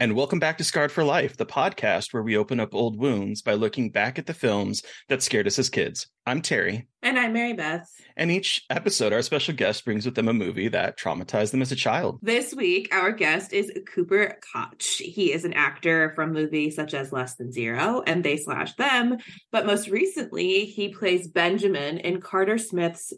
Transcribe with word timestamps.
And 0.00 0.14
welcome 0.14 0.38
back 0.38 0.58
to 0.58 0.64
Scarred 0.64 0.92
for 0.92 1.02
Life, 1.02 1.36
the 1.38 1.44
podcast 1.44 2.14
where 2.14 2.22
we 2.22 2.36
open 2.36 2.60
up 2.60 2.72
old 2.72 2.96
wounds 2.96 3.42
by 3.42 3.54
looking 3.54 3.90
back 3.90 4.16
at 4.16 4.26
the 4.26 4.32
films 4.32 4.84
that 5.08 5.24
scared 5.24 5.48
us 5.48 5.58
as 5.58 5.68
kids. 5.68 6.06
I'm 6.24 6.40
Terry. 6.40 6.86
And 7.02 7.18
I'm 7.18 7.32
Mary 7.32 7.52
Beth. 7.52 7.90
And 8.16 8.30
each 8.30 8.64
episode, 8.70 9.12
our 9.12 9.22
special 9.22 9.56
guest 9.56 9.84
brings 9.84 10.04
with 10.04 10.14
them 10.14 10.28
a 10.28 10.32
movie 10.32 10.68
that 10.68 10.96
traumatized 10.96 11.50
them 11.50 11.62
as 11.62 11.72
a 11.72 11.76
child. 11.76 12.20
This 12.22 12.54
week, 12.54 12.94
our 12.94 13.10
guest 13.10 13.52
is 13.52 13.72
Cooper 13.92 14.38
Koch. 14.54 14.98
He 14.98 15.32
is 15.32 15.44
an 15.44 15.54
actor 15.54 16.12
from 16.14 16.32
movies 16.32 16.76
such 16.76 16.94
as 16.94 17.12
Less 17.12 17.34
Than 17.34 17.50
Zero 17.50 18.04
and 18.06 18.22
They 18.22 18.36
Slash 18.36 18.76
Them. 18.76 19.16
But 19.50 19.66
most 19.66 19.88
recently, 19.88 20.66
he 20.66 20.90
plays 20.90 21.26
Benjamin 21.26 21.98
in 21.98 22.20
Carter 22.20 22.58
Smith's 22.58 23.12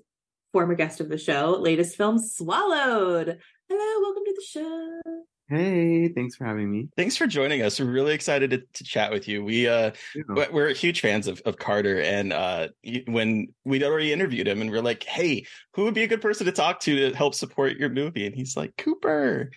former 0.55 0.77
guest 0.77 1.01
of 1.01 1.11
the 1.11 1.19
show, 1.19 1.59
latest 1.61 1.99
film, 1.99 2.19
Swallowed. 2.19 3.39
Hello, 3.69 4.01
welcome 4.01 4.25
to 4.25 4.35
the 4.35 4.47
show. 4.49 5.25
Hey, 5.51 6.07
thanks 6.07 6.37
for 6.37 6.45
having 6.45 6.71
me. 6.71 6.89
Thanks 6.97 7.17
for 7.17 7.27
joining 7.27 7.63
us. 7.63 7.81
We're 7.81 7.91
really 7.91 8.15
excited 8.15 8.51
to, 8.51 8.59
to 8.59 8.85
chat 8.85 9.11
with 9.11 9.27
you. 9.27 9.45
We 9.45 9.67
uh 9.67 9.91
yeah. 10.15 10.47
we're 10.53 10.73
huge 10.75 11.01
fans 11.01 11.27
of, 11.27 11.43
of 11.45 11.59
Carter 11.59 12.01
and 12.01 12.33
uh 12.33 12.69
when 13.09 13.49
we'd 13.65 13.83
already 13.83 14.13
interviewed 14.13 14.47
him 14.47 14.61
and 14.61 14.71
we're 14.71 14.81
like, 14.81 15.03
"Hey, 15.03 15.47
who 15.75 15.85
would 15.85 15.95
be 15.95 16.05
a 16.05 16.07
good 16.07 16.23
person 16.23 16.47
to 16.47 16.53
talk 16.53 16.79
to 16.81 17.11
to 17.11 17.17
help 17.17 17.35
support 17.35 17.79
your 17.79 17.89
movie?" 17.89 18.27
And 18.27 18.35
he's 18.35 18.57
like, 18.57 18.77
"Cooper." 18.77 19.51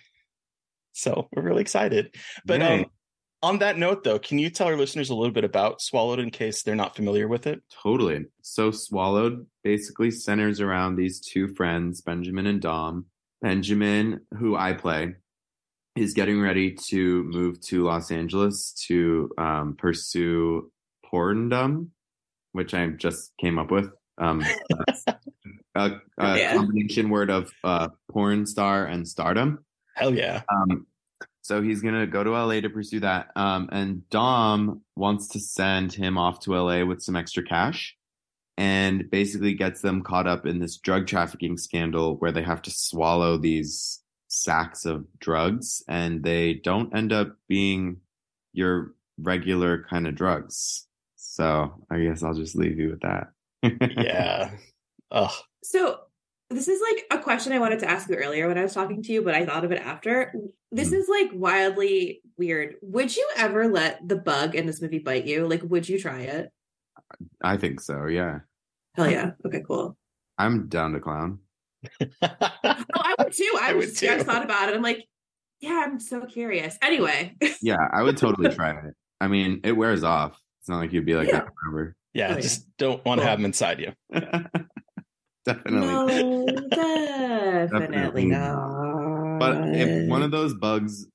So, 0.94 1.28
we're 1.32 1.42
really 1.42 1.62
excited. 1.62 2.16
But 2.44 2.60
um, 2.60 2.68
right. 2.68 2.80
um 2.80 2.90
on 3.44 3.58
that 3.58 3.78
note 3.78 4.02
though, 4.02 4.18
can 4.18 4.38
you 4.38 4.50
tell 4.50 4.66
our 4.66 4.76
listeners 4.76 5.10
a 5.10 5.14
little 5.14 5.32
bit 5.32 5.44
about 5.44 5.80
Swallowed 5.80 6.18
in 6.18 6.30
case 6.30 6.64
they're 6.64 6.74
not 6.74 6.96
familiar 6.96 7.28
with 7.28 7.46
it? 7.46 7.62
Totally. 7.82 8.24
So, 8.42 8.72
Swallowed 8.72 9.46
basically 9.62 10.10
centers 10.10 10.60
around 10.60 10.96
these 10.96 11.20
two 11.20 11.54
friends, 11.54 12.00
Benjamin 12.00 12.48
and 12.48 12.60
Dom. 12.60 13.06
Benjamin, 13.42 14.22
who 14.38 14.56
I 14.56 14.72
play, 14.72 15.16
is 15.96 16.12
getting 16.12 16.40
ready 16.40 16.72
to 16.72 17.24
move 17.24 17.60
to 17.60 17.84
Los 17.84 18.10
Angeles 18.10 18.72
to 18.88 19.30
um, 19.38 19.76
pursue 19.76 20.70
porndom, 21.12 21.88
which 22.52 22.74
I 22.74 22.88
just 22.88 23.32
came 23.38 23.58
up 23.58 23.70
with. 23.70 23.90
Um, 24.18 24.44
a, 25.74 26.00
a 26.18 26.38
yeah. 26.38 26.54
combination 26.54 27.10
word 27.10 27.30
of 27.30 27.50
uh, 27.62 27.88
porn 28.10 28.46
star 28.46 28.86
and 28.86 29.06
stardom. 29.06 29.64
Hell 29.94 30.14
yeah. 30.14 30.42
Um, 30.52 30.86
so 31.42 31.62
he's 31.62 31.82
gonna 31.82 32.06
go 32.06 32.24
to 32.24 32.30
LA 32.30 32.60
to 32.60 32.70
pursue 32.70 33.00
that. 33.00 33.28
Um, 33.36 33.68
and 33.70 34.08
Dom 34.08 34.82
wants 34.96 35.28
to 35.28 35.40
send 35.40 35.92
him 35.92 36.18
off 36.18 36.40
to 36.40 36.54
LA 36.54 36.84
with 36.84 37.02
some 37.02 37.16
extra 37.16 37.42
cash 37.42 37.96
and 38.56 39.10
basically 39.10 39.54
gets 39.54 39.80
them 39.80 40.02
caught 40.02 40.26
up 40.26 40.46
in 40.46 40.58
this 40.58 40.78
drug 40.78 41.06
trafficking 41.06 41.56
scandal 41.56 42.16
where 42.16 42.32
they 42.32 42.42
have 42.42 42.62
to 42.62 42.70
swallow 42.70 43.36
these 43.36 44.00
sacks 44.34 44.84
of 44.84 45.06
drugs 45.18 45.82
and 45.88 46.22
they 46.22 46.54
don't 46.54 46.94
end 46.96 47.12
up 47.12 47.36
being 47.48 47.98
your 48.52 48.94
regular 49.18 49.84
kind 49.88 50.06
of 50.06 50.14
drugs. 50.14 50.86
So 51.16 51.84
I 51.90 51.98
guess 52.00 52.22
I'll 52.22 52.34
just 52.34 52.56
leave 52.56 52.78
you 52.78 52.90
with 52.90 53.00
that. 53.00 53.28
yeah. 54.02 54.50
Ugh. 55.10 55.32
So 55.62 56.00
this 56.50 56.68
is 56.68 56.80
like 56.80 57.18
a 57.18 57.22
question 57.22 57.52
I 57.52 57.58
wanted 57.58 57.80
to 57.80 57.90
ask 57.90 58.08
you 58.08 58.16
earlier 58.16 58.48
when 58.48 58.58
I 58.58 58.62
was 58.62 58.74
talking 58.74 59.02
to 59.02 59.12
you, 59.12 59.22
but 59.22 59.34
I 59.34 59.46
thought 59.46 59.64
of 59.64 59.72
it 59.72 59.80
after. 59.80 60.32
This 60.70 60.90
mm. 60.90 60.94
is 60.94 61.08
like 61.08 61.30
wildly 61.32 62.20
weird. 62.36 62.76
Would 62.82 63.16
you 63.16 63.28
ever 63.36 63.68
let 63.68 64.06
the 64.06 64.16
bug 64.16 64.54
in 64.54 64.66
this 64.66 64.82
movie 64.82 64.98
bite 64.98 65.26
you? 65.26 65.48
Like, 65.48 65.62
would 65.62 65.88
you 65.88 65.98
try 65.98 66.20
it? 66.20 66.50
I 67.42 67.56
think 67.56 67.80
so. 67.80 68.06
Yeah. 68.06 68.40
Hell 68.94 69.10
yeah. 69.10 69.32
Okay, 69.46 69.62
cool. 69.66 69.96
I'm 70.38 70.68
down 70.68 70.92
to 70.92 71.00
clown. 71.00 71.38
Oh, 72.02 72.08
I 72.22 73.14
would 73.18 73.32
too. 73.32 73.58
I, 73.60 73.70
I 73.70 73.72
was, 73.74 73.94
too. 73.94 74.08
I 74.08 74.22
thought 74.22 74.44
about 74.44 74.68
it. 74.68 74.74
I'm 74.74 74.82
like, 74.82 75.06
yeah, 75.60 75.82
I'm 75.84 76.00
so 76.00 76.26
curious. 76.26 76.76
Anyway. 76.82 77.34
yeah, 77.62 77.88
I 77.92 78.02
would 78.02 78.16
totally 78.16 78.54
try 78.54 78.70
it. 78.70 78.94
I 79.20 79.28
mean, 79.28 79.60
it 79.64 79.72
wears 79.72 80.04
off. 80.04 80.38
It's 80.60 80.68
not 80.68 80.78
like 80.78 80.92
you'd 80.92 81.06
be 81.06 81.14
like 81.14 81.28
yeah. 81.28 81.40
that 81.40 81.48
forever. 81.62 81.96
Yeah, 82.12 82.34
oh, 82.36 82.40
just 82.40 82.66
don't 82.76 83.04
want 83.04 83.20
to 83.20 83.26
have 83.26 83.38
them 83.38 83.46
inside 83.46 83.80
you. 83.80 83.92
definitely. 85.44 85.80
No, 85.80 86.46
definitely, 86.70 87.78
Definitely 87.78 88.26
not. 88.26 89.38
But 89.38 89.68
if 89.74 90.08
one 90.08 90.22
of 90.22 90.30
those 90.30 90.54
bugs, 90.54 91.06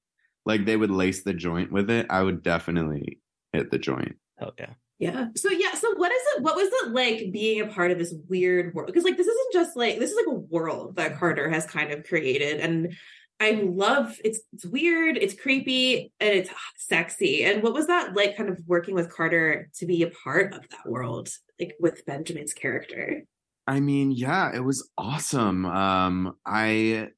like 0.46 0.66
they 0.66 0.76
would 0.76 0.92
lace 0.92 1.24
the 1.24 1.34
joint 1.34 1.72
with 1.72 1.90
it, 1.90 2.08
I 2.10 2.22
would 2.22 2.44
definitely 2.44 3.20
hit 3.54 3.72
the 3.72 3.80
joint. 3.80 4.18
Hell 4.38 4.54
yeah. 4.58 4.74
Yeah. 5.00 5.28
So 5.36 5.50
yeah. 5.50 5.74
So 5.76 5.96
what 5.96 6.12
is 6.12 6.22
it? 6.36 6.44
What 6.44 6.56
was 6.56 6.70
it 6.72 6.92
like 6.92 7.32
being 7.32 7.62
a 7.62 7.68
part 7.68 7.92
of 7.92 7.98
this 7.98 8.14
weird 8.28 8.74
world? 8.74 8.88
Because 8.88 9.06
like 9.06 9.18
this 9.18 9.28
isn't 9.28 9.54
just 9.54 9.78
like 9.78 9.98
this 9.98 10.12
is 10.12 10.18
like 10.18 10.36
a 10.36 10.40
world 10.40 10.98
that 10.98 11.18
Carter 11.18 11.50
has 11.50 11.66
kind 11.66 11.92
of 11.92 12.04
created, 12.04 12.60
and 12.60 12.94
I 13.40 13.52
love 13.52 14.20
it's 14.26 14.42
it's 14.52 14.66
weird, 14.66 15.18
it's 15.18 15.40
creepy, 15.40 16.12
and 16.20 16.30
it's 16.30 16.50
sexy. 16.78 17.46
And 17.46 17.64
what 17.64 17.74
was 17.74 17.88
that 17.88 18.14
like, 18.14 18.36
kind 18.36 18.50
of 18.50 18.60
working 18.68 18.94
with 18.94 19.10
Carter 19.10 19.70
to 19.76 19.86
be 19.86 20.04
a 20.04 20.10
part 20.10 20.54
of 20.54 20.68
that 20.70 20.86
world, 20.86 21.30
like 21.60 21.76
with 21.80 22.06
Benjamin's 22.06 22.54
character? 22.54 23.24
I 23.66 23.80
mean, 23.80 24.12
yeah, 24.12 24.54
it 24.54 24.64
was 24.64 24.90
awesome. 24.98 25.66
Um, 25.66 26.36
I, 26.46 27.10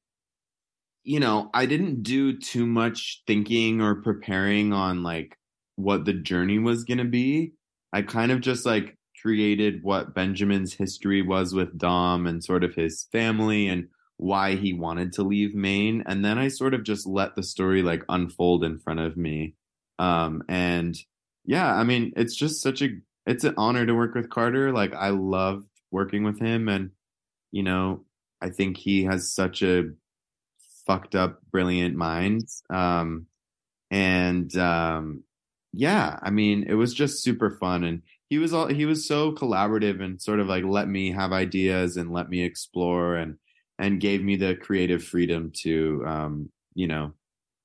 you 1.02 1.18
know, 1.18 1.50
I 1.52 1.66
didn't 1.66 2.04
do 2.04 2.38
too 2.38 2.66
much 2.66 3.22
thinking 3.26 3.80
or 3.80 4.02
preparing 4.02 4.72
on 4.72 5.02
like 5.02 5.36
what 5.76 6.04
the 6.04 6.12
journey 6.12 6.60
was 6.60 6.84
going 6.84 6.98
to 6.98 7.04
be. 7.04 7.54
I 7.92 8.02
kind 8.02 8.32
of 8.32 8.40
just 8.40 8.64
like 8.64 8.96
created 9.20 9.82
what 9.82 10.14
Benjamin's 10.14 10.74
history 10.74 11.22
was 11.22 11.54
with 11.54 11.78
Dom 11.78 12.26
and 12.26 12.42
sort 12.42 12.64
of 12.64 12.74
his 12.74 13.06
family 13.12 13.68
and 13.68 13.88
why 14.16 14.56
he 14.56 14.72
wanted 14.72 15.12
to 15.12 15.22
leave 15.22 15.54
Maine. 15.54 16.02
And 16.06 16.24
then 16.24 16.38
I 16.38 16.48
sort 16.48 16.74
of 16.74 16.84
just 16.84 17.06
let 17.06 17.36
the 17.36 17.42
story 17.42 17.82
like 17.82 18.02
unfold 18.08 18.64
in 18.64 18.78
front 18.78 19.00
of 19.00 19.16
me. 19.16 19.54
Um, 19.98 20.42
and 20.48 20.96
yeah, 21.44 21.72
I 21.72 21.84
mean, 21.84 22.12
it's 22.16 22.34
just 22.34 22.62
such 22.62 22.82
a, 22.82 22.88
it's 23.26 23.44
an 23.44 23.54
honor 23.56 23.86
to 23.86 23.94
work 23.94 24.14
with 24.14 24.30
Carter. 24.30 24.72
Like 24.72 24.94
I 24.94 25.10
love 25.10 25.64
working 25.90 26.24
with 26.24 26.40
him 26.40 26.68
and, 26.68 26.90
you 27.50 27.62
know, 27.62 28.04
I 28.40 28.50
think 28.50 28.76
he 28.76 29.04
has 29.04 29.32
such 29.32 29.62
a 29.62 29.90
fucked 30.86 31.14
up, 31.14 31.40
brilliant 31.50 31.94
mind. 31.94 32.48
Um, 32.70 33.26
and, 33.90 34.56
um, 34.56 35.22
yeah, 35.72 36.18
I 36.22 36.30
mean, 36.30 36.64
it 36.68 36.74
was 36.74 36.94
just 36.94 37.22
super 37.22 37.50
fun. 37.50 37.84
And 37.84 38.02
he 38.28 38.38
was 38.38 38.52
all, 38.52 38.66
he 38.66 38.86
was 38.86 39.06
so 39.06 39.32
collaborative 39.32 40.02
and 40.02 40.20
sort 40.20 40.40
of 40.40 40.46
like 40.46 40.64
let 40.64 40.88
me 40.88 41.10
have 41.12 41.32
ideas 41.32 41.96
and 41.96 42.12
let 42.12 42.28
me 42.28 42.42
explore 42.42 43.16
and, 43.16 43.36
and 43.78 44.00
gave 44.00 44.22
me 44.22 44.36
the 44.36 44.54
creative 44.54 45.02
freedom 45.02 45.50
to, 45.62 46.04
um, 46.06 46.50
you 46.74 46.86
know, 46.86 47.12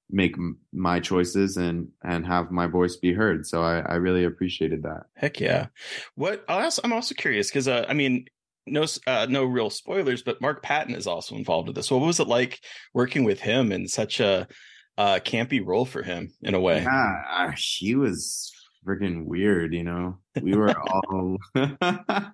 make 0.09 0.33
m- 0.33 0.57
my 0.71 0.99
choices 0.99 1.57
and 1.57 1.89
and 2.03 2.25
have 2.25 2.49
my 2.51 2.65
voice 2.65 2.95
be 2.95 3.13
heard. 3.13 3.45
So 3.45 3.61
I, 3.61 3.79
I 3.79 3.95
really 3.95 4.23
appreciated 4.23 4.83
that. 4.83 5.03
Heck 5.15 5.39
yeah. 5.39 5.67
What 6.15 6.45
I'll 6.47 6.63
also, 6.63 6.81
I'm 6.83 6.93
also 6.93 7.13
curious 7.13 7.49
because 7.49 7.67
uh, 7.67 7.85
I 7.89 7.93
mean, 7.93 8.25
no 8.65 8.85
uh, 9.05 9.27
no 9.29 9.43
real 9.45 9.69
spoilers, 9.69 10.23
but 10.23 10.41
Mark 10.41 10.63
Patton 10.63 10.95
is 10.95 11.07
also 11.07 11.35
involved 11.35 11.67
with 11.67 11.75
this. 11.75 11.91
What 11.91 12.01
was 12.01 12.19
it 12.19 12.27
like 12.27 12.61
working 12.93 13.23
with 13.23 13.39
him 13.39 13.71
in 13.71 13.87
such 13.87 14.19
a 14.19 14.47
uh, 14.97 15.19
campy 15.23 15.65
role 15.65 15.85
for 15.85 16.03
him 16.03 16.33
in 16.41 16.55
a 16.55 16.59
way? 16.59 16.81
Yeah, 16.81 17.53
he 17.55 17.95
was 17.95 18.51
freaking 18.85 19.25
weird. 19.25 19.73
You 19.73 19.83
know, 19.83 20.17
we 20.41 20.55
were 20.55 20.73
all 20.79 21.37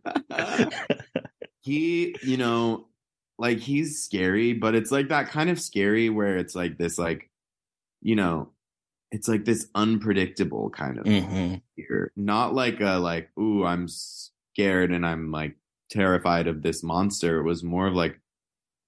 he, 1.62 2.15
you 2.24 2.38
know, 2.38 2.88
like 3.38 3.60
he's 3.60 4.01
scary, 4.04 4.54
but 4.54 4.75
it's 4.75 4.92
like 4.92 5.10
that 5.10 5.30
kind 5.30 5.50
of 5.50 5.60
scary 5.60 6.10
where 6.10 6.38
it's 6.38 6.56
like 6.56 6.77
this, 6.77 6.98
like 6.98 7.30
you 8.01 8.15
know, 8.15 8.50
it's 9.12 9.27
like 9.27 9.45
this 9.45 9.68
unpredictable 9.75 10.69
kind 10.69 10.98
of 10.98 11.06
Mhm. 11.06 11.62
fear. 11.75 12.12
Not 12.15 12.54
like 12.54 12.81
a 12.81 12.98
like, 12.98 13.30
ooh, 13.38 13.65
I'm 13.65 13.88
scared 13.88 14.92
and 14.92 15.06
I'm 15.06 15.31
like 15.31 15.56
terrified 15.89 16.48
of 16.48 16.62
this 16.63 16.83
monster. 16.83 17.39
It 17.39 17.44
was 17.44 17.63
more 17.63 17.88
of 17.88 17.94
like, 17.94 18.19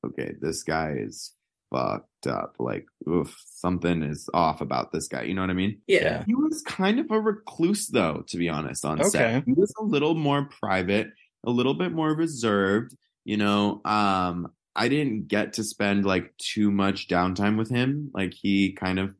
okay, 0.06 0.34
this 0.42 0.64
guy 0.64 0.96
is 0.98 1.32
fucked 1.76 2.28
up. 2.28 2.56
Like, 2.60 2.86
oof, 3.08 3.36
something 3.46 4.04
is 4.04 4.30
off 4.34 4.62
about 4.62 4.92
this 4.92 5.08
guy. 5.08 5.24
You 5.24 5.34
know 5.34 5.42
what 5.42 5.50
I 5.50 5.54
mean? 5.54 5.82
Yeah. 5.88 6.24
He 6.26 6.34
was 6.36 6.62
kind 6.62 7.00
of 7.00 7.12
a 7.12 7.20
recluse 7.20 7.88
though, 7.88 8.24
to 8.28 8.38
be 8.38 8.50
honest, 8.50 8.86
on 8.86 9.00
Okay. 9.00 9.10
set. 9.10 9.44
He 9.46 9.54
was 9.54 9.74
a 9.80 9.84
little 9.84 10.16
more 10.16 10.46
private, 10.60 11.08
a 11.46 11.52
little 11.52 11.74
bit 11.74 11.92
more 11.92 12.16
reserved, 12.16 12.96
you 13.26 13.38
know. 13.38 13.82
Um, 13.86 14.48
I 14.76 14.88
didn't 14.88 15.28
get 15.28 15.54
to 15.54 15.64
spend 15.64 16.06
like 16.06 16.34
too 16.38 16.72
much 16.72 17.08
downtime 17.08 17.58
with 17.58 17.70
him. 17.70 18.12
Like 18.14 18.34
he 18.34 18.74
kind 18.74 19.00
of 19.00 19.16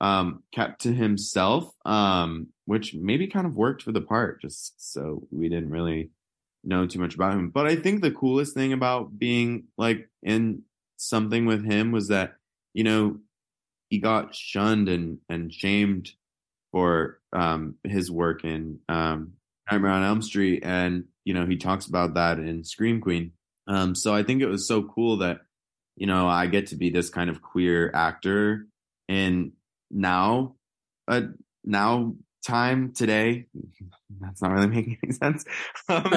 um 0.00 0.42
kept 0.52 0.82
to 0.82 0.92
himself, 0.92 1.72
um, 1.86 2.48
which 2.64 2.94
maybe 2.94 3.26
kind 3.28 3.46
of 3.46 3.54
worked 3.54 3.82
for 3.82 3.92
the 3.92 4.00
part, 4.00 4.40
just 4.40 4.92
so 4.92 5.26
we 5.30 5.48
didn't 5.48 5.70
really 5.70 6.10
know 6.64 6.86
too 6.86 6.98
much 7.00 7.14
about 7.14 7.34
him. 7.34 7.50
But 7.50 7.66
I 7.66 7.76
think 7.76 8.00
the 8.02 8.10
coolest 8.12 8.54
thing 8.54 8.72
about 8.72 9.18
being 9.18 9.64
like 9.78 10.08
in 10.22 10.62
something 11.02 11.46
with 11.46 11.64
him 11.64 11.92
was 11.92 12.08
that, 12.08 12.34
you 12.74 12.84
know, 12.84 13.18
he 13.88 13.98
got 13.98 14.34
shunned 14.34 14.88
and 14.88 15.18
and 15.28 15.52
shamed 15.52 16.12
for 16.70 17.20
um 17.32 17.74
his 17.84 18.10
work 18.10 18.44
in 18.44 18.78
um 18.88 19.34
Nightmare 19.70 19.90
on 19.90 20.02
Elm 20.02 20.22
Street 20.22 20.62
and 20.64 21.04
you 21.24 21.34
know 21.34 21.44
he 21.46 21.56
talks 21.56 21.86
about 21.86 22.14
that 22.14 22.38
in 22.38 22.64
Scream 22.64 23.00
Queen. 23.00 23.32
Um 23.66 23.94
so 23.94 24.14
I 24.14 24.22
think 24.22 24.40
it 24.40 24.48
was 24.48 24.66
so 24.66 24.82
cool 24.82 25.18
that 25.18 25.40
you 25.96 26.06
know 26.06 26.26
I 26.26 26.46
get 26.46 26.68
to 26.68 26.76
be 26.76 26.88
this 26.88 27.10
kind 27.10 27.28
of 27.28 27.42
queer 27.42 27.90
actor 27.94 28.66
and 29.08 29.52
now 29.90 30.56
uh 31.06 31.22
now 31.64 32.14
time 32.46 32.92
today 32.92 33.46
that's 34.20 34.42
not 34.42 34.52
really 34.52 34.66
making 34.76 34.98
any 35.02 35.12
sense. 35.12 35.44
Um, 35.88 36.02
Oh. 36.06 36.10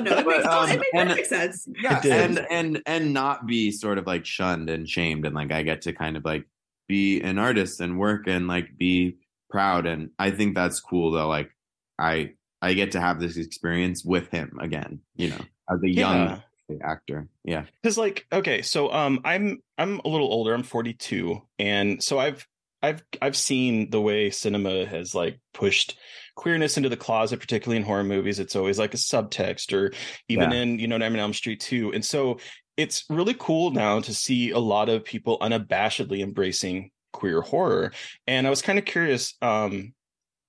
No, 0.00 0.18
it 0.18 0.26
makes, 0.26 0.46
um, 0.46 0.70
it 0.70 0.76
makes 0.78 0.90
and- 0.94 1.08
perfect 1.10 1.26
sense. 1.28 1.68
yeah 1.82 2.00
and 2.04 2.46
and 2.50 2.82
and 2.86 3.12
not 3.12 3.46
be 3.46 3.70
sort 3.70 3.98
of 3.98 4.06
like 4.06 4.24
shunned 4.24 4.70
and 4.70 4.88
shamed 4.88 5.26
and 5.26 5.34
like 5.34 5.52
i 5.52 5.62
get 5.62 5.82
to 5.82 5.92
kind 5.92 6.16
of 6.16 6.24
like 6.24 6.44
be 6.88 7.20
an 7.20 7.38
artist 7.38 7.80
and 7.80 7.98
work 7.98 8.26
and 8.26 8.48
like 8.48 8.76
be 8.78 9.16
proud 9.50 9.86
and 9.86 10.10
i 10.18 10.30
think 10.30 10.54
that's 10.54 10.80
cool 10.80 11.10
though 11.10 11.28
like 11.28 11.50
i 11.98 12.30
i 12.62 12.72
get 12.74 12.92
to 12.92 13.00
have 13.00 13.20
this 13.20 13.36
experience 13.36 14.04
with 14.04 14.28
him 14.30 14.58
again 14.60 15.00
you 15.16 15.28
know 15.28 15.40
as 15.72 15.82
a 15.82 15.88
young 15.88 16.42
actor 16.84 17.28
yeah 17.44 17.64
because 17.82 17.98
like 17.98 18.26
okay 18.32 18.62
so 18.62 18.92
um 18.92 19.20
i'm 19.24 19.60
i'm 19.78 20.00
a 20.04 20.08
little 20.08 20.32
older 20.32 20.54
i'm 20.54 20.62
42 20.62 21.40
and 21.58 22.00
so 22.02 22.18
i've 22.18 22.46
i've 22.82 23.02
i've 23.20 23.36
seen 23.36 23.90
the 23.90 24.00
way 24.00 24.30
cinema 24.30 24.86
has 24.86 25.14
like 25.14 25.38
pushed 25.54 25.98
queerness 26.36 26.76
into 26.76 26.88
the 26.88 26.96
closet 26.96 27.40
particularly 27.40 27.76
in 27.76 27.82
horror 27.82 28.04
movies 28.04 28.38
it's 28.38 28.56
always 28.56 28.78
like 28.78 28.94
a 28.94 28.98
subtext 28.98 29.72
or 29.72 29.92
even 30.28 30.50
Yeah. 30.50 30.58
in 30.58 30.78
you 30.78 30.88
know 30.88 30.96
Nightmare 30.96 31.20
on 31.20 31.24
Elm 31.26 31.32
Street 31.34 31.60
too. 31.60 31.92
and 31.92 32.04
so 32.04 32.38
it's 32.76 33.04
really 33.10 33.34
cool 33.38 33.72
now 33.72 34.00
to 34.00 34.14
see 34.14 34.50
a 34.52 34.58
lot 34.58 34.88
of 34.88 35.04
people 35.04 35.38
unabashedly 35.40 36.20
embracing 36.20 36.90
queer 37.12 37.40
horror 37.42 37.92
and 38.26 38.46
i 38.46 38.50
was 38.50 38.62
kind 38.62 38.78
of 38.78 38.84
curious 38.84 39.34
um 39.42 39.92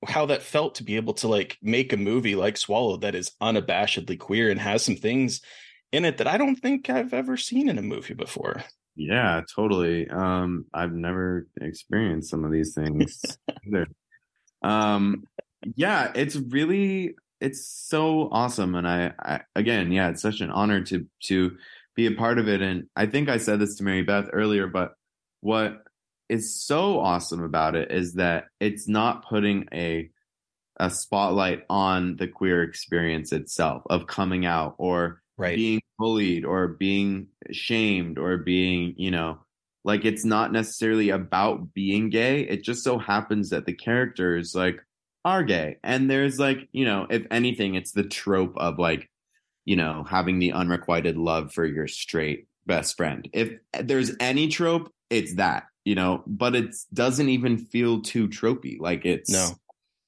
how 0.07 0.25
that 0.27 0.41
felt 0.41 0.75
to 0.75 0.83
be 0.83 0.95
able 0.95 1.13
to 1.13 1.27
like 1.27 1.57
make 1.61 1.93
a 1.93 1.97
movie 1.97 2.35
like 2.35 2.57
swallow 2.57 2.97
that 2.97 3.13
is 3.15 3.31
unabashedly 3.41 4.17
queer 4.17 4.49
and 4.49 4.59
has 4.59 4.83
some 4.83 4.95
things 4.95 5.41
in 5.91 6.05
it 6.05 6.17
that 6.17 6.27
I 6.27 6.37
don't 6.37 6.55
think 6.55 6.89
I've 6.89 7.13
ever 7.13 7.35
seen 7.37 7.67
in 7.69 7.77
a 7.77 7.81
movie 7.81 8.13
before. 8.13 8.63
Yeah 8.95 9.41
totally 9.53 10.07
um 10.09 10.65
i've 10.73 10.91
never 10.91 11.47
experienced 11.61 12.29
some 12.29 12.43
of 12.43 12.51
these 12.51 12.73
things 12.73 13.37
either. 13.67 13.87
Um 14.61 15.23
yeah 15.75 16.11
it's 16.15 16.35
really 16.35 17.15
it's 17.39 17.65
so 17.65 18.29
awesome 18.31 18.75
and 18.75 18.87
I, 18.87 19.13
I 19.19 19.41
again 19.55 19.91
yeah 19.91 20.09
it's 20.09 20.21
such 20.21 20.41
an 20.41 20.51
honor 20.51 20.83
to 20.85 21.05
to 21.23 21.57
be 21.95 22.05
a 22.07 22.11
part 22.11 22.39
of 22.39 22.47
it 22.47 22.61
and 22.61 22.87
i 22.95 23.05
think 23.05 23.29
i 23.29 23.37
said 23.37 23.59
this 23.59 23.75
to 23.75 23.83
mary 23.83 24.01
beth 24.01 24.29
earlier 24.31 24.67
but 24.67 24.93
what 25.41 25.83
is 26.29 26.63
so 26.63 26.99
awesome 26.99 27.43
about 27.43 27.75
it 27.75 27.91
is 27.91 28.13
that 28.13 28.45
it's 28.59 28.87
not 28.87 29.27
putting 29.27 29.67
a 29.73 30.09
a 30.77 30.89
spotlight 30.89 31.63
on 31.69 32.15
the 32.15 32.27
queer 32.27 32.63
experience 32.63 33.31
itself 33.31 33.83
of 33.89 34.07
coming 34.07 34.45
out 34.45 34.75
or 34.77 35.20
Right. 35.41 35.55
being 35.55 35.81
bullied 35.97 36.45
or 36.45 36.67
being 36.67 37.27
shamed 37.51 38.17
or 38.17 38.37
being 38.37 38.93
you 38.97 39.11
know 39.11 39.39
like 39.83 40.05
it's 40.05 40.23
not 40.23 40.51
necessarily 40.51 41.09
about 41.09 41.73
being 41.73 42.09
gay 42.09 42.41
it 42.41 42.63
just 42.63 42.83
so 42.83 42.97
happens 42.99 43.49
that 43.49 43.65
the 43.65 43.73
characters 43.73 44.53
like 44.53 44.79
are 45.25 45.43
gay 45.43 45.77
and 45.83 46.09
there's 46.09 46.39
like 46.39 46.67
you 46.71 46.85
know 46.85 47.07
if 47.09 47.25
anything 47.31 47.75
it's 47.75 47.91
the 47.91 48.03
trope 48.03 48.53
of 48.57 48.77
like 48.79 49.09
you 49.65 49.75
know 49.75 50.03
having 50.07 50.39
the 50.39 50.51
unrequited 50.53 51.17
love 51.17 51.51
for 51.53 51.65
your 51.65 51.87
straight 51.87 52.47
best 52.65 52.95
friend 52.97 53.29
if 53.33 53.51
there's 53.79 54.11
any 54.19 54.47
trope 54.47 54.91
it's 55.09 55.35
that 55.35 55.63
you 55.85 55.95
know 55.95 56.23
but 56.27 56.55
it 56.55 56.75
doesn't 56.93 57.29
even 57.29 57.57
feel 57.57 58.01
too 58.01 58.27
tropey 58.27 58.79
like 58.79 59.05
it's 59.05 59.29
No. 59.31 59.49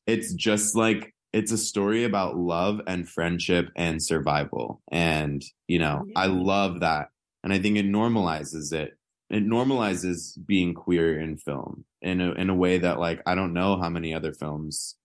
it's 0.08 0.34
just 0.34 0.76
like 0.76 1.13
it's 1.34 1.52
a 1.52 1.58
story 1.58 2.04
about 2.04 2.38
love 2.38 2.80
and 2.88 3.10
friendship 3.10 3.70
and 3.76 4.02
survival. 4.02 4.82
And 4.92 5.44
you 5.68 5.80
know 5.80 6.06
i 6.16 6.28
love 6.28 6.82
that. 6.82 7.10
And 7.44 7.52
i 7.52 7.60
think 7.60 7.78
it 7.78 7.86
normalizes 7.86 8.72
it. 8.72 8.98
It 9.30 9.46
normalizes 9.46 10.38
being 10.46 10.74
queer 10.74 11.20
in 11.20 11.38
film 11.38 11.86
in 12.02 12.22
a, 12.22 12.32
in 12.34 12.50
a 12.50 12.56
way 12.56 12.78
that 12.78 13.00
like 13.00 13.22
i 13.26 13.36
don't 13.36 13.54
know 13.54 13.78
how 13.78 13.90
many 13.90 14.14
other 14.14 14.34
films 14.34 14.96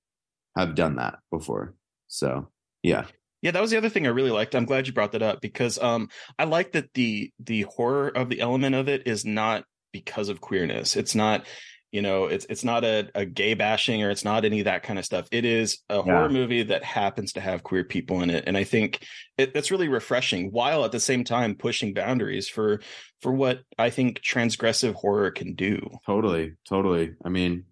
have 0.57 0.75
done 0.75 0.97
that 0.97 1.19
before. 1.31 1.75
So 2.09 2.49
yeah. 2.83 3.07
Yeah, 3.41 3.53
that 3.53 3.63
was 3.63 3.71
the 3.71 3.77
other 3.77 3.89
thing 3.89 4.07
I 4.07 4.11
really 4.11 4.33
liked. 4.33 4.57
I'm 4.57 4.65
glad 4.65 4.89
you 4.89 4.93
brought 4.93 5.13
that 5.13 5.23
up 5.23 5.41
because 5.41 5.79
um 5.79 6.09
I 6.39 6.45
like 6.45 6.73
that 6.73 6.93
the 6.95 7.33
the 7.39 7.63
horror 7.63 8.09
of 8.09 8.29
the 8.29 8.41
element 8.41 8.75
of 8.75 8.89
it 8.89 9.07
is 9.07 9.25
not 9.25 9.65
because 9.93 10.29
of 10.29 10.41
queerness. 10.41 10.97
It's 10.97 11.15
not 11.15 11.47
you 11.92 12.02
know 12.02 12.26
it's 12.26 12.47
it's 12.50 12.64
not 12.64 12.85
a, 12.85 13.09
a 13.14 13.25
gay 13.25 13.54
bashing 13.54 14.02
or 14.02 14.11
it's 14.11 14.25
not 14.25 14.45
any 14.45 14.61
of 14.61 14.64
that 14.66 14.83
kind 14.83 14.99
of 14.99 15.04
stuff. 15.04 15.28
It 15.30 15.45
is 15.45 15.78
a 15.88 15.97
yeah. 15.97 16.02
horror 16.02 16.28
movie 16.28 16.64
that 16.64 16.85
happens 16.85 17.33
to 17.35 17.40
have 17.40 17.62
queer 17.62 17.85
people 17.85 18.23
in 18.23 18.30
it 18.30 18.45
and 18.47 18.57
i 18.57 18.64
think 18.64 19.07
it, 19.37 19.54
that's 19.54 19.71
really 19.71 19.88
refreshing 19.88 20.50
while 20.50 20.85
at 20.85 20.92
the 20.92 21.00
same 21.00 21.25
time 21.25 21.54
pushing 21.54 21.95
boundaries 21.95 22.49
for 22.49 22.80
for 23.23 23.33
what 23.33 23.61
i 23.78 23.90
think 23.90 24.21
transgressive 24.21 24.95
horror 24.95 25.30
can 25.30 25.54
do. 25.54 25.90
Totally 26.07 26.54
totally. 26.68 27.14
I 27.25 27.28
mean 27.28 27.64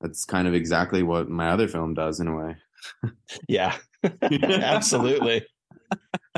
that's 0.00 0.24
kind 0.24 0.48
of 0.48 0.54
exactly 0.54 1.02
what 1.02 1.28
my 1.28 1.50
other 1.50 1.68
film 1.68 1.94
does 1.94 2.20
in 2.20 2.28
a 2.28 2.36
way. 2.36 2.56
Yeah. 3.48 3.76
Absolutely. 4.22 5.46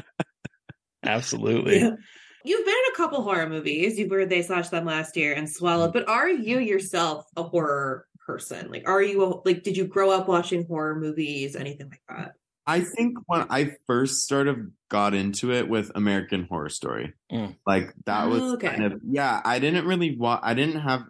Absolutely. 1.04 1.80
Yeah. 1.80 1.96
You've 2.44 2.64
been 2.64 2.74
in 2.74 2.92
a 2.92 2.96
couple 2.96 3.22
horror 3.22 3.48
movies. 3.48 3.98
You 3.98 4.08
were 4.08 4.26
they 4.26 4.42
slash 4.42 4.68
them 4.68 4.84
last 4.84 5.16
year 5.16 5.34
and 5.34 5.48
swallowed. 5.48 5.92
But 5.92 6.08
are 6.08 6.28
you 6.28 6.58
yourself 6.58 7.26
a 7.36 7.42
horror 7.42 8.06
person? 8.26 8.70
Like, 8.70 8.88
are 8.88 9.02
you 9.02 9.22
a, 9.22 9.40
like? 9.44 9.62
Did 9.62 9.76
you 9.76 9.84
grow 9.84 10.10
up 10.10 10.28
watching 10.28 10.66
horror 10.66 10.94
movies? 10.94 11.56
Anything 11.56 11.90
like 11.90 12.02
that? 12.08 12.34
I 12.66 12.80
think 12.80 13.18
when 13.26 13.46
I 13.50 13.76
first 13.86 14.28
sort 14.28 14.46
of 14.46 14.58
got 14.88 15.14
into 15.14 15.52
it 15.52 15.68
with 15.68 15.90
American 15.94 16.44
Horror 16.44 16.68
Story, 16.68 17.12
mm. 17.30 17.56
like 17.66 17.92
that 18.06 18.28
was 18.28 18.42
oh, 18.42 18.54
okay. 18.54 18.68
kind 18.68 18.84
of 18.84 19.00
yeah. 19.08 19.40
I 19.44 19.58
didn't 19.58 19.86
really 19.86 20.16
watch. 20.16 20.40
I 20.42 20.54
didn't 20.54 20.80
have 20.80 21.02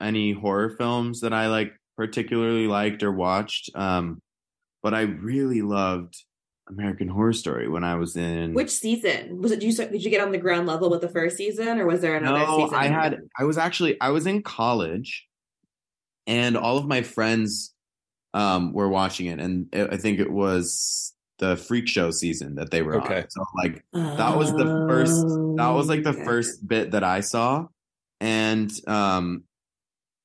any 0.00 0.32
horror 0.32 0.70
films 0.70 1.20
that 1.20 1.32
I 1.32 1.48
like 1.48 1.72
particularly 1.96 2.66
liked 2.66 3.02
or 3.02 3.12
watched. 3.12 3.70
Um, 3.74 4.20
but 4.82 4.94
I 4.94 5.02
really 5.02 5.62
loved 5.62 6.24
American 6.68 7.08
Horror 7.08 7.32
Story 7.32 7.68
when 7.68 7.84
I 7.84 7.94
was 7.94 8.16
in. 8.16 8.54
Which 8.54 8.70
season 8.70 9.40
was 9.40 9.52
it? 9.52 9.60
Did 9.60 9.72
you 9.72 9.86
did 9.86 10.04
you 10.04 10.10
get 10.10 10.20
on 10.20 10.32
the 10.32 10.38
ground 10.38 10.66
level 10.66 10.90
with 10.90 11.00
the 11.00 11.08
first 11.08 11.36
season, 11.36 11.78
or 11.78 11.86
was 11.86 12.00
there 12.00 12.16
another 12.16 12.40
no, 12.40 12.58
season? 12.58 12.76
I 12.76 12.86
had. 12.88 13.20
I 13.38 13.44
was 13.44 13.58
actually 13.58 14.00
I 14.00 14.10
was 14.10 14.26
in 14.26 14.42
college, 14.42 15.26
and 16.26 16.56
all 16.56 16.76
of 16.76 16.86
my 16.86 17.02
friends 17.02 17.74
um, 18.34 18.72
were 18.72 18.88
watching 18.88 19.26
it, 19.26 19.40
and 19.40 19.68
it, 19.72 19.88
I 19.92 19.96
think 19.96 20.18
it 20.18 20.30
was 20.30 21.14
the 21.38 21.56
Freak 21.56 21.88
Show 21.88 22.10
season 22.10 22.56
that 22.56 22.70
they 22.70 22.82
were 22.82 22.96
okay. 22.96 23.22
on. 23.22 23.30
So 23.30 23.44
like 23.56 23.84
that 23.92 24.36
was 24.36 24.52
the 24.52 24.86
first. 24.88 25.24
That 25.56 25.70
was 25.70 25.88
like 25.88 26.02
the 26.02 26.10
okay. 26.10 26.24
first 26.24 26.66
bit 26.66 26.90
that 26.90 27.04
I 27.04 27.20
saw, 27.20 27.66
and 28.20 28.72
um, 28.88 29.44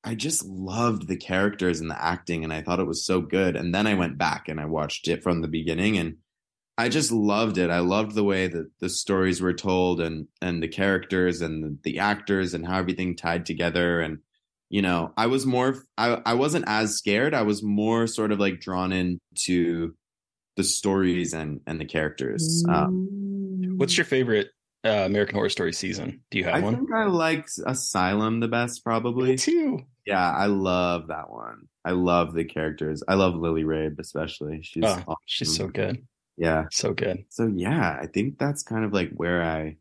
I 0.02 0.16
just 0.16 0.44
loved 0.44 1.06
the 1.06 1.16
characters 1.16 1.80
and 1.80 1.88
the 1.88 2.02
acting, 2.02 2.42
and 2.42 2.52
I 2.52 2.62
thought 2.62 2.80
it 2.80 2.86
was 2.86 3.06
so 3.06 3.20
good. 3.20 3.54
And 3.54 3.72
then 3.72 3.86
I 3.86 3.94
went 3.94 4.18
back 4.18 4.48
and 4.48 4.60
I 4.60 4.64
watched 4.64 5.06
it 5.06 5.22
from 5.22 5.40
the 5.40 5.48
beginning, 5.48 5.96
and 5.98 6.16
I 6.82 6.88
just 6.88 7.12
loved 7.12 7.58
it. 7.58 7.70
I 7.70 7.78
loved 7.78 8.12
the 8.16 8.24
way 8.24 8.48
that 8.48 8.68
the 8.80 8.88
stories 8.88 9.40
were 9.40 9.52
told 9.52 10.00
and 10.00 10.26
and 10.40 10.60
the 10.60 10.66
characters 10.66 11.40
and 11.40 11.78
the, 11.84 12.00
actors 12.00 12.54
and 12.54 12.66
how 12.66 12.76
everything 12.76 13.14
tied 13.14 13.46
together 13.46 14.00
and 14.00 14.18
you 14.68 14.82
know, 14.82 15.12
I 15.16 15.26
was 15.26 15.46
more 15.46 15.76
I 15.96 16.20
I 16.26 16.34
wasn't 16.34 16.64
as 16.66 16.96
scared. 16.96 17.34
I 17.34 17.42
was 17.42 17.62
more 17.62 18.08
sort 18.08 18.32
of 18.32 18.40
like 18.40 18.60
drawn 18.60 18.90
into 18.90 19.94
the 20.56 20.64
stories 20.64 21.34
and 21.34 21.60
and 21.68 21.80
the 21.80 21.84
characters. 21.84 22.64
Um, 22.68 23.76
What's 23.76 23.96
your 23.96 24.06
favorite 24.06 24.48
uh, 24.84 25.04
American 25.06 25.36
Horror 25.36 25.50
Story 25.50 25.72
season? 25.72 26.22
Do 26.32 26.38
you 26.38 26.44
have 26.44 26.54
I 26.54 26.60
one? 26.60 26.74
I 26.74 26.78
think 26.78 26.92
I 26.92 27.04
like 27.04 27.46
Asylum 27.64 28.40
the 28.40 28.48
best, 28.48 28.82
probably. 28.82 29.30
Me 29.30 29.36
too. 29.36 29.82
Yeah, 30.04 30.28
I 30.28 30.46
love 30.46 31.08
that 31.08 31.30
one. 31.30 31.68
I 31.84 31.92
love 31.92 32.34
the 32.34 32.44
characters. 32.44 33.04
I 33.06 33.14
love 33.14 33.36
Lily 33.36 33.62
Rabe 33.62 34.00
especially. 34.00 34.62
She's 34.62 34.84
oh, 34.84 35.04
awesome. 35.06 35.16
she's 35.26 35.56
so 35.56 35.68
good. 35.68 36.04
Yeah. 36.36 36.64
So 36.70 36.92
good. 36.92 37.24
So 37.28 37.52
yeah, 37.54 37.98
I 38.00 38.06
think 38.06 38.38
that's 38.38 38.62
kind 38.62 38.84
of 38.84 38.92
like 38.92 39.10
where 39.10 39.42
I 39.42 39.76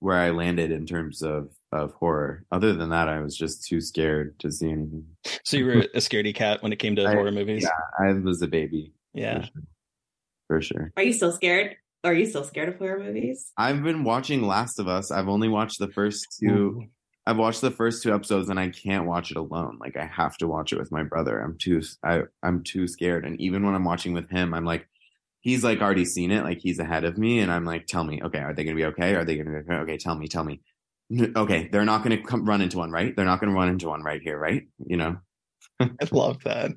where 0.00 0.18
I 0.18 0.30
landed 0.30 0.70
in 0.70 0.86
terms 0.86 1.22
of 1.22 1.50
of 1.72 1.92
horror. 1.94 2.44
Other 2.52 2.74
than 2.74 2.90
that, 2.90 3.08
I 3.08 3.20
was 3.20 3.36
just 3.36 3.66
too 3.66 3.80
scared 3.80 4.38
to 4.40 4.52
see 4.52 4.70
anything. 4.70 5.06
So 5.44 5.56
you 5.56 5.66
were 5.66 5.72
a 5.72 5.98
scaredy 5.98 6.34
cat 6.34 6.62
when 6.62 6.72
it 6.72 6.78
came 6.78 6.94
to 6.96 7.06
I, 7.08 7.14
horror 7.14 7.32
movies? 7.32 7.62
Yeah, 7.62 8.06
I 8.06 8.12
was 8.12 8.42
a 8.42 8.46
baby. 8.46 8.92
Yeah. 9.12 9.40
For 9.40 9.42
sure. 9.44 9.62
for 10.48 10.62
sure. 10.62 10.92
Are 10.96 11.02
you 11.02 11.12
still 11.12 11.32
scared? 11.32 11.76
Are 12.04 12.12
you 12.12 12.26
still 12.26 12.44
scared 12.44 12.68
of 12.68 12.76
horror 12.76 13.02
movies? 13.02 13.50
I've 13.56 13.82
been 13.82 14.04
watching 14.04 14.42
Last 14.42 14.78
of 14.78 14.88
Us. 14.88 15.10
I've 15.10 15.28
only 15.28 15.48
watched 15.48 15.78
the 15.78 15.88
first 15.88 16.26
two. 16.38 16.50
Ooh. 16.50 16.84
I've 17.26 17.38
watched 17.38 17.62
the 17.62 17.70
first 17.70 18.02
two 18.02 18.14
episodes 18.14 18.50
and 18.50 18.60
I 18.60 18.68
can't 18.68 19.06
watch 19.06 19.30
it 19.30 19.38
alone. 19.38 19.78
Like 19.80 19.96
I 19.96 20.04
have 20.04 20.36
to 20.38 20.46
watch 20.46 20.74
it 20.74 20.78
with 20.78 20.92
my 20.92 21.02
brother. 21.02 21.40
I'm 21.40 21.56
too 21.56 21.80
I 22.04 22.24
I'm 22.42 22.62
too 22.62 22.86
scared. 22.86 23.24
And 23.24 23.40
even 23.40 23.64
when 23.64 23.74
I'm 23.74 23.84
watching 23.84 24.12
with 24.12 24.28
him, 24.28 24.52
I'm 24.52 24.66
like, 24.66 24.86
he's 25.44 25.62
like 25.62 25.80
already 25.80 26.06
seen 26.06 26.32
it, 26.32 26.42
like 26.42 26.58
he's 26.58 26.80
ahead 26.80 27.04
of 27.04 27.16
me, 27.16 27.38
and 27.38 27.52
I'm 27.52 27.64
like, 27.64 27.86
tell 27.86 28.02
me, 28.02 28.20
okay, 28.24 28.40
are 28.40 28.52
they 28.52 28.64
going 28.64 28.76
to 28.76 28.80
be 28.80 28.86
okay? 28.86 29.14
Are 29.14 29.24
they 29.24 29.36
going 29.36 29.46
to 29.46 29.52
be 29.52 29.58
okay? 29.58 29.74
Okay, 29.82 29.98
tell 29.98 30.16
me, 30.16 30.26
tell 30.26 30.42
me. 30.42 30.60
Okay, 31.36 31.68
they're 31.70 31.84
not 31.84 32.02
going 32.02 32.16
to 32.16 32.22
come 32.26 32.46
run 32.46 32.62
into 32.62 32.78
one, 32.78 32.90
right? 32.90 33.14
They're 33.14 33.26
not 33.26 33.38
going 33.38 33.52
to 33.52 33.54
run 33.54 33.68
into 33.68 33.88
one 33.88 34.02
right 34.02 34.22
here, 34.22 34.38
right? 34.38 34.66
You 34.84 34.96
know. 34.96 35.16
I 35.80 35.88
love 36.10 36.42
that. 36.44 36.72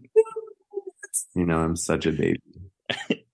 you 1.34 1.46
know, 1.46 1.60
I'm 1.60 1.78
such 1.78 2.06
a 2.06 2.12
baby. 2.12 2.42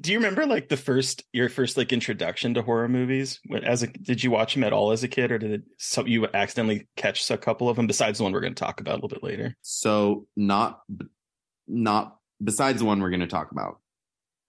Do 0.00 0.10
you 0.10 0.18
remember 0.18 0.46
like 0.46 0.70
the 0.70 0.78
first 0.78 1.22
your 1.34 1.50
first 1.50 1.76
like 1.76 1.92
introduction 1.92 2.54
to 2.54 2.62
horror 2.62 2.88
movies? 2.88 3.40
As 3.62 3.82
a 3.82 3.88
did 3.88 4.24
you 4.24 4.30
watch 4.30 4.54
them 4.54 4.64
at 4.64 4.72
all 4.72 4.90
as 4.90 5.02
a 5.02 5.08
kid, 5.08 5.30
or 5.30 5.36
did 5.38 5.50
it, 5.50 5.62
so 5.76 6.06
you 6.06 6.26
accidentally 6.32 6.88
catch 6.96 7.30
a 7.30 7.36
couple 7.36 7.68
of 7.68 7.76
them 7.76 7.86
besides 7.86 8.16
the 8.16 8.24
one 8.24 8.32
we're 8.32 8.40
going 8.40 8.54
to 8.54 8.64
talk 8.64 8.80
about 8.80 8.92
a 8.92 8.96
little 8.96 9.10
bit 9.10 9.22
later? 9.22 9.54
So 9.60 10.26
not 10.34 10.80
not 11.68 12.16
besides 12.42 12.78
the 12.78 12.86
one 12.86 13.02
we're 13.02 13.10
going 13.10 13.20
to 13.20 13.26
talk 13.26 13.52
about. 13.52 13.80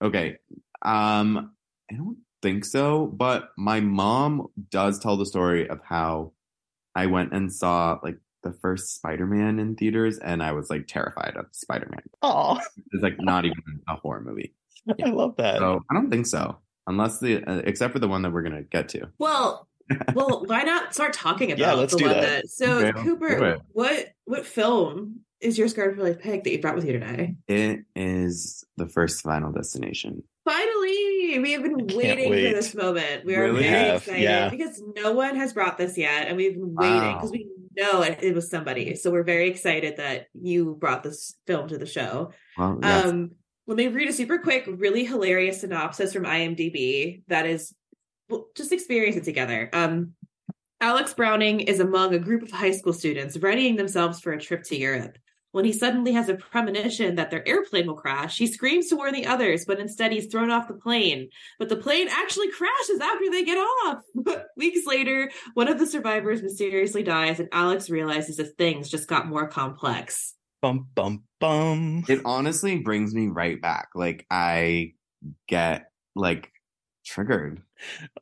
Okay. 0.02 0.38
Um, 0.82 1.52
I 1.92 1.96
don't 1.96 2.18
think 2.42 2.66
so, 2.66 3.06
but 3.08 3.50
my 3.58 3.80
mom 3.80 4.48
does 4.70 5.00
tell 5.00 5.18
the 5.18 5.26
story 5.26 5.70
of 5.70 5.80
how 5.84 6.34
I 6.96 7.06
went 7.06 7.34
and 7.34 7.54
saw 7.54 8.00
like 8.04 8.18
the 8.44 8.54
first 8.54 8.96
Spider-Man 8.96 9.60
in 9.60 9.76
theaters, 9.76 10.18
and 10.18 10.42
I 10.42 10.52
was 10.52 10.70
like 10.70 10.88
terrified 10.88 11.36
of 11.38 11.46
Spider-Man. 11.52 12.02
Oh, 12.22 12.60
it's 12.92 13.04
like 13.04 13.20
not 13.20 13.46
even 13.46 13.62
a 13.88 13.96
horror 13.96 14.22
movie. 14.22 14.54
Yeah. 14.86 14.96
I 15.08 15.10
love 15.10 15.36
that. 15.38 15.60
So 15.60 15.82
I 15.90 15.94
don't 15.94 16.10
think 16.10 16.26
so, 16.26 16.58
unless 16.88 17.20
the 17.20 17.44
uh, 17.44 17.62
except 17.66 17.94
for 17.94 18.00
the 18.00 18.08
one 18.08 18.24
that 18.24 18.32
we're 18.32 18.42
gonna 18.42 18.64
get 18.64 18.90
to. 18.90 19.10
Well, 19.20 19.68
well, 20.14 20.44
why 20.46 20.64
not 20.64 20.94
start 20.94 21.14
talking 21.14 21.52
about 21.52 21.60
yeah, 21.60 21.74
let's 21.74 21.94
the 21.94 22.00
do 22.00 22.06
one 22.06 22.14
that. 22.16 22.22
that 22.22 22.50
so 22.50 22.80
okay, 22.80 23.02
Cooper, 23.04 23.60
what 23.74 24.08
what 24.26 24.46
film 24.46 25.22
is 25.42 25.58
your 25.58 25.68
Scarred 25.68 25.96
for 25.96 26.04
Life 26.04 26.20
pick 26.20 26.44
that 26.44 26.52
you 26.52 26.62
brought 26.62 26.76
with 26.76 26.86
you 26.86 26.94
today? 26.94 27.36
It 27.48 27.82
is 27.96 28.64
the 28.78 28.88
first 28.88 29.22
Final 29.22 29.52
Destination. 29.52 30.24
Finally, 30.46 31.40
we 31.40 31.52
have 31.52 31.64
been 31.64 31.88
waiting 31.96 32.30
for 32.30 32.36
this 32.36 32.74
moment. 32.74 33.26
We 33.26 33.36
are 33.36 33.44
really 33.44 33.64
very 33.64 33.86
have. 33.86 33.98
excited 33.98 34.22
yeah. 34.22 34.50
because 34.50 34.82
no 34.96 35.12
one 35.12 35.36
has 35.36 35.54
brought 35.54 35.78
this 35.78 35.98
yet, 35.98 36.28
and 36.28 36.38
we've 36.38 36.54
been 36.54 36.74
waiting 36.74 37.14
because 37.14 37.30
wow. 37.30 37.38
we 37.38 37.48
know 37.76 38.02
it, 38.02 38.20
it, 38.22 38.36
was 38.36 38.50
somebody. 38.50 38.96
So 38.96 39.12
we're 39.12 39.24
very 39.24 39.50
excited 39.50 39.98
that 39.98 40.28
you 40.34 40.76
brought 40.80 41.04
this 41.04 41.36
film 41.46 41.68
to 41.68 41.78
the 41.78 41.86
show. 41.86 42.32
Well, 42.58 42.80
yes. 42.82 43.06
Um, 43.06 43.32
let 43.68 43.78
me 43.78 43.88
read 43.88 44.10
a 44.10 44.14
super 44.14 44.40
quick, 44.40 44.66
really 44.68 45.06
hilarious 45.06 45.62
synopsis 45.62 46.14
from 46.14 46.24
IMDb 46.24 47.22
that 47.28 47.46
is 47.46 47.74
well, 48.30 48.48
just 48.56 48.72
experience 48.72 49.16
it 49.16 49.24
together. 49.24 49.70
Um, 49.74 50.14
Alex 50.82 51.14
Browning 51.14 51.60
is 51.60 51.80
among 51.80 52.16
a 52.16 52.20
group 52.20 52.42
of 52.42 52.50
high 52.50 52.72
school 52.72 52.94
students 52.94 53.38
readying 53.38 53.76
themselves 53.76 54.20
for 54.20 54.34
a 54.34 54.42
trip 54.42 54.64
to 54.64 54.76
Europe. 54.76 55.18
When 55.52 55.66
he 55.66 55.74
suddenly 55.74 56.14
has 56.14 56.30
a 56.30 56.36
premonition 56.36 57.16
that 57.16 57.30
their 57.30 57.48
airplane 57.48 57.88
will 57.88 57.96
crash, 57.96 58.38
he 58.38 58.48
screams 58.48 58.88
to 58.88 58.96
warn 58.96 59.14
the 59.14 59.26
others, 59.26 59.66
but 59.66 59.80
instead 59.80 60.12
he's 60.12 60.28
thrown 60.28 60.50
off 60.50 60.68
the 60.68 60.74
plane. 60.74 61.30
But 61.60 61.70
the 61.70 61.76
plane 61.76 62.08
actually 62.10 62.52
crashes 62.52 63.00
after 63.02 63.30
they 63.30 63.44
get 63.44 63.58
off. 63.58 64.04
Weeks 64.56 64.86
later, 64.86 65.30
one 65.54 65.68
of 65.68 65.78
the 65.78 65.86
survivors 65.86 66.42
mysteriously 66.42 67.04
dies, 67.04 67.40
and 67.40 67.50
Alex 67.52 67.90
realizes 67.90 68.38
that 68.38 68.58
things 68.58 68.90
just 68.90 69.10
got 69.10 69.28
more 69.28 69.48
complex. 69.48 70.36
Bum, 70.62 70.88
bum, 70.96 71.24
bum. 71.40 72.04
It 72.08 72.22
honestly 72.24 72.80
brings 72.80 73.14
me 73.14 73.28
right 73.28 73.62
back. 73.62 73.90
Like, 73.96 74.26
I 74.30 74.94
get 75.48 75.92
like 76.16 76.52
triggered. 77.12 77.62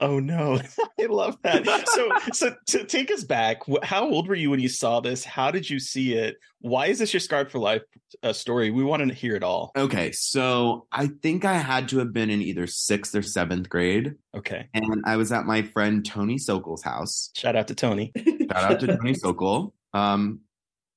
Oh 0.02 0.20
no, 0.20 0.60
I 1.00 1.06
love 1.06 1.38
that. 1.44 1.88
So, 1.90 2.10
so 2.34 2.56
to 2.68 2.86
take 2.86 3.12
us 3.12 3.24
back, 3.24 3.62
how 3.84 4.10
old 4.10 4.28
were 4.28 4.36
you 4.36 4.50
when 4.50 4.60
you 4.60 4.70
saw 4.70 5.00
this? 5.00 5.24
How 5.24 5.52
did 5.52 5.70
you 5.70 5.80
see 5.80 6.14
it? 6.14 6.38
Why 6.62 6.88
is 6.88 7.00
this 7.00 7.14
your 7.14 7.20
Scarred 7.20 7.52
for 7.52 7.60
Life 7.60 7.84
uh, 8.24 8.34
story? 8.34 8.72
We 8.72 8.84
want 8.84 9.08
to 9.08 9.14
hear 9.14 9.36
it 9.36 9.44
all. 9.44 9.72
Okay, 9.78 10.12
so 10.12 10.88
I 10.92 11.08
think 11.22 11.46
I 11.46 11.54
had 11.54 11.88
to 11.90 12.00
have 12.00 12.12
been 12.14 12.30
in 12.30 12.42
either 12.42 12.68
sixth 12.68 13.16
or 13.16 13.22
seventh 13.22 13.70
grade. 13.70 14.16
Okay, 14.36 14.68
and 14.74 15.04
I 15.06 15.18
was 15.18 15.32
at 15.32 15.46
my 15.46 15.62
friend 15.62 16.04
Tony 16.06 16.38
Sokol's 16.38 16.84
house. 16.84 17.30
Shout 17.36 17.56
out 17.56 17.68
to 17.68 17.76
Tony. 17.76 18.12
Shout 18.18 18.72
out 18.72 18.80
to 18.80 18.88
Tony 18.88 19.14
Sokol. 19.14 19.74
Um, 19.94 20.42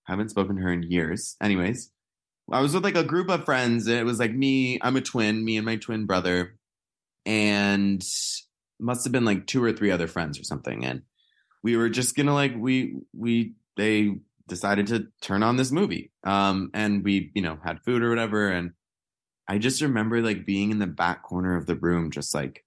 haven't 0.04 0.30
spoken 0.30 0.56
to 0.56 0.62
her 0.62 0.72
in 0.72 0.82
years. 0.82 1.36
Anyways, 1.42 1.90
I 2.50 2.60
was 2.60 2.74
with 2.74 2.84
like 2.84 2.96
a 2.96 3.04
group 3.04 3.28
of 3.28 3.44
friends, 3.44 3.86
and 3.86 3.98
it 3.98 4.04
was 4.04 4.18
like 4.18 4.32
me. 4.32 4.78
I'm 4.80 4.96
a 4.96 5.02
twin. 5.02 5.44
Me 5.44 5.58
and 5.58 5.66
my 5.66 5.76
twin 5.76 6.06
brother 6.06 6.54
and 7.26 8.02
must 8.80 9.04
have 9.04 9.12
been 9.12 9.24
like 9.24 9.46
two 9.46 9.62
or 9.62 9.72
three 9.72 9.90
other 9.90 10.08
friends 10.08 10.38
or 10.38 10.44
something. 10.44 10.84
And 10.84 11.02
we 11.62 11.76
were 11.76 11.88
just 11.88 12.16
gonna 12.16 12.34
like 12.34 12.54
we 12.56 12.96
we 13.12 13.54
they 13.76 14.16
decided 14.48 14.88
to 14.88 15.06
turn 15.20 15.42
on 15.42 15.56
this 15.56 15.70
movie. 15.70 16.10
Um 16.24 16.70
and 16.74 17.04
we, 17.04 17.30
you 17.34 17.42
know, 17.42 17.58
had 17.64 17.82
food 17.84 18.02
or 18.02 18.08
whatever. 18.08 18.50
And 18.50 18.72
I 19.48 19.58
just 19.58 19.82
remember 19.82 20.20
like 20.20 20.46
being 20.46 20.70
in 20.70 20.78
the 20.78 20.86
back 20.86 21.22
corner 21.22 21.56
of 21.56 21.66
the 21.66 21.76
room, 21.76 22.10
just 22.10 22.34
like 22.34 22.64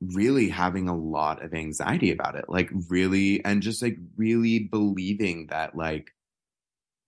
really 0.00 0.48
having 0.48 0.88
a 0.88 0.96
lot 0.96 1.42
of 1.42 1.54
anxiety 1.54 2.10
about 2.10 2.34
it. 2.34 2.46
Like, 2.48 2.70
really, 2.88 3.44
and 3.44 3.62
just 3.62 3.82
like 3.82 3.96
really 4.16 4.58
believing 4.58 5.48
that, 5.48 5.76
like, 5.76 6.10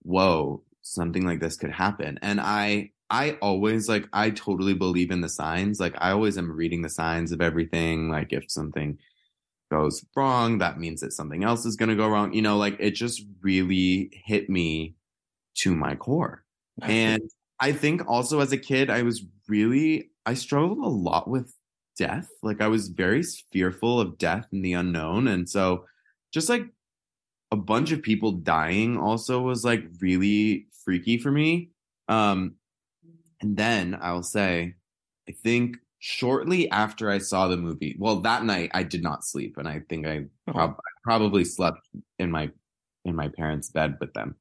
whoa, 0.02 0.62
something 0.82 1.26
like 1.26 1.40
this 1.40 1.56
could 1.56 1.72
happen. 1.72 2.18
And 2.22 2.40
I, 2.40 2.92
I 3.08 3.32
always 3.42 3.88
like, 3.88 4.08
I 4.12 4.30
totally 4.30 4.74
believe 4.74 5.10
in 5.10 5.20
the 5.20 5.28
signs. 5.28 5.78
Like, 5.78 5.94
I 5.98 6.10
always 6.10 6.36
am 6.38 6.50
reading 6.50 6.82
the 6.82 6.88
signs 6.88 7.32
of 7.32 7.40
everything. 7.40 8.08
Like, 8.10 8.32
if 8.32 8.50
something 8.50 8.98
goes 9.70 10.04
wrong, 10.16 10.58
that 10.58 10.78
means 10.78 11.00
that 11.00 11.12
something 11.12 11.44
else 11.44 11.66
is 11.66 11.76
going 11.76 11.88
to 11.88 11.96
go 11.96 12.08
wrong. 12.08 12.32
You 12.32 12.42
know, 12.42 12.56
like, 12.56 12.76
it 12.80 12.92
just 12.92 13.24
really 13.42 14.10
hit 14.24 14.50
me 14.50 14.96
to 15.56 15.74
my 15.74 15.94
core. 15.94 16.44
And 16.82 17.22
I 17.60 17.72
think 17.72 18.02
also 18.06 18.40
as 18.40 18.52
a 18.52 18.58
kid, 18.58 18.90
I 18.90 19.02
was 19.02 19.24
really, 19.48 20.10
I 20.26 20.34
struggled 20.34 20.78
a 20.78 20.88
lot 20.88 21.28
with 21.28 21.52
death. 21.96 22.28
Like 22.42 22.60
I 22.60 22.68
was 22.68 22.88
very 22.88 23.22
fearful 23.52 24.00
of 24.00 24.18
death 24.18 24.46
and 24.52 24.64
the 24.64 24.74
unknown. 24.74 25.28
And 25.28 25.48
so 25.48 25.86
just 26.32 26.48
like 26.48 26.66
a 27.50 27.56
bunch 27.56 27.92
of 27.92 28.02
people 28.02 28.32
dying 28.32 28.98
also 28.98 29.40
was 29.40 29.64
like 29.64 29.84
really 30.00 30.66
freaky 30.84 31.18
for 31.18 31.30
me. 31.30 31.70
Um, 32.08 32.56
and 33.40 33.56
then 33.56 33.98
I'll 34.00 34.22
say, 34.22 34.74
I 35.28 35.32
think 35.32 35.76
shortly 35.98 36.70
after 36.70 37.10
I 37.10 37.18
saw 37.18 37.48
the 37.48 37.56
movie, 37.56 37.96
well, 37.98 38.20
that 38.20 38.44
night 38.44 38.70
I 38.74 38.82
did 38.82 39.02
not 39.02 39.24
sleep. 39.24 39.56
And 39.58 39.68
I 39.68 39.80
think 39.88 40.06
I, 40.06 40.26
Oh. 40.48 40.52
prob- 40.52 40.78
I 40.78 40.90
probably 41.02 41.44
slept 41.44 41.80
in 42.18 42.30
my, 42.30 42.50
in 43.04 43.16
my 43.16 43.28
parents' 43.28 43.70
bed 43.70 43.96
with 44.00 44.12
them. 44.14 44.36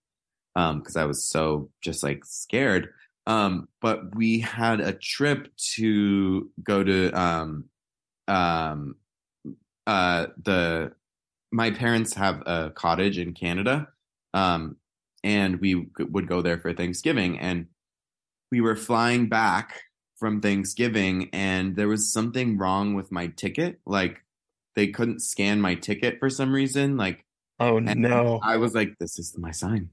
Um, 0.55 0.81
cause 0.81 0.95
I 0.95 1.05
was 1.05 1.25
so 1.25 1.69
just 1.81 2.03
like 2.03 2.23
scared. 2.23 2.93
Um, 3.27 3.67
but 3.81 4.15
we 4.15 4.39
had 4.39 4.79
a 4.79 4.93
trip 4.93 5.49
to 5.75 6.49
go 6.63 6.83
to 6.83 7.11
um 7.11 7.65
um 8.27 8.95
uh 9.87 10.27
the 10.43 10.91
my 11.51 11.71
parents 11.71 12.13
have 12.13 12.41
a 12.45 12.71
cottage 12.75 13.17
in 13.17 13.33
Canada. 13.33 13.87
Um 14.33 14.77
and 15.23 15.59
we 15.59 15.87
would 15.99 16.27
go 16.27 16.41
there 16.41 16.59
for 16.59 16.71
Thanksgiving 16.73 17.39
and 17.39 17.67
we 18.51 18.61
were 18.61 18.75
flying 18.75 19.27
back 19.27 19.81
from 20.17 20.41
Thanksgiving 20.41 21.29
and 21.33 21.75
there 21.75 21.87
was 21.87 22.11
something 22.11 22.57
wrong 22.57 22.93
with 22.93 23.11
my 23.11 23.27
ticket. 23.27 23.79
Like 23.85 24.21
they 24.75 24.87
couldn't 24.87 25.21
scan 25.21 25.61
my 25.61 25.75
ticket 25.75 26.19
for 26.19 26.29
some 26.29 26.53
reason. 26.53 26.97
Like 26.97 27.25
Oh 27.59 27.79
no. 27.79 28.39
I 28.43 28.57
was 28.57 28.75
like, 28.75 28.97
this 28.99 29.17
is 29.17 29.37
my 29.37 29.51
sign. 29.51 29.89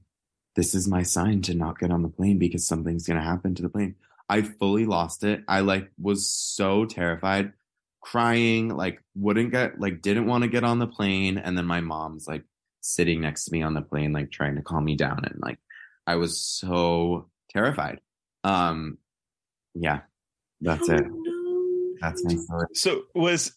This 0.55 0.75
is 0.75 0.87
my 0.87 1.03
sign 1.03 1.41
to 1.43 1.53
not 1.53 1.79
get 1.79 1.91
on 1.91 2.03
the 2.03 2.09
plane 2.09 2.37
because 2.37 2.67
something's 2.67 3.07
going 3.07 3.19
to 3.19 3.25
happen 3.25 3.55
to 3.55 3.63
the 3.63 3.69
plane. 3.69 3.95
I 4.29 4.41
fully 4.41 4.85
lost 4.85 5.23
it. 5.23 5.43
I 5.47 5.61
like 5.61 5.89
was 5.99 6.29
so 6.29 6.85
terrified, 6.85 7.53
crying, 8.01 8.69
like 8.69 9.01
wouldn't 9.15 9.51
get, 9.51 9.79
like 9.79 10.01
didn't 10.01 10.27
want 10.27 10.43
to 10.43 10.49
get 10.49 10.63
on 10.63 10.79
the 10.79 10.87
plane. 10.87 11.37
And 11.37 11.57
then 11.57 11.65
my 11.65 11.81
mom's 11.81 12.27
like 12.27 12.43
sitting 12.81 13.21
next 13.21 13.45
to 13.45 13.51
me 13.51 13.61
on 13.61 13.73
the 13.73 13.81
plane, 13.81 14.13
like 14.13 14.31
trying 14.31 14.55
to 14.55 14.61
calm 14.61 14.85
me 14.85 14.95
down. 14.95 15.23
And 15.23 15.39
like, 15.41 15.59
I 16.05 16.15
was 16.15 16.39
so 16.39 17.29
terrified. 17.49 17.99
Um, 18.43 18.97
yeah, 19.73 20.01
that's 20.61 20.89
it. 20.89 21.05
That's 22.01 22.23
my 22.25 22.35
story. 22.35 22.67
So 22.73 23.03
was 23.15 23.55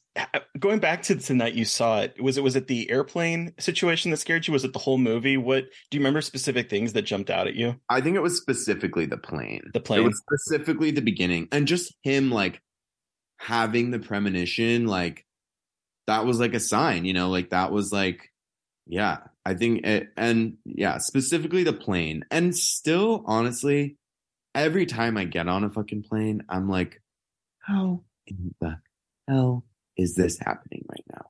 going 0.59 0.78
back 0.78 1.02
to 1.02 1.14
the 1.14 1.35
night 1.35 1.55
you 1.55 1.64
saw 1.64 2.00
it, 2.00 2.21
was 2.23 2.38
it 2.38 2.45
was 2.45 2.57
it 2.57 2.69
the 2.69 2.88
airplane 2.90 3.52
situation 3.59 4.11
that 4.12 4.19
scared 4.19 4.47
you? 4.47 4.52
Was 4.52 4.64
it 4.64 4.73
the 4.73 4.78
whole 4.78 4.99
movie? 4.99 5.37
What 5.37 5.64
do 5.90 5.97
you 5.97 6.00
remember 6.00 6.21
specific 6.21 6.71
things 6.71 6.93
that 6.93 7.02
jumped 7.02 7.28
out 7.28 7.49
at 7.49 7.55
you? 7.55 7.76
I 7.88 8.00
think 8.00 8.16
it 8.16 8.23
was 8.23 8.37
specifically 8.37 9.07
the 9.07 9.19
plane. 9.19 9.62
The 9.73 9.81
It 9.81 9.85
plane. 9.85 10.05
was 10.05 10.19
specifically 10.19 10.93
the 10.93 11.02
beginning, 11.02 11.49
and 11.50 11.66
just 11.66 11.93
him 12.02 12.31
like 12.31 12.62
having 13.38 13.90
the 13.90 13.99
premonition, 13.99 14.87
like 14.87 15.26
that 16.07 16.25
was 16.25 16.38
like 16.38 16.55
a 16.55 16.61
sign, 16.61 17.05
you 17.05 17.12
know, 17.12 17.28
like 17.28 17.50
that 17.50 17.73
was 17.73 17.93
like, 17.93 18.31
yeah, 18.87 19.19
I 19.45 19.55
think, 19.55 19.85
it, 19.85 20.09
and 20.16 20.57
yeah, 20.64 20.99
specifically 20.99 21.64
the 21.64 21.72
plane, 21.72 22.25
and 22.31 22.57
still, 22.57 23.25
honestly, 23.27 23.96
every 24.57 24.87
time 24.87 25.16
I 25.16 25.25
get 25.25 25.49
on 25.49 25.62
a 25.62 25.71
fucking 25.71 26.03
plane, 26.03 26.42
I'm 26.49 26.69
like, 26.69 27.01
how 27.61 28.03
in 28.27 28.55
the 28.61 28.79
hell 29.29 29.64
is 29.97 30.14
this 30.14 30.38
happening 30.38 30.85
right 30.88 31.05
now? 31.12 31.27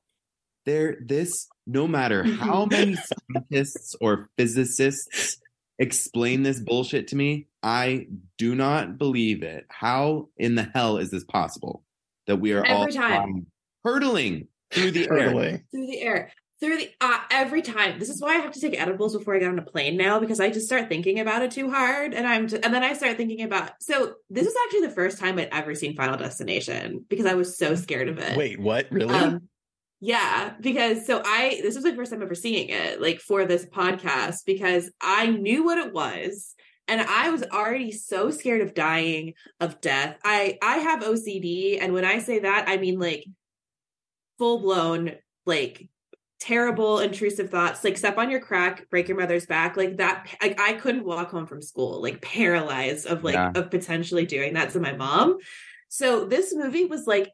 There, 0.65 0.97
this, 1.05 1.47
no 1.67 1.87
matter 1.87 2.23
how 2.23 2.65
many 2.71 2.95
scientists 2.95 3.95
or 4.01 4.29
physicists 4.37 5.37
explain 5.77 6.43
this 6.43 6.59
bullshit 6.59 7.07
to 7.09 7.15
me, 7.15 7.47
I 7.61 8.07
do 8.37 8.55
not 8.55 8.97
believe 8.97 9.43
it. 9.43 9.65
How 9.69 10.29
in 10.37 10.55
the 10.55 10.69
hell 10.73 10.97
is 10.97 11.11
this 11.11 11.23
possible 11.25 11.83
that 12.25 12.37
we 12.37 12.53
are 12.53 12.65
all 12.65 12.87
time. 12.87 13.45
hurtling 13.83 14.47
through 14.71 14.91
the 14.91 15.09
air? 15.09 15.29
Hurtling. 15.29 15.63
through 15.71 15.87
the 15.87 16.01
air 16.01 16.31
through 16.59 16.77
the 16.77 16.89
uh, 17.01 17.19
every 17.31 17.61
time 17.61 17.99
this 17.99 18.09
is 18.09 18.21
why 18.21 18.29
i 18.29 18.37
have 18.37 18.51
to 18.51 18.59
take 18.59 18.79
edibles 18.79 19.15
before 19.15 19.35
i 19.35 19.39
get 19.39 19.49
on 19.49 19.59
a 19.59 19.63
plane 19.63 19.97
now 19.97 20.19
because 20.19 20.39
i 20.39 20.49
just 20.49 20.65
start 20.65 20.89
thinking 20.89 21.19
about 21.19 21.41
it 21.41 21.51
too 21.51 21.69
hard 21.69 22.13
and 22.13 22.25
i'm 22.27 22.47
just, 22.47 22.63
and 22.63 22.73
then 22.73 22.83
i 22.83 22.93
start 22.93 23.17
thinking 23.17 23.43
about 23.43 23.71
so 23.79 24.15
this 24.29 24.47
is 24.47 24.55
actually 24.65 24.87
the 24.87 24.93
first 24.93 25.19
time 25.19 25.37
i'd 25.37 25.49
ever 25.51 25.75
seen 25.75 25.95
final 25.95 26.17
destination 26.17 27.05
because 27.09 27.25
i 27.25 27.33
was 27.33 27.57
so 27.57 27.75
scared 27.75 28.09
of 28.09 28.17
it 28.17 28.37
Wait, 28.37 28.59
what? 28.59 28.87
Really? 28.91 29.13
um, 29.13 29.47
yeah, 29.99 30.53
because 30.61 31.07
so 31.07 31.21
I 31.25 31.59
this 31.63 31.75
was 31.75 31.83
the 31.83 31.95
first 31.95 32.11
time 32.11 32.21
ever 32.21 32.35
seeing 32.35 32.69
it, 32.69 33.01
like 33.01 33.19
for 33.19 33.45
this 33.45 33.65
podcast, 33.65 34.45
because 34.45 34.91
I 35.01 35.27
knew 35.27 35.63
what 35.63 35.79
it 35.79 35.91
was, 35.91 36.53
and 36.87 37.01
I 37.01 37.31
was 37.31 37.43
already 37.43 37.91
so 37.91 38.29
scared 38.29 38.61
of 38.61 38.75
dying, 38.75 39.33
of 39.59 39.81
death. 39.81 40.19
I 40.23 40.59
I 40.61 40.77
have 40.77 41.01
OCD, 41.01 41.81
and 41.81 41.93
when 41.93 42.05
I 42.05 42.19
say 42.19 42.39
that, 42.39 42.65
I 42.67 42.77
mean 42.77 42.99
like 42.99 43.25
full 44.37 44.59
blown, 44.59 45.13
like 45.47 45.89
terrible 46.39 46.99
intrusive 46.99 47.49
thoughts 47.49 47.83
like 47.83 47.97
step 47.97 48.17
on 48.19 48.29
your 48.29 48.39
crack 48.39 48.87
break 48.91 49.07
your 49.07 49.17
mother's 49.17 49.47
back 49.47 49.75
like 49.75 49.97
that 49.97 50.27
like 50.41 50.59
i 50.61 50.73
couldn't 50.73 51.03
walk 51.03 51.31
home 51.31 51.47
from 51.47 51.61
school 51.61 51.99
like 52.01 52.21
paralyzed 52.21 53.07
of 53.07 53.23
like 53.23 53.33
Yeah. 53.33 53.51
of 53.55 53.71
potentially 53.71 54.25
doing 54.27 54.53
that 54.53 54.69
to 54.71 54.79
my 54.79 54.93
mom 54.93 55.37
so 55.89 56.25
this 56.25 56.53
movie 56.53 56.85
was 56.85 57.07
like 57.07 57.31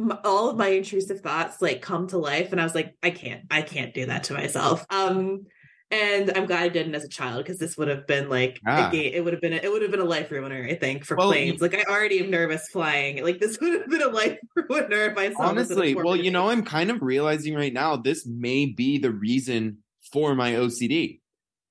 m- 0.00 0.18
all 0.24 0.50
of 0.50 0.56
my 0.56 0.66
intrusive 0.68 1.20
thoughts 1.20 1.62
like 1.62 1.80
come 1.80 2.08
to 2.08 2.18
life 2.18 2.50
and 2.50 2.60
i 2.60 2.64
was 2.64 2.74
like 2.74 2.96
i 3.04 3.10
can't 3.10 3.42
i 3.52 3.62
can't 3.62 3.94
do 3.94 4.06
that 4.06 4.24
to 4.24 4.34
myself 4.34 4.84
um 4.90 5.44
and 5.90 6.30
i'm 6.36 6.46
glad 6.46 6.62
i 6.62 6.68
didn't 6.68 6.94
as 6.94 7.04
a 7.04 7.08
child 7.08 7.38
because 7.44 7.58
this 7.58 7.76
would 7.76 7.88
have 7.88 8.06
been 8.06 8.28
like 8.28 8.60
Yeah. 8.66 8.88
a 8.88 8.92
ga- 8.92 9.12
it 9.14 9.22
would 9.24 9.32
have 9.32 9.42
been 9.42 9.52
a, 9.52 9.56
it 9.56 9.70
would 9.70 9.82
have 9.82 9.90
been 9.90 10.00
a 10.00 10.04
life 10.04 10.30
ruiner 10.30 10.64
i 10.68 10.74
think 10.74 11.04
for 11.04 11.16
Well, 11.16 11.28
planes 11.28 11.60
like 11.60 11.74
i 11.74 11.82
already 11.90 12.20
am 12.20 12.30
nervous 12.30 12.68
flying 12.68 13.22
like 13.22 13.38
this 13.40 13.58
would 13.62 13.72
have 13.80 13.88
been 13.88 14.02
a 14.02 14.08
life 14.08 14.38
ruiner 14.68 15.10
if 15.10 15.18
i 15.18 15.32
saw 15.32 15.52
this 15.52 15.70
Honestly, 15.70 15.94
well, 15.94 16.16
you 16.16 16.30
know. 16.30 16.48
I'm 16.48 16.64
kind 16.64 16.90
of 16.90 17.02
realizing 17.02 17.54
right 17.54 17.72
now 17.72 17.96
this 17.96 18.26
may 18.26 18.66
be 18.66 18.98
the 18.98 19.10
reason 19.10 19.78
for 20.12 20.34
my 20.34 20.52
OCD. 20.52 21.20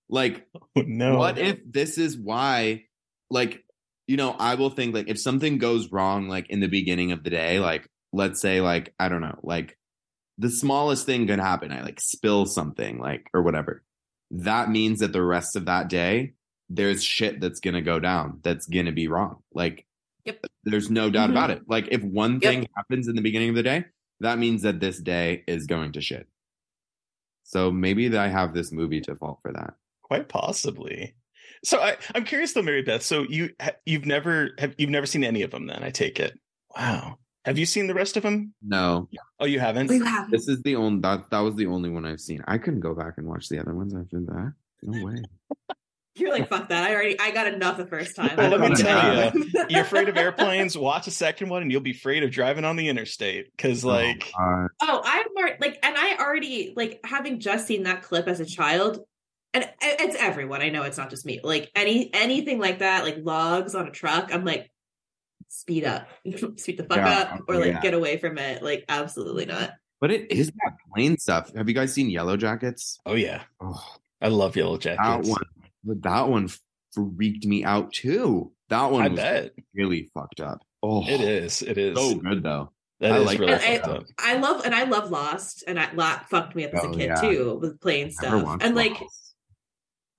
Like, 0.10 0.46
Oh, 0.76 0.82
no. 0.86 1.18
what 1.18 1.38
if 1.38 1.60
this 1.70 1.98
is 1.98 2.18
why, 2.18 2.84
like, 3.30 3.64
you 4.08 4.18
know, 4.18 4.32
I 4.32 4.56
will 4.56 4.70
think 4.70 4.94
like 4.94 5.08
if 5.10 5.20
something 5.20 5.58
goes 5.58 5.92
wrong, 5.92 6.28
like 6.28 6.50
in 6.50 6.60
the 6.60 6.68
beginning 6.68 7.12
of 7.12 7.24
the 7.24 7.30
day, 7.30 7.60
like, 7.60 7.88
let's 8.12 8.42
say, 8.42 8.62
like, 8.62 8.94
I 9.00 9.10
don't 9.10 9.22
know, 9.22 9.40
like 9.44 9.78
the 10.38 10.50
smallest 10.50 11.06
thing 11.06 11.28
could 11.28 11.40
happen. 11.40 11.72
I 11.72 11.82
like 11.84 12.00
spill 12.02 12.46
something, 12.46 13.00
like, 13.00 13.28
or 13.34 13.42
whatever. 13.44 13.84
That 14.34 14.70
means 14.70 15.00
that 15.00 15.14
the 15.14 15.22
rest 15.24 15.56
of 15.56 15.66
that 15.66 15.90
day, 15.90 16.34
there's 16.70 17.04
shit 17.04 17.40
that's 17.40 17.60
going 17.60 17.76
to 17.76 17.82
go 17.82 18.00
down 18.00 18.40
that's 18.44 18.66
going 18.68 18.88
to 18.88 18.92
be 18.92 19.08
wrong. 19.08 19.44
Like, 19.54 19.86
Yep. 20.26 20.46
there's 20.64 20.90
no 20.90 21.10
doubt 21.10 21.30
Mhm. 21.30 21.34
about 21.34 21.50
it. 21.52 21.62
Like, 21.68 21.88
if 21.92 22.02
one 22.02 22.34
Yep. 22.34 22.42
thing 22.42 22.68
happens 22.76 23.08
in 23.08 23.16
the 23.16 23.22
beginning 23.22 23.50
of 23.50 23.56
the 23.56 23.64
day, 23.64 23.86
that 24.22 24.40
means 24.40 24.62
that 24.64 24.80
this 24.80 25.00
day 25.00 25.44
is 25.48 25.68
going 25.68 25.92
to 25.94 26.02
shit. 26.02 26.28
So 27.44 27.72
maybe 27.72 28.08
that 28.08 28.20
I 28.20 28.28
have 28.30 28.54
this 28.54 28.72
movie 28.72 29.02
to 29.02 29.16
fault 29.16 29.40
for 29.42 29.52
that. 29.54 29.76
Quite 30.02 30.30
possibly. 30.30 31.16
So 31.64 31.80
I, 31.80 31.98
I'm 32.16 32.24
curious 32.26 32.54
though, 32.54 32.62
Mary 32.62 32.82
Beth. 32.82 33.04
So 33.04 33.24
you 33.30 33.50
you've 33.86 34.06
never 34.06 34.52
have 34.58 34.74
you've 34.78 34.90
never 34.90 35.06
seen 35.06 35.24
any 35.24 35.42
of 35.44 35.52
them? 35.52 35.68
Then 35.68 35.84
I 35.84 35.90
take 35.92 36.20
it. 36.20 36.40
Wow. 36.76 37.20
Have 37.46 37.58
you 37.58 37.66
seen 37.66 37.88
the 37.88 37.94
rest 37.94 38.16
of 38.18 38.24
them? 38.24 38.54
No, 38.62 39.10
Oh, 39.40 39.46
you 39.46 39.60
haven't. 39.60 39.92
you 39.92 40.04
have 40.04 40.32
this 40.32 40.48
is 40.48 40.62
the 40.62 40.76
only 40.78 41.02
that 41.02 41.30
that 41.30 41.40
was 41.40 41.56
the 41.56 41.66
only 41.68 41.90
one 41.90 42.06
I've 42.06 42.22
seen. 42.22 42.44
I 42.48 42.58
couldn't 42.58 42.80
go 42.80 42.94
back 42.96 43.16
and 43.18 43.28
watch 43.28 43.50
the 43.50 43.60
other 43.60 43.74
ones 43.74 43.94
after 43.94 44.20
that. 44.22 44.54
No 44.84 45.06
way. 45.06 45.24
You're 46.16 46.30
like, 46.32 46.48
fuck 46.48 46.70
that. 46.70 46.84
I 46.88 46.94
already, 46.94 47.20
I 47.20 47.32
got 47.32 47.52
enough 47.52 47.78
the 47.78 47.88
first 47.88 48.16
time. 48.16 48.38
Well, 48.38 48.52
let 48.56 48.70
me 48.70 48.76
tell 48.76 49.34
you, 49.34 49.46
You're 49.68 49.82
afraid 49.82 50.10
of 50.10 50.16
airplanes. 50.16 50.78
Watch 50.78 51.08
a 51.08 51.12
second 51.12 51.50
one, 51.50 51.64
and 51.64 51.72
you'll 51.72 51.82
be 51.82 51.90
afraid 51.90 52.22
of 52.22 52.30
driving 52.30 52.66
on 52.66 52.76
the 52.76 52.88
interstate. 52.88 53.48
Because 53.58 53.84
like, 53.84 54.32
Uh, 54.40 54.68
Oh, 54.84 55.02
I'm 55.04 55.26
mar- 55.34 55.58
like, 55.60 55.80
and 55.82 55.96
I 55.98 56.18
already 56.20 56.74
like 56.76 57.00
having 57.04 57.40
just 57.40 57.66
seen 57.66 57.84
that 57.84 58.04
clip 58.04 58.28
as 58.28 58.40
a 58.40 58.46
child, 58.46 59.00
and 59.56 59.68
it's 59.82 60.16
everyone. 60.20 60.62
I 60.62 60.70
know 60.70 60.84
it's 60.84 61.00
not 61.00 61.10
just 61.10 61.26
me. 61.26 61.40
Like 61.44 61.72
any 61.76 62.14
anything 62.14 62.60
like 62.60 62.80
that, 62.80 63.04
like 63.04 63.18
logs 63.24 63.74
on 63.74 63.88
a 63.88 63.92
truck. 63.92 64.30
I'm 64.32 64.46
like, 64.46 64.70
speed 65.54 65.86
up, 65.86 66.08
speed 66.58 66.78
the 66.78 66.84
fuck 66.84 66.98
Yeah, 66.98 67.20
up, 67.36 67.42
or 67.48 67.56
like 67.56 67.68
yeah. 67.68 67.82
get 67.82 67.94
away 67.94 68.18
from 68.18 68.38
it. 68.38 68.62
Like 68.64 68.86
absolutely 68.90 69.46
not. 69.46 69.72
but 70.02 70.12
it 70.12 70.32
is 70.32 70.48
that 70.48 70.74
plane 70.94 71.18
stuff. 71.18 71.52
Have 71.56 71.68
you 71.70 71.76
guys 71.76 71.94
seen 71.94 72.10
Yellow 72.10 72.38
Jackets? 72.38 73.00
oh 73.06 73.16
yeah, 73.16 73.44
Oh, 73.62 73.84
I 74.22 74.28
love 74.30 74.56
Yellow 74.56 74.78
Jackets. 74.78 75.28
that 75.28 75.32
one. 75.32 75.44
That 76.02 76.30
one 76.30 76.50
freaked 76.94 77.46
me 77.46 77.64
out 77.64 77.92
too. 77.94 78.52
That 78.70 78.92
one 78.92 79.02
I 79.04 79.08
was 79.10 79.20
bet. 79.20 79.52
really 79.76 80.10
fucked 80.14 80.40
up. 80.40 80.60
Oh, 80.82 81.04
It 81.08 81.22
is. 81.22 81.62
It 81.62 81.78
is. 81.78 81.98
so 81.98 82.16
good 82.16 82.42
though. 82.44 82.72
That 83.00 83.12
I 83.14 83.18
is 83.20 83.26
like 83.26 83.40
really 83.40 83.54
And 83.54 83.62
I, 83.64 83.78
up. 83.78 84.04
I 84.18 84.38
love 84.38 84.66
and 84.66 84.74
I 84.74 84.84
love 84.86 85.12
Lost, 85.12 85.64
and 85.68 85.78
I 85.80 85.92
Lot 85.94 86.30
fucked 86.30 86.56
me 86.56 86.64
up 86.66 86.74
as 86.74 86.84
a 86.84 86.88
Oh, 86.88 86.94
kid 86.94 87.08
yeah. 87.08 87.16
too 87.22 87.58
with 87.62 87.80
playing 87.82 88.12
stuff. 88.12 88.44
watched 88.44 88.64
And 88.64 88.76
like 88.76 89.00
Lost. 89.00 89.36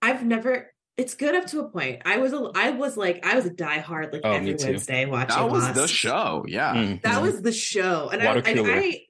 I've 0.03 0.25
never. 0.25 0.70
It's 0.96 1.14
good 1.14 1.35
up 1.35 1.46
to 1.48 1.61
a 1.61 1.68
point. 1.68 2.02
I 2.04 2.18
was 2.18 2.33
a, 2.33 2.50
I 2.54 2.70
was 2.70 2.96
like 2.96 3.24
I 3.26 3.35
was 3.35 3.46
a 3.46 3.50
diehard 3.50 4.12
like 4.12 4.22
Oh, 4.24 4.33
every. 4.33 4.54
Wednesday 4.54 5.07
watching. 5.07 5.37
that 5.37 5.50
was 5.50 5.64
Lost. 5.64 5.74
the 5.74 5.88
show. 5.88 6.44
Yeah. 6.46 6.74
Mhm. 6.74 7.02
That 7.02 7.20
was 7.20 7.42
the 7.42 7.52
show, 7.52 8.11
and 8.11 8.22
I, 8.22 8.26
Water 8.26 8.42
and. 8.46 8.61
I 8.61 9.00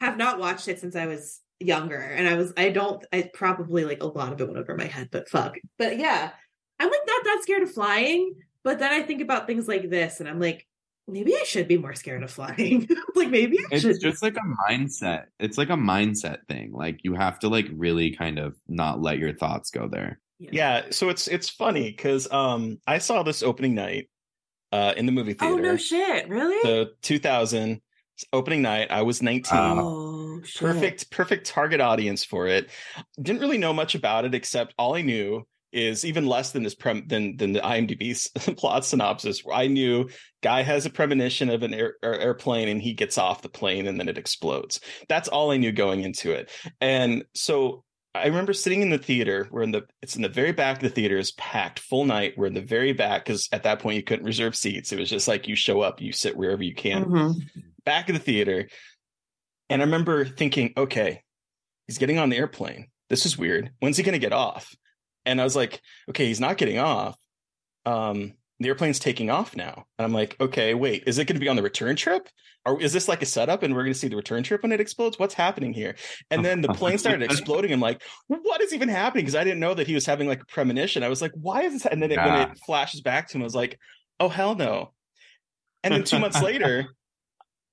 have 0.00 0.16
not 0.18 0.38
watched 0.38 0.68
it 0.68 0.80
since 0.80 0.94
I 0.96 1.06
was 1.06 1.40
younger, 1.60 1.96
and 1.96 2.28
I 2.28 2.34
was 2.34 2.52
I 2.56 2.68
don't 2.70 3.02
I 3.12 3.30
probably 3.32 3.84
like 3.84 4.02
a 4.02 4.06
lot 4.06 4.32
of 4.32 4.40
it 4.40 4.46
went 4.46 4.58
over 4.58 4.76
my 4.76 4.86
head, 4.86 5.08
but 5.10 5.28
fuck, 5.28 5.56
but 5.78 5.98
yeah, 5.98 6.30
I'm 6.78 6.90
like 6.90 7.00
not 7.06 7.24
that 7.24 7.38
scared 7.42 7.62
of 7.62 7.72
flying, 7.72 8.34
but 8.62 8.78
then 8.78 8.92
I 8.92 9.02
think 9.02 9.22
about 9.22 9.46
things 9.46 9.66
like 9.68 9.88
this, 9.88 10.20
and 10.20 10.28
I'm 10.28 10.38
like 10.40 10.66
maybe 11.08 11.34
I 11.34 11.42
should 11.44 11.66
be 11.66 11.78
more 11.78 11.94
scared 11.94 12.22
of 12.22 12.30
flying. 12.30 12.88
like 13.16 13.30
maybe 13.30 13.58
I 13.58 13.66
It's 13.72 13.82
should. 13.82 14.00
just 14.00 14.22
like 14.22 14.36
a 14.36 14.70
mindset. 14.70 15.24
It's 15.40 15.56
like 15.58 15.70
a 15.70 15.74
mindset 15.76 16.46
thing. 16.48 16.72
Like 16.72 17.00
you 17.04 17.14
have 17.14 17.38
to 17.40 17.48
like 17.48 17.66
really 17.72 18.14
kind 18.14 18.38
of 18.38 18.54
not 18.68 19.00
let 19.00 19.18
your 19.18 19.32
thoughts 19.34 19.70
go 19.70 19.88
there. 19.88 20.20
Yeah, 20.50 20.86
so 20.90 21.08
it's 21.08 21.28
it's 21.28 21.48
funny 21.48 21.90
because 21.90 22.30
um 22.32 22.78
I 22.86 22.98
saw 22.98 23.22
this 23.22 23.42
opening 23.42 23.74
night 23.74 24.08
uh 24.72 24.94
in 24.96 25.06
the 25.06 25.12
movie 25.12 25.34
theater. 25.34 25.54
Oh 25.54 25.58
no 25.58 25.76
shit! 25.76 26.28
Really? 26.28 26.58
The 26.62 26.92
2000 27.02 27.80
opening 28.32 28.62
night. 28.62 28.90
I 28.90 29.02
was 29.02 29.22
19. 29.22 29.58
oh 29.58 30.40
shit! 30.42 30.60
perfect 30.60 31.10
perfect 31.10 31.46
target 31.46 31.80
audience 31.80 32.24
for 32.24 32.46
it. 32.46 32.70
Didn't 33.20 33.40
really 33.40 33.58
know 33.58 33.72
much 33.72 33.94
about 33.94 34.24
it 34.24 34.34
except 34.34 34.74
all 34.78 34.94
I 34.94 35.02
knew 35.02 35.46
is 35.72 36.04
even 36.04 36.26
less 36.26 36.52
than 36.52 36.62
this 36.62 36.74
prem 36.74 37.06
than 37.08 37.36
than 37.36 37.52
the 37.52 37.60
IMDb 37.60 38.56
plot 38.56 38.84
synopsis. 38.84 39.42
I 39.52 39.66
knew 39.66 40.08
guy 40.42 40.62
has 40.62 40.86
a 40.86 40.90
premonition 40.90 41.48
of 41.48 41.62
an 41.62 41.72
air, 41.72 41.94
air- 42.02 42.20
airplane 42.20 42.68
and 42.68 42.80
he 42.80 42.92
gets 42.92 43.16
off 43.16 43.42
the 43.42 43.48
plane 43.48 43.86
and 43.86 43.98
then 43.98 44.08
it 44.08 44.18
explodes. 44.18 44.80
That's 45.08 45.28
all 45.28 45.50
I 45.50 45.56
knew 45.56 45.72
going 45.72 46.02
into 46.02 46.32
it. 46.32 46.50
And 46.80 47.24
so 47.34 47.84
I 48.14 48.26
remember 48.26 48.52
sitting 48.52 48.82
in 48.82 48.90
the 48.90 48.98
theater. 48.98 49.48
We're 49.50 49.62
in 49.62 49.70
the 49.70 49.86
it's 50.02 50.16
in 50.16 50.22
the 50.22 50.28
very 50.28 50.52
back 50.52 50.76
of 50.76 50.82
the 50.82 50.90
theater 50.90 51.16
is 51.16 51.32
packed 51.32 51.78
full 51.78 52.04
night. 52.04 52.34
We're 52.36 52.46
in 52.46 52.54
the 52.54 52.60
very 52.60 52.92
back 52.92 53.24
because 53.24 53.48
at 53.52 53.62
that 53.62 53.78
point 53.78 53.96
you 53.96 54.02
couldn't 54.02 54.26
reserve 54.26 54.54
seats. 54.54 54.92
It 54.92 54.98
was 54.98 55.08
just 55.08 55.28
like 55.28 55.48
you 55.48 55.56
show 55.56 55.80
up, 55.80 56.00
you 56.00 56.12
sit 56.12 56.36
wherever 56.36 56.62
you 56.62 56.74
can 56.74 57.04
Mhm. 57.06 57.34
back 57.84 58.08
of 58.10 58.14
the 58.14 58.20
theater. 58.20 58.68
And 59.70 59.80
I 59.80 59.84
remember 59.86 60.26
thinking, 60.26 60.74
okay, 60.76 61.22
he's 61.86 61.96
getting 61.98 62.18
on 62.18 62.28
the 62.28 62.36
airplane. 62.36 62.88
This 63.08 63.24
is 63.24 63.38
weird. 63.38 63.70
When's 63.80 63.96
he 63.96 64.02
going 64.02 64.12
to 64.12 64.18
get 64.18 64.32
off? 64.34 64.74
And 65.24 65.40
I 65.40 65.44
was 65.44 65.56
like, 65.56 65.80
okay, 66.10 66.26
he's 66.26 66.40
not 66.40 66.58
getting 66.58 66.78
off. 66.78 67.16
Um, 67.86 68.34
the 68.62 68.68
airplane's 68.68 68.98
taking 68.98 69.30
off 69.30 69.56
now. 69.56 69.86
And 69.98 70.04
I'm 70.04 70.12
like, 70.12 70.36
okay, 70.40 70.74
wait, 70.74 71.04
is 71.06 71.18
it 71.18 71.26
going 71.26 71.36
to 71.36 71.40
be 71.40 71.48
on 71.48 71.56
the 71.56 71.62
return 71.62 71.96
trip? 71.96 72.28
Or 72.64 72.80
is 72.80 72.92
this 72.92 73.08
like 73.08 73.22
a 73.22 73.26
setup 73.26 73.62
and 73.62 73.74
we're 73.74 73.82
going 73.82 73.92
to 73.92 73.98
see 73.98 74.08
the 74.08 74.16
return 74.16 74.42
trip 74.42 74.62
when 74.62 74.72
it 74.72 74.80
explodes? 74.80 75.18
What's 75.18 75.34
happening 75.34 75.72
here? 75.72 75.96
And 76.30 76.44
then 76.44 76.60
the 76.60 76.68
plane 76.68 76.98
started 76.98 77.22
exploding. 77.22 77.72
I'm 77.72 77.80
like, 77.80 78.02
what 78.28 78.60
is 78.60 78.72
even 78.72 78.88
happening? 78.88 79.24
Because 79.24 79.34
I 79.34 79.44
didn't 79.44 79.60
know 79.60 79.74
that 79.74 79.88
he 79.88 79.94
was 79.94 80.06
having 80.06 80.28
like 80.28 80.42
a 80.42 80.46
premonition. 80.46 81.02
I 81.02 81.08
was 81.08 81.20
like, 81.20 81.32
why 81.34 81.62
is 81.62 81.72
this? 81.72 81.86
And 81.86 82.00
then 82.00 82.12
it, 82.12 82.18
when 82.18 82.50
it 82.50 82.58
flashes 82.64 83.00
back 83.00 83.28
to 83.28 83.38
him, 83.38 83.42
I 83.42 83.44
was 83.44 83.54
like, 83.54 83.78
oh, 84.20 84.28
hell 84.28 84.54
no. 84.54 84.92
And 85.82 85.92
then 85.92 86.04
two 86.04 86.20
months 86.20 86.40
later, 86.42 86.86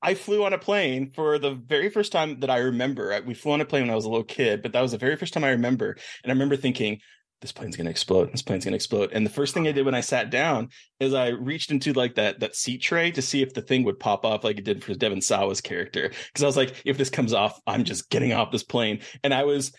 I 0.01 0.15
flew 0.15 0.43
on 0.45 0.53
a 0.53 0.57
plane 0.57 1.11
for 1.13 1.37
the 1.37 1.51
very 1.51 1.89
first 1.89 2.11
time 2.11 2.39
that 2.39 2.49
I 2.49 2.57
remember. 2.57 3.21
We 3.25 3.33
flew 3.33 3.51
on 3.51 3.61
a 3.61 3.65
plane 3.65 3.83
when 3.83 3.91
I 3.91 3.95
was 3.95 4.05
a 4.05 4.09
little 4.09 4.23
kid, 4.23 4.61
but 4.61 4.73
that 4.73 4.81
was 4.81 4.91
the 4.91 4.97
very 4.97 5.17
first 5.17 5.33
time 5.33 5.43
I 5.43 5.51
remember. 5.51 5.97
And 6.23 6.31
I 6.31 6.33
remember 6.33 6.55
thinking, 6.55 6.99
this 7.41 7.51
plane's 7.51 7.75
going 7.77 7.85
to 7.85 7.91
explode. 7.91 8.31
This 8.31 8.41
plane's 8.41 8.65
going 8.65 8.73
to 8.73 8.75
explode. 8.75 9.11
And 9.13 9.25
the 9.25 9.29
first 9.29 9.53
thing 9.53 9.67
I 9.67 9.71
did 9.71 9.85
when 9.85 9.95
I 9.95 10.01
sat 10.01 10.29
down 10.29 10.69
is 10.99 11.13
I 11.13 11.29
reached 11.29 11.71
into 11.71 11.93
like 11.93 12.15
that 12.15 12.39
that 12.41 12.55
seat 12.55 12.81
tray 12.81 13.11
to 13.11 13.21
see 13.21 13.41
if 13.41 13.53
the 13.53 13.61
thing 13.61 13.83
would 13.83 13.99
pop 13.99 14.25
off 14.25 14.43
like 14.43 14.57
it 14.57 14.65
did 14.65 14.83
for 14.83 14.93
Devon 14.93 15.21
Sawa's 15.21 15.61
character. 15.61 16.09
Because 16.27 16.43
I 16.43 16.47
was 16.47 16.57
like, 16.57 16.81
if 16.85 16.97
this 16.97 17.09
comes 17.09 17.33
off, 17.33 17.59
I'm 17.65 17.83
just 17.85 18.09
getting 18.09 18.33
off 18.33 18.51
this 18.51 18.63
plane. 18.63 18.99
And 19.23 19.33
I 19.33 19.43
was 19.43 19.71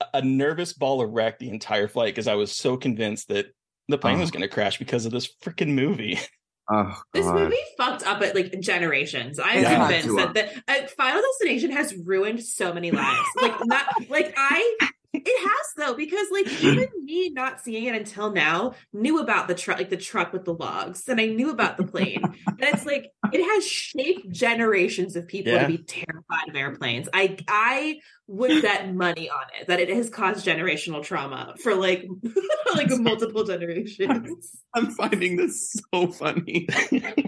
a- 0.00 0.18
a 0.18 0.22
nervous 0.22 0.72
ball 0.74 1.00
of 1.00 1.10
wreck 1.10 1.38
the 1.38 1.48
entire 1.50 1.88
flight 1.88 2.14
because 2.14 2.28
I 2.28 2.34
was 2.34 2.52
so 2.54 2.76
convinced 2.76 3.28
that 3.28 3.46
the 3.88 3.98
plane 3.98 4.16
Oh. 4.16 4.20
was 4.20 4.30
going 4.30 4.42
to 4.42 4.48
crash 4.48 4.78
because 4.78 5.06
of 5.06 5.12
this 5.12 5.28
freaking 5.42 5.74
movie. 5.74 6.18
Oh, 6.70 6.94
This 7.14 7.24
movie 7.24 7.56
fucked 7.78 8.06
up 8.06 8.20
at 8.20 8.34
like 8.34 8.60
generations. 8.60 9.38
I'm 9.42 9.62
Yeah. 9.62 9.78
convinced 9.88 10.14
that 10.34 10.34
the 10.34 10.44
uh, 10.84 10.86
Final 10.98 11.22
Destination 11.22 11.70
has 11.70 11.94
ruined 12.04 12.44
so 12.44 12.74
many 12.74 12.90
lives. 12.90 13.26
Like 13.40 13.54
not 13.64 13.86
like 14.10 14.34
I 14.36 14.76
it 15.14 15.48
has 15.48 15.66
though 15.76 15.94
because 15.94 16.26
like 16.30 16.46
even 16.62 16.88
me 17.04 17.30
not 17.30 17.60
seeing 17.60 17.84
it 17.84 17.94
until 17.94 18.30
now 18.30 18.74
knew 18.92 19.20
about 19.20 19.48
the 19.48 19.54
truck 19.54 19.78
like 19.78 19.88
the 19.90 19.96
truck 19.96 20.32
with 20.32 20.44
the 20.44 20.52
logs 20.54 21.08
and 21.08 21.20
I 21.20 21.26
knew 21.26 21.50
about 21.50 21.76
the 21.78 21.84
plane. 21.84 22.22
and 22.24 22.56
it's 22.60 22.84
like 22.84 23.10
it 23.32 23.42
has 23.42 23.66
shaped 23.66 24.30
generations 24.30 25.16
of 25.16 25.26
people 25.26 25.52
Yeah. 25.52 25.62
to 25.62 25.68
be 25.68 25.78
terrified 25.78 26.48
of 26.48 26.56
airplanes. 26.56 27.08
I 27.12 27.36
I 27.48 28.00
would 28.28 28.62
bet 28.62 28.94
money 28.94 29.28
on 29.30 29.44
it 29.58 29.66
that 29.66 29.80
it 29.80 29.88
has 29.88 30.10
caused 30.10 30.46
generational 30.46 31.02
trauma 31.02 31.54
for 31.62 31.74
like 31.74 32.06
like 32.74 32.88
multiple 32.90 33.42
generations. 33.42 34.50
I'm 34.74 34.90
finding 34.90 35.36
this 35.36 35.74
so 35.92 36.08
funny. 36.08 36.66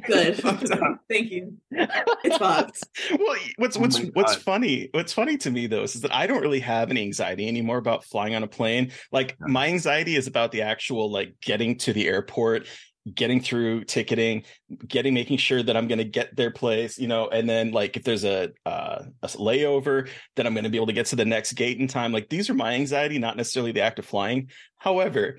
Good. 0.07 0.37
Thank 1.09 1.31
you. 1.31 1.57
It's 1.73 2.37
fucked. 2.37 2.85
well 3.19 3.37
what's 3.57 3.77
Oh 3.77 3.81
what's 3.81 3.99
my 3.99 4.11
what's 4.13 4.35
funny 4.35 4.89
what's 4.93 5.13
funny 5.13 5.37
to 5.39 5.51
me 5.51 5.67
though 5.67 5.83
is 5.83 5.95
that 6.03 6.15
i 6.15 6.27
don't 6.27 6.43
really 6.43 6.61
have 6.61 6.91
any 6.91 7.01
anxiety 7.03 7.49
anymore 7.49 7.79
about 7.79 8.05
flying 8.05 8.35
on 8.35 8.43
a 8.43 8.47
plane 8.49 8.93
like 9.11 9.37
Yeah. 9.41 9.47
my 9.49 9.69
anxiety 9.69 10.17
is 10.17 10.27
about 10.27 10.53
the 10.53 10.63
actual 10.63 11.11
like 11.11 11.35
getting 11.41 11.77
to 11.79 11.93
the 11.93 12.07
airport 12.09 12.67
getting 13.15 13.41
through 13.41 13.83
ticketing 13.85 14.45
getting 14.87 15.15
making 15.15 15.39
sure 15.39 15.63
that 15.63 15.75
i'm 15.75 15.89
going 15.89 15.99
to 15.99 16.05
get 16.05 16.37
their 16.37 16.51
place 16.51 16.99
you 16.99 17.09
know 17.09 17.29
and 17.29 17.49
then 17.49 17.73
like 17.73 17.97
if 17.97 18.05
there's 18.05 18.25
a 18.25 18.51
uh, 18.67 19.03
a 19.23 19.27
layover 19.29 20.09
that 20.37 20.47
i'm 20.47 20.53
going 20.53 20.65
to 20.65 20.71
be 20.71 20.77
able 20.77 20.87
to 20.87 20.93
get 20.93 21.07
to 21.07 21.17
the 21.17 21.25
next 21.25 21.53
gate 21.55 21.79
in 21.79 21.89
time. 21.89 22.13
Like 22.13 22.29
these 22.29 22.51
are 22.51 22.55
my 22.55 22.75
anxiety 22.75 23.19
not 23.19 23.37
necessarily 23.37 23.73
the 23.73 23.81
act 23.81 23.99
of 23.99 24.05
flying. 24.05 24.51
However 24.77 25.39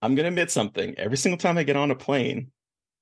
i'm 0.00 0.16
going 0.16 0.24
to 0.24 0.28
admit 0.28 0.50
something. 0.50 0.94
Every 0.98 1.16
single 1.16 1.38
time 1.38 1.56
i 1.56 1.62
get 1.62 1.76
on 1.76 1.92
a 1.92 1.96
plane 1.96 2.50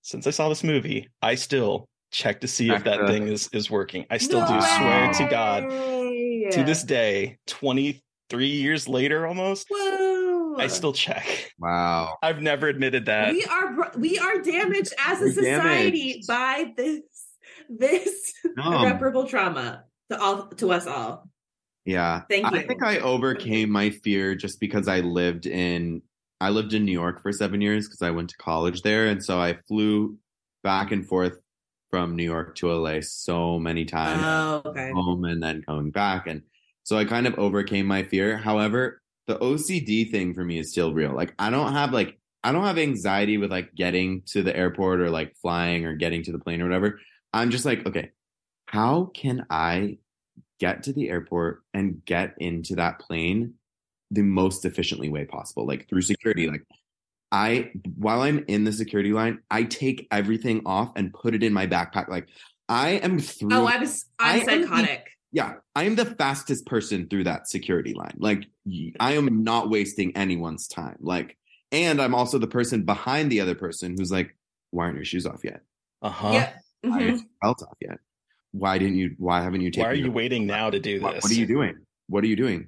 since 0.02 0.26
i 0.26 0.30
saw 0.30 0.48
this 0.50 0.62
movie 0.62 1.08
i 1.22 1.34
still 1.34 1.88
check 2.10 2.40
to 2.40 2.48
see 2.48 2.70
if 2.70 2.84
that 2.84 3.06
thing 3.06 3.28
is 3.34 3.48
is 3.52 3.70
working. 3.70 4.04
I 4.10 4.18
still 4.18 4.40
No 4.40 4.48
do. 4.48 4.60
Swear 4.60 5.12
to 5.14 5.28
god. 5.30 5.68
Way. 5.68 6.48
to 6.52 6.64
this 6.64 6.82
day 6.82 7.38
23 7.46 8.46
years 8.46 8.88
later 8.88 9.26
almost. 9.26 9.68
I 10.58 10.66
still 10.66 10.92
check 10.92 11.52
Wow. 11.58 12.16
i've 12.22 12.40
never 12.42 12.68
admitted 12.68 13.06
that 13.06 13.32
we 13.32 13.44
are 13.44 13.92
we 13.98 14.18
are 14.18 14.38
damaged 14.40 14.92
as 14.98 15.20
a 15.20 15.24
We're 15.24 15.32
society 15.32 16.10
damaged. 16.12 16.26
by 16.26 16.72
this 16.76 17.00
this 17.68 18.32
No. 18.56 18.82
irreparable 18.82 19.26
trauma 19.26 19.84
to 20.10 20.20
all 20.20 20.48
to 20.48 20.72
us 20.72 20.86
all. 20.88 21.28
Yeah. 21.84 22.22
Thank 22.28 22.50
you. 22.50 22.58
I 22.58 22.66
think 22.66 22.82
I 22.82 22.98
overcame 22.98 23.70
my 23.70 23.90
fear 23.90 24.34
just 24.34 24.58
because 24.60 24.88
I 24.88 25.00
lived 25.00 25.46
in 25.46 26.02
I 26.40 26.50
lived 26.50 26.72
in 26.74 26.84
New 26.84 26.92
York 26.92 27.22
for 27.22 27.32
7 27.32 27.60
years 27.60 27.86
because 27.86 28.02
I 28.02 28.10
went 28.10 28.30
to 28.30 28.36
college 28.38 28.82
there 28.82 29.06
and 29.06 29.22
so 29.24 29.40
I 29.40 29.58
flew 29.68 30.16
back 30.64 30.90
and 30.90 31.06
forth 31.06 31.38
from 31.90 32.16
New 32.16 32.24
York 32.24 32.56
to 32.56 32.72
LA 32.72 33.00
so 33.02 33.58
many 33.58 33.84
times. 33.84 34.22
Oh, 34.24 34.62
okay. 34.70 34.90
home 34.92 35.24
and 35.24 35.42
then 35.42 35.62
coming 35.62 35.90
back. 35.90 36.26
And 36.26 36.42
so 36.82 36.96
I 36.98 37.04
kind 37.04 37.26
of 37.26 37.38
overcame 37.38 37.86
my 37.86 38.02
fear. 38.02 38.36
However, 38.36 39.00
the 39.30 39.38
OCD 39.38 40.10
thing 40.10 40.34
for 40.34 40.44
me 40.44 40.58
is 40.58 40.72
still 40.72 40.92
real. 40.92 41.14
Like 41.14 41.34
I 41.38 41.50
don't 41.50 41.72
have 41.72 41.92
like 41.92 42.18
I 42.42 42.50
don't 42.50 42.64
have 42.64 42.78
anxiety 42.78 43.38
with 43.38 43.52
like 43.52 43.72
getting 43.76 44.22
to 44.26 44.42
the 44.42 44.56
airport 44.56 45.00
or 45.00 45.08
like 45.08 45.36
flying 45.36 45.86
or 45.86 45.94
getting 45.94 46.24
to 46.24 46.32
the 46.32 46.38
plane 46.40 46.60
or 46.60 46.64
whatever. 46.64 46.98
I'm 47.32 47.50
just 47.50 47.64
like, 47.64 47.86
okay, 47.86 48.10
how 48.66 49.12
can 49.14 49.46
I 49.48 49.98
get 50.58 50.82
to 50.84 50.92
the 50.92 51.08
airport 51.08 51.62
and 51.72 52.04
get 52.04 52.34
into 52.38 52.74
that 52.74 52.98
plane 52.98 53.54
the 54.10 54.22
most 54.22 54.64
efficiently 54.64 55.10
way 55.10 55.26
possible? 55.26 55.64
Like 55.64 55.88
through 55.88 56.02
security. 56.02 56.50
Like 56.50 56.64
I 57.30 57.70
while 57.94 58.22
I'm 58.22 58.44
in 58.48 58.64
the 58.64 58.72
security 58.72 59.12
line, 59.12 59.38
I 59.48 59.62
take 59.62 60.08
everything 60.10 60.62
off 60.66 60.90
and 60.96 61.14
put 61.14 61.36
it 61.36 61.44
in 61.44 61.52
my 61.52 61.68
backpack. 61.68 62.08
Like 62.08 62.26
I 62.68 62.94
am 62.94 63.20
through 63.20 63.50
Oh, 63.52 63.66
I 63.66 63.78
was 63.78 64.06
I'm 64.18 64.40
I 64.40 64.44
psychotic. 64.44 65.06
Yeah, 65.32 65.54
I 65.76 65.84
am 65.84 65.94
the 65.94 66.04
fastest 66.04 66.66
person 66.66 67.08
through 67.08 67.24
that 67.24 67.48
security 67.48 67.94
line. 67.94 68.14
Like, 68.18 68.46
I 68.98 69.12
am 69.12 69.44
not 69.44 69.70
wasting 69.70 70.16
anyone's 70.16 70.66
time. 70.66 70.96
Like, 71.00 71.36
and 71.72 72.02
I'm 72.02 72.14
also 72.14 72.38
the 72.38 72.48
person 72.48 72.82
behind 72.84 73.30
the 73.30 73.40
other 73.40 73.54
person 73.54 73.94
who's 73.96 74.10
like, 74.10 74.36
"Why 74.70 74.84
aren't 74.84 74.96
your 74.96 75.04
shoes 75.04 75.26
off 75.26 75.42
yet? 75.44 75.60
uh-huh 76.02 76.30
Yeah. 76.32 76.52
Why 76.82 76.90
aren't 77.02 77.06
your 77.18 77.26
belt 77.42 77.62
off 77.62 77.76
yet? 77.80 77.98
Why 78.52 78.78
didn't 78.78 78.96
you? 78.96 79.14
Why 79.18 79.42
haven't 79.42 79.60
you 79.60 79.70
taken? 79.70 79.84
why 79.84 79.90
are 79.92 79.94
you 79.94 80.04
your- 80.04 80.12
waiting 80.12 80.46
now 80.46 80.70
to 80.70 80.80
do 80.80 80.94
this 80.94 81.02
What, 81.02 81.22
what 81.22 81.30
are 81.30 81.34
you 81.34 81.46
doing? 81.46 81.76
What 82.08 82.24
are 82.24 82.26
you 82.26 82.36
doing? 82.36 82.66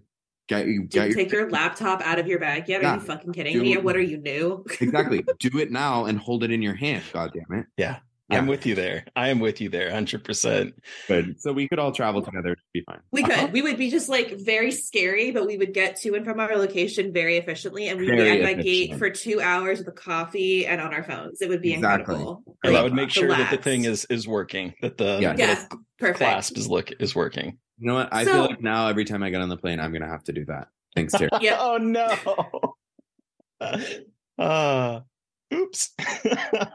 Get 0.48 0.66
you 0.66 0.82
get 0.82 1.08
you 1.08 1.14
your, 1.14 1.16
take 1.16 1.32
your 1.32 1.50
laptop 1.58 2.00
out 2.02 2.18
of 2.20 2.26
your 2.28 2.38
bag 2.38 2.68
yet? 2.68 2.84
Are 2.84 2.94
you 2.94 3.00
fucking 3.00 3.32
kidding 3.32 3.54
Do- 3.54 3.62
me? 3.62 3.76
What 3.78 3.96
are 3.96 4.00
you 4.02 4.18
new? 4.18 4.64
exactly. 4.80 5.24
Do 5.40 5.58
it 5.58 5.72
now 5.72 6.04
and 6.04 6.18
hold 6.18 6.44
it 6.44 6.50
in 6.52 6.62
your 6.62 6.74
hand. 6.74 7.02
God 7.12 7.32
damn 7.32 7.58
it. 7.58 7.66
yeah 7.76 7.98
I'm 8.38 8.46
with 8.46 8.66
you 8.66 8.74
there. 8.74 9.04
I 9.16 9.28
am 9.28 9.38
with 9.40 9.60
you 9.60 9.68
there, 9.68 9.90
hundred 9.90 10.24
percent. 10.24 10.74
Good. 11.08 11.40
So 11.40 11.52
we 11.52 11.68
could 11.68 11.78
all 11.78 11.92
travel 11.92 12.22
together 12.22 12.54
to 12.54 12.60
be 12.72 12.82
fine. 12.86 13.00
We 13.10 13.22
could. 13.22 13.52
We 13.52 13.62
would 13.62 13.76
be 13.76 13.90
just 13.90 14.08
like 14.08 14.38
very 14.40 14.70
scary, 14.70 15.30
but 15.30 15.46
we 15.46 15.56
would 15.56 15.72
get 15.74 15.96
to 16.02 16.14
and 16.14 16.24
from 16.24 16.40
our 16.40 16.56
location 16.56 17.12
very 17.12 17.36
efficiently, 17.36 17.88
and 17.88 17.98
we'd 18.00 18.10
be 18.10 18.16
Very 18.16 18.42
at 18.42 18.56
my 18.56 18.62
gate 18.62 18.96
for 18.98 19.10
two 19.10 19.40
hours 19.40 19.78
with 19.78 19.88
a 19.88 19.92
coffee 19.92 20.66
and 20.66 20.80
on 20.80 20.92
our 20.94 21.04
phones. 21.04 21.40
It 21.42 21.48
would 21.48 21.62
be 21.62 21.74
Exactly. 21.74 22.14
incredible. 22.14 22.42
And 22.64 22.76
I 22.76 22.82
would 22.82 22.94
make 22.94 23.10
sure 23.10 23.28
that 23.28 23.50
the 23.50 23.56
thing 23.56 23.84
is 23.84 24.04
is 24.06 24.26
working. 24.28 24.74
That 24.82 24.96
the 24.98 25.18
Yeah. 25.20 25.32
little 25.32 25.46
yeah, 25.46 25.64
perfect. 25.98 26.18
clasp 26.18 26.56
is 26.56 26.68
look 26.68 26.90
is 27.00 27.14
working. 27.14 27.58
You 27.78 27.86
know 27.88 27.94
what? 27.94 28.08
I 28.12 28.24
So- 28.24 28.32
feel 28.32 28.42
like 28.46 28.62
now 28.62 28.88
every 28.88 29.04
time 29.04 29.22
I 29.22 29.30
get 29.30 29.40
on 29.40 29.48
the 29.48 29.56
plane, 29.56 29.80
I'm 29.80 29.92
gonna 29.92 30.08
have 30.08 30.24
to 30.24 30.32
do 30.32 30.44
that. 30.46 30.68
Thanks, 30.94 31.12
Terry. 31.14 31.30
Yeah. 31.40 31.56
oh 31.60 31.78
no. 31.78 32.74
uh 34.38 35.00
oops. 35.54 35.90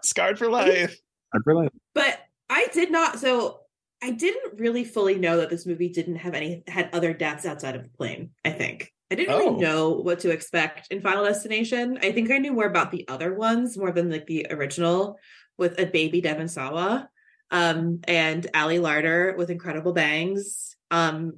Scarred 0.03 0.37
for 0.37 0.49
life. 0.49 0.97
I 1.37 1.43
feel 1.43 1.55
like 1.55 1.71
But 1.93 2.19
I 2.49 2.67
did 2.73 2.91
not. 2.91 3.19
So 3.19 3.61
I 4.01 4.11
didn't 4.11 4.59
really 4.59 4.83
fully 4.83 5.15
know 5.15 5.37
that 5.37 5.49
this 5.49 5.65
movie 5.65 5.89
didn't 5.89 6.17
have 6.17 6.33
any 6.33 6.63
had 6.67 6.89
other 6.93 7.13
deaths 7.13 7.45
outside 7.45 7.75
of 7.75 7.83
the 7.83 7.89
plane. 7.89 8.31
I 8.45 8.51
think 8.51 8.93
I 9.11 9.15
didn't 9.15 9.33
Oh. 9.33 9.39
really 9.39 9.61
know 9.61 9.89
what 9.91 10.19
to 10.19 10.31
expect 10.31 10.87
in 10.91 11.01
Final 11.01 11.25
Destination. 11.25 11.97
I 12.01 12.11
think 12.11 12.29
I 12.31 12.37
knew 12.37 12.53
more 12.53 12.65
about 12.67 12.91
the 12.91 13.07
other 13.07 13.33
ones 13.33 13.77
more 13.77 13.91
than 13.91 14.11
like 14.11 14.27
the 14.27 14.47
original 14.49 15.17
with 15.57 15.79
a 15.79 15.85
baby 15.85 16.21
Devon 16.21 16.47
Sawa, 16.47 17.09
um, 17.51 17.99
and 18.03 18.45
Ali 18.53 18.77
Larter 18.79 19.35
with 19.37 19.49
incredible 19.49 19.93
bangs. 19.93 20.75
Um, 20.91 21.37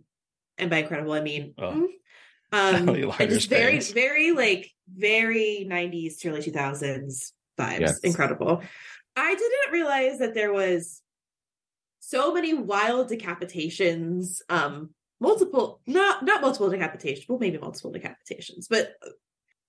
and 0.58 0.70
by 0.70 0.78
incredible 0.78 1.14
I 1.14 1.22
mean. 1.22 1.54
Oh. 1.58 1.72
mm, 1.72 1.88
Um, 2.52 2.96
just 3.30 3.50
very, 3.50 3.74
bangs. 3.74 3.92
very 3.92 4.32
like 4.32 4.72
very 4.94 5.66
90s 5.70 6.18
to 6.20 6.30
early 6.30 6.42
2000s 6.42 7.32
vibes. 7.58 7.80
Yes. 7.80 8.00
Incredible. 8.00 8.62
I 9.16 9.36
didn't 9.36 9.72
realize 9.72 10.20
that 10.20 10.34
there 10.34 10.54
was 10.54 11.02
so 12.00 12.34
many 12.34 12.54
wild 12.54 13.10
decapitations, 13.10 14.42
um, 14.50 14.92
multiple, 15.20 15.82
not 15.86 16.24
not 16.24 16.42
multiple 16.42 16.70
decapitations, 16.70 17.28
well, 17.28 17.40
maybe 17.40 17.58
multiple 17.58 17.92
decapitations, 17.92 18.68
but 18.70 18.96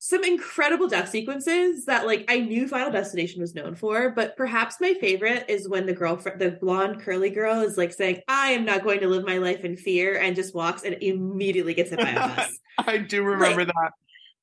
some 0.03 0.24
incredible 0.24 0.88
death 0.88 1.11
sequences 1.11 1.85
that 1.85 2.07
like 2.07 2.24
I 2.29 2.40
knew 2.40 2.66
Final 2.66 2.90
Destination 2.90 3.40
was 3.42 3.55
known 3.55 3.74
for, 3.74 4.11
but 4.11 4.35
perhaps 4.35 4.76
my 4.81 4.94
favorite 4.94 5.44
is 5.48 5.68
when 5.68 5.85
the 5.85 5.92
girlfriend, 5.92 6.40
the 6.40 6.53
blonde 6.53 7.03
curly 7.03 7.29
girl, 7.29 7.61
is 7.61 7.76
like 7.76 7.92
saying, 7.92 8.22
"I 8.26 8.53
am 8.53 8.64
not 8.64 8.83
going 8.83 9.00
to 9.00 9.09
live 9.09 9.26
my 9.26 9.37
life 9.37 9.62
in 9.62 9.76
fear," 9.76 10.18
and 10.18 10.35
just 10.35 10.55
walks 10.55 10.85
and 10.85 10.96
immediately 11.03 11.74
gets 11.74 11.90
hit 11.90 11.98
by 11.98 12.11
a 12.11 12.29
bus. 12.29 12.59
I 12.79 12.96
do 12.96 13.22
remember 13.22 13.66
that. 13.66 13.90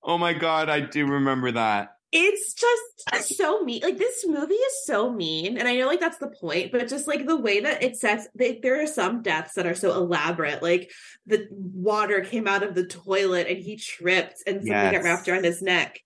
Oh 0.03 0.19
my 0.19 0.33
god, 0.33 0.69
I 0.69 0.81
do 0.81 1.07
remember 1.07 1.51
that. 1.53 1.96
It's 2.11 2.53
just 2.53 3.35
so 3.35 3.61
mean. 3.63 3.81
Like 3.83 3.97
this 3.97 4.25
movie 4.25 4.53
is 4.53 4.85
so 4.85 5.11
mean, 5.11 5.57
and 5.57 5.67
I 5.67 5.75
know 5.75 5.87
like 5.87 5.99
that's 5.99 6.17
the 6.19 6.29
point, 6.29 6.71
but 6.71 6.87
just 6.87 7.07
like 7.07 7.25
the 7.25 7.35
way 7.35 7.59
that 7.59 7.83
it 7.83 7.97
sets, 7.97 8.27
they, 8.33 8.59
there 8.61 8.81
are 8.81 8.87
some 8.87 9.21
deaths 9.21 9.55
that 9.55 9.67
are 9.67 9.75
so 9.75 9.93
elaborate. 9.93 10.63
Like 10.63 10.91
the 11.25 11.47
water 11.51 12.21
came 12.21 12.47
out 12.47 12.63
of 12.63 12.75
the 12.75 12.85
toilet 12.85 13.47
and 13.47 13.57
he 13.57 13.75
tripped, 13.75 14.43
and 14.47 14.57
something 14.57 14.71
got 14.91 15.03
wrapped 15.03 15.27
around 15.27 15.43
his 15.43 15.61
neck. 15.61 15.99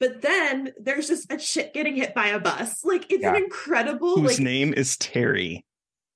But 0.00 0.22
then 0.22 0.72
there's 0.80 1.08
just 1.08 1.32
a 1.32 1.40
shit 1.40 1.74
getting 1.74 1.96
hit 1.96 2.14
by 2.14 2.28
a 2.28 2.38
bus. 2.38 2.84
Like 2.84 3.10
it's 3.10 3.22
Yeah. 3.22 3.30
an 3.34 3.42
incredible. 3.42 4.20
Whose 4.20 4.38
like 4.38 4.44
name 4.44 4.72
is 4.74 4.96
Terry. 4.96 5.64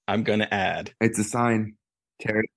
I'm 0.06 0.22
gonna 0.22 0.48
add. 0.50 0.92
It's 1.00 1.18
a 1.18 1.24
sign. 1.24 1.74
Terry, 2.20 2.48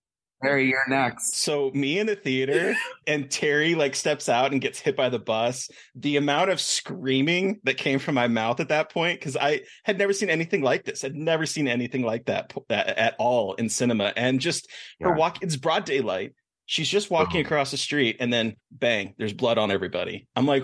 Terry, 0.46 0.68
you're 0.70 0.88
next. 0.88 1.36
So 1.38 1.72
me 1.74 2.00
in 2.00 2.08
the 2.08 2.16
theater 2.16 2.76
and 3.08 3.30
Terry 3.30 3.76
like 3.76 3.96
steps 3.96 4.30
out 4.30 4.52
and 4.52 4.62
gets 4.62 4.80
hit 4.80 4.96
by 4.96 5.10
the 5.10 5.20
bus. 5.20 5.70
The 5.96 6.18
amount 6.18 6.52
of 6.52 6.62
screaming 6.62 7.60
that 7.64 7.78
came 7.78 8.00
from 8.00 8.16
my 8.16 8.28
mouth 8.28 8.60
at 8.60 8.70
that 8.70 8.92
point, 8.92 9.20
because 9.20 9.36
I 9.36 9.62
had 9.84 9.98
never 9.98 10.14
seen 10.14 10.30
anything 10.30 10.62
like 10.62 10.84
this. 10.84 11.04
I'd 11.04 11.16
never 11.16 11.46
seen 11.46 11.68
anything 11.68 12.04
like 12.04 12.26
that, 12.26 12.54
that 12.70 12.88
at 12.98 13.16
all 13.20 13.54
in 13.56 13.70
cinema. 13.70 14.14
And 14.16 14.40
just 14.40 14.70
her 15.02 15.14
walk, 15.14 15.44
it's 15.44 15.56
broad 15.56 15.86
daylight. 15.86 16.34
She's 16.68 16.90
just 16.90 17.12
walking 17.12 17.42
Uh-huh. 17.42 17.48
across 17.48 17.70
the 17.72 17.78
street, 17.78 18.18
and 18.20 18.34
then 18.34 18.56
bang, 18.72 19.14
there's 19.20 19.34
blood 19.34 19.58
on 19.60 19.70
everybody. 19.70 20.28
I'm 20.36 20.48
like, 20.48 20.64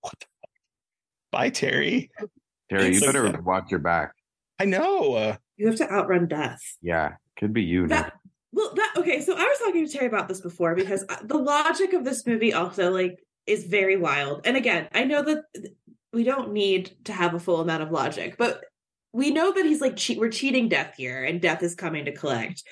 what 0.00 0.14
the 0.20 0.26
fuck? 0.42 0.50
Bye, 1.32 1.50
Terry. 1.50 2.10
Terry, 2.70 2.94
you 2.94 3.00
better 3.00 3.24
like- 3.28 3.44
watch 3.44 3.64
your 3.70 3.80
back. 3.80 4.12
I 4.60 4.66
know. 4.66 5.14
Uh, 5.14 5.36
you 5.56 5.66
have 5.66 5.76
to 5.76 5.90
outrun 5.90 6.28
death. 6.28 6.60
Yeah, 6.82 7.14
could 7.36 7.52
be 7.52 7.62
you. 7.62 7.88
That 7.88 8.12
well, 8.52 8.72
that 8.74 8.94
okay. 8.96 9.20
So 9.20 9.34
I 9.34 9.44
was 9.44 9.58
talking 9.58 9.86
to 9.86 9.92
Terry 9.92 10.06
about 10.06 10.28
this 10.28 10.40
before 10.40 10.74
because 10.74 11.04
uh, 11.08 11.16
the 11.24 11.38
logic 11.38 11.92
of 11.92 12.04
this 12.04 12.26
movie 12.26 12.52
also 12.52 12.90
like 12.90 13.18
is 13.46 13.64
very 13.64 13.96
wild. 13.96 14.42
And 14.44 14.56
again, 14.56 14.88
I 14.92 15.04
know 15.04 15.22
that 15.22 15.44
we 16.12 16.24
don't 16.24 16.52
need 16.52 16.92
to 17.04 17.12
have 17.12 17.34
a 17.34 17.40
full 17.40 17.60
amount 17.60 17.82
of 17.82 17.90
logic, 17.90 18.36
but 18.36 18.64
we 19.12 19.30
know 19.30 19.52
that 19.52 19.64
he's 19.64 19.80
like 19.80 19.96
che- 19.96 20.18
we're 20.18 20.30
cheating 20.30 20.68
death 20.68 20.94
here, 20.96 21.24
and 21.24 21.40
death 21.40 21.62
is 21.62 21.74
coming 21.74 22.04
to 22.06 22.12
collect. 22.12 22.62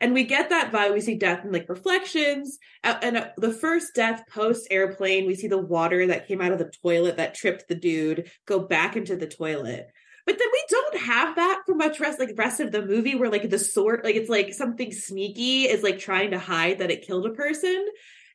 And 0.00 0.14
we 0.14 0.24
get 0.24 0.50
that 0.50 0.72
vibe. 0.72 0.94
We 0.94 1.00
see 1.00 1.16
death 1.16 1.44
in 1.44 1.52
like 1.52 1.68
reflections. 1.68 2.58
Uh, 2.84 2.98
and 3.02 3.16
uh, 3.16 3.28
the 3.36 3.52
first 3.52 3.94
death 3.94 4.22
post 4.30 4.68
airplane, 4.70 5.26
we 5.26 5.34
see 5.34 5.48
the 5.48 5.58
water 5.58 6.06
that 6.06 6.28
came 6.28 6.40
out 6.40 6.52
of 6.52 6.58
the 6.58 6.72
toilet 6.82 7.16
that 7.16 7.34
tripped 7.34 7.66
the 7.68 7.74
dude 7.74 8.30
go 8.46 8.60
back 8.60 8.96
into 8.96 9.16
the 9.16 9.26
toilet. 9.26 9.88
But 10.28 10.38
then 10.38 10.48
we 10.52 10.64
don't 10.68 10.96
have 10.98 11.36
that 11.36 11.62
for 11.64 11.74
much 11.74 12.00
rest 12.00 12.18
like 12.18 12.28
the 12.28 12.34
rest 12.34 12.60
of 12.60 12.70
the 12.70 12.84
movie 12.84 13.14
where 13.14 13.30
like 13.30 13.48
the 13.48 13.58
sword 13.58 14.02
like 14.04 14.14
it's 14.14 14.28
like 14.28 14.52
something 14.52 14.92
sneaky 14.92 15.62
is 15.62 15.82
like 15.82 15.98
trying 15.98 16.32
to 16.32 16.38
hide 16.38 16.80
that 16.80 16.90
it 16.90 17.06
killed 17.06 17.24
a 17.24 17.30
person. 17.30 17.86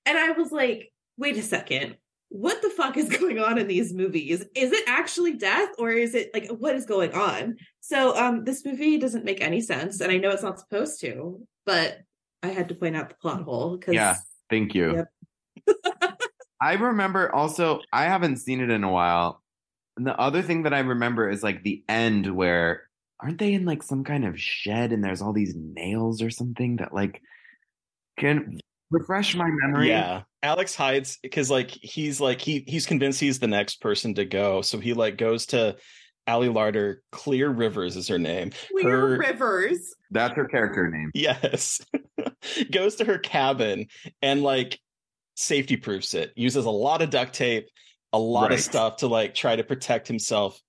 And 0.03 0.17
I 0.17 0.31
was 0.31 0.51
like, 0.51 0.91
wait 1.17 1.37
a 1.37 1.43
second. 1.43 1.97
What 2.29 2.63
the 2.63 2.71
fuck 2.71 2.97
is 2.97 3.09
going 3.19 3.37
on 3.37 3.59
in 3.59 3.67
these 3.67 3.93
movies? 3.93 4.43
Is 4.55 4.71
it 4.71 4.89
actually 4.89 5.33
death 5.37 5.69
or 5.77 5.91
is 5.91 6.15
it 6.15 6.31
like 6.33 6.47
what 6.47 6.73
is 6.73 6.87
going 6.87 7.13
on? 7.13 7.57
So 7.81 8.17
um 8.17 8.43
this 8.43 8.65
movie 8.65 8.97
doesn't 8.97 9.23
make 9.23 9.41
any 9.41 9.61
sense 9.61 10.01
and 10.01 10.11
I 10.11 10.17
know 10.17 10.31
it's 10.31 10.41
not 10.41 10.59
supposed 10.59 10.99
to, 11.01 11.45
but 11.63 11.99
I 12.41 12.47
had 12.47 12.69
to 12.69 12.75
point 12.75 12.95
out 12.95 13.09
the 13.09 13.15
plot 13.21 13.43
hole 13.43 13.77
because 13.77 13.93
Yeah. 13.93 14.15
Thank 14.49 14.73
you. 14.73 15.05
I 16.59 16.73
remember 16.73 17.31
also, 17.35 17.81
I 17.91 18.05
haven't 18.05 18.37
seen 18.37 18.61
it 18.61 18.71
in 18.71 18.83
a 18.83 18.91
while. 18.91 19.42
And 19.97 20.07
the 20.07 20.19
other 20.19 20.41
thing 20.41 20.63
that 20.63 20.73
I 20.73 20.79
remember 20.79 21.29
is 21.29 21.43
like 21.43 21.63
the 21.63 21.83
end 21.87 22.33
where 22.35 22.83
aren't 23.19 23.37
they 23.37 23.53
in 23.53 23.65
like 23.65 23.83
some 23.83 24.03
kind 24.03 24.25
of 24.25 24.39
shed 24.39 24.91
and 24.91 25.03
there's 25.03 25.21
all 25.21 25.33
these 25.33 25.55
nails 25.55 26.21
or 26.21 26.29
something 26.29 26.77
that 26.77 26.93
like 26.93 27.21
can 28.17 28.59
refresh 28.89 29.35
my 29.35 29.49
memory? 29.49 29.89
Yeah. 29.89 30.23
Alex 30.41 30.75
hides 30.75 31.19
because 31.21 31.49
like 31.49 31.69
he's 31.69 32.19
like 32.19 32.41
he 32.41 32.63
he's 32.67 32.85
convinced 32.85 33.19
he's 33.19 33.39
the 33.39 33.47
next 33.47 33.81
person 33.81 34.13
to 34.15 34.25
go. 34.25 34.61
So 34.61 34.79
he 34.79 34.93
like 34.93 35.17
goes 35.17 35.45
to 35.47 35.77
Ali 36.27 36.47
Larter, 36.47 36.97
Clear 37.11 37.49
Rivers 37.49 37.95
is 37.95 38.07
her 38.07 38.19
name. 38.19 38.51
Clear 38.71 38.89
Her- 38.91 39.17
Rivers. 39.17 39.93
That's 40.11 40.35
her 40.35 40.45
character 40.47 40.89
name. 40.89 41.11
Yes. 41.13 41.81
goes 42.71 42.95
to 42.95 43.05
her 43.05 43.17
cabin 43.17 43.87
and 44.21 44.43
like 44.43 44.79
safety 45.35 45.77
proofs 45.77 46.13
it. 46.13 46.31
Uses 46.35 46.65
a 46.65 46.69
lot 46.69 47.01
of 47.01 47.09
duct 47.09 47.33
tape, 47.33 47.67
a 48.13 48.17
lot 48.19 48.51
of 48.51 48.59
stuff 48.59 48.97
to 48.97 49.07
like 49.07 49.33
try 49.35 49.55
to 49.55 49.63
protect 49.63 50.07
himself. 50.07 50.59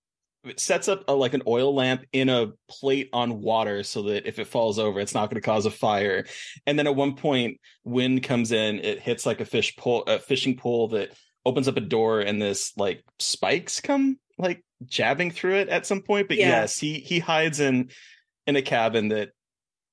It 0.44 0.61
sets 0.61 0.88
up 0.88 1.04
a, 1.09 1.14
like 1.14 1.33
an 1.33 1.42
oil 1.46 1.74
lamp 1.74 2.04
in 2.12 2.28
a 2.28 2.48
plate 2.68 3.09
on 3.12 3.40
water 3.40 3.83
so 3.83 4.02
that 4.02 4.26
if 4.26 4.38
it 4.38 4.46
falls 4.46 4.78
over, 4.78 5.00
it's 5.00 5.14
not 5.14 5.30
going 5.30 5.40
to 5.40 5.46
cause 5.46 5.64
a 5.64 5.70
fire. 5.70 6.26
And 6.66 6.78
then 6.78 6.87
at 6.87 6.94
one 6.94 7.14
point, 7.16 7.59
wind 7.85 8.22
comes 8.22 8.52
in, 8.52 8.78
it 8.80 9.00
hits 9.00 9.24
like 9.24 9.40
a 9.40 9.46
fish 9.46 9.74
pole, 9.76 10.02
a 10.07 10.18
fishing 10.18 10.57
pole 10.57 10.88
that 10.88 11.12
opens 11.46 11.66
up 11.68 11.76
a 11.78 11.80
door, 11.80 12.20
and 12.20 12.42
this 12.42 12.72
like 12.76 13.02
spikes 13.18 13.80
come 13.80 14.18
like 14.37 14.62
jabbing 14.85 15.30
through 15.30 15.54
it 15.57 15.68
at 15.70 15.87
some 15.87 16.02
point. 16.02 16.28
But 16.28 16.37
Yeah. 16.37 16.48
yes, 16.48 16.78
he 16.78 16.94
he 16.98 17.20
hides 17.20 17.61
in 17.61 17.90
in 18.46 18.57
a 18.57 18.62
cabin 18.62 19.09
that 19.09 19.30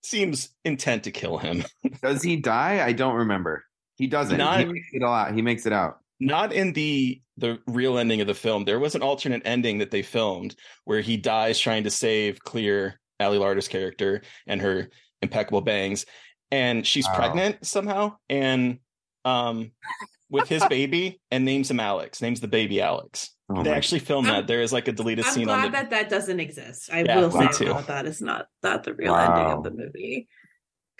seems 0.04 0.50
intent 0.66 1.04
to 1.06 1.12
kill 1.12 1.38
him. 1.38 1.64
Does 2.02 2.22
he 2.24 2.36
die? 2.36 2.84
I 2.86 2.92
don't 2.92 3.16
remember. 3.16 3.64
He 3.96 4.08
doesn't. 4.08 4.38
Not- 4.38 4.60
he 4.60 4.66
makes 4.66 4.88
it 4.92 5.02
all 5.04 5.14
out. 5.14 5.34
He 5.34 5.42
makes 5.42 5.66
it 5.66 5.72
out. 5.72 6.01
Not 6.22 6.54
in 6.54 6.72
the 6.74 7.20
the 7.38 7.58
real 7.68 7.98
ending 7.98 8.22
of 8.22 8.28
the 8.28 8.36
film. 8.36 8.64
There 8.66 8.80
was 8.80 8.94
an 8.94 9.02
alternate 9.02 9.42
ending 9.44 9.80
that 9.80 9.90
they 9.90 10.04
filmed 10.04 10.56
where 10.86 11.02
he 11.02 11.18
dies 11.18 11.60
trying 11.60 11.84
to 11.86 11.90
save 11.90 12.40
Clear 12.40 13.00
Ali 13.20 13.40
Larter's 13.40 13.68
character 13.68 14.22
and 14.48 14.62
her 14.62 14.90
impeccable 15.24 15.62
bangs, 15.62 16.06
and 16.52 16.86
she's 16.86 17.08
Wow. 17.08 17.16
pregnant 17.16 17.66
somehow, 17.66 18.18
and 18.30 18.78
um, 19.26 19.72
with 20.30 20.48
his 20.48 20.64
baby, 20.70 21.20
and 21.32 21.44
names 21.44 21.72
him 21.72 21.80
Alex. 21.80 22.22
Names 22.22 22.40
the 22.40 22.48
baby 22.48 22.80
Alex. 22.82 23.32
Oh 23.50 23.64
they 23.64 23.72
actually 23.72 24.00
filmed 24.00 24.28
I'm- 24.28 24.36
that. 24.42 24.48
There 24.48 24.62
is 24.62 24.72
like 24.72 24.88
a 24.88 24.92
deleted 24.92 25.26
I'm 25.26 25.34
scene 25.34 25.46
glad 25.46 25.66
on 25.66 25.72
the. 25.72 25.78
that 25.78 25.90
that 25.90 26.10
doesn't 26.10 26.40
exist. 26.40 26.90
I 26.94 27.02
Yeah, 27.04 27.18
will 27.20 27.32
say 27.32 27.48
too. 27.48 27.66
that 27.74 27.88
that 27.88 28.06
is 28.06 28.22
not 28.22 28.46
that 28.62 28.84
the 28.84 28.94
real 28.94 29.12
Wow. 29.12 29.34
ending 29.34 29.54
of 29.58 29.64
the 29.64 29.72
movie. 29.72 30.28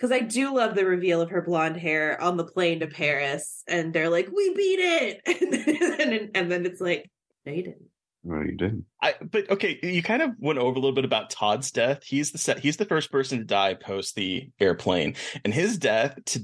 Because 0.02 0.16
I 0.16 0.18
do 0.18 0.52
love 0.52 0.74
the 0.74 0.84
reveal 0.84 1.20
of 1.20 1.30
her 1.30 1.42
blonde 1.42 1.76
hair 1.76 2.20
on 2.20 2.36
the 2.36 2.42
plane 2.42 2.80
to 2.80 2.88
Paris, 2.88 3.62
and 3.68 3.92
they're 3.92 4.08
like, 4.08 4.28
"We 4.34 4.52
beat 4.52 4.80
it," 4.80 5.20
and 6.00 6.12
then, 6.12 6.30
and 6.34 6.50
then 6.50 6.66
it's 6.66 6.80
like, 6.80 7.08
"No, 7.46 7.52
you 7.52 7.62
didn't." 7.62 7.84
No, 8.24 8.40
you 8.40 8.56
didn't. 8.56 8.84
I, 9.00 9.14
but 9.30 9.48
okay, 9.48 9.78
you 9.80 10.02
kind 10.02 10.20
of 10.20 10.32
went 10.40 10.58
over 10.58 10.72
a 10.72 10.80
little 10.80 10.92
bit 10.92 11.04
about 11.04 11.30
Todd's 11.30 11.70
death. 11.70 12.02
He's 12.02 12.32
the 12.32 12.38
set, 12.38 12.58
he's 12.58 12.78
the 12.78 12.84
first 12.84 13.12
person 13.12 13.38
to 13.38 13.44
die 13.44 13.74
post 13.74 14.16
the 14.16 14.50
airplane, 14.58 15.14
and 15.44 15.54
his 15.54 15.78
death 15.78 16.18
to 16.26 16.40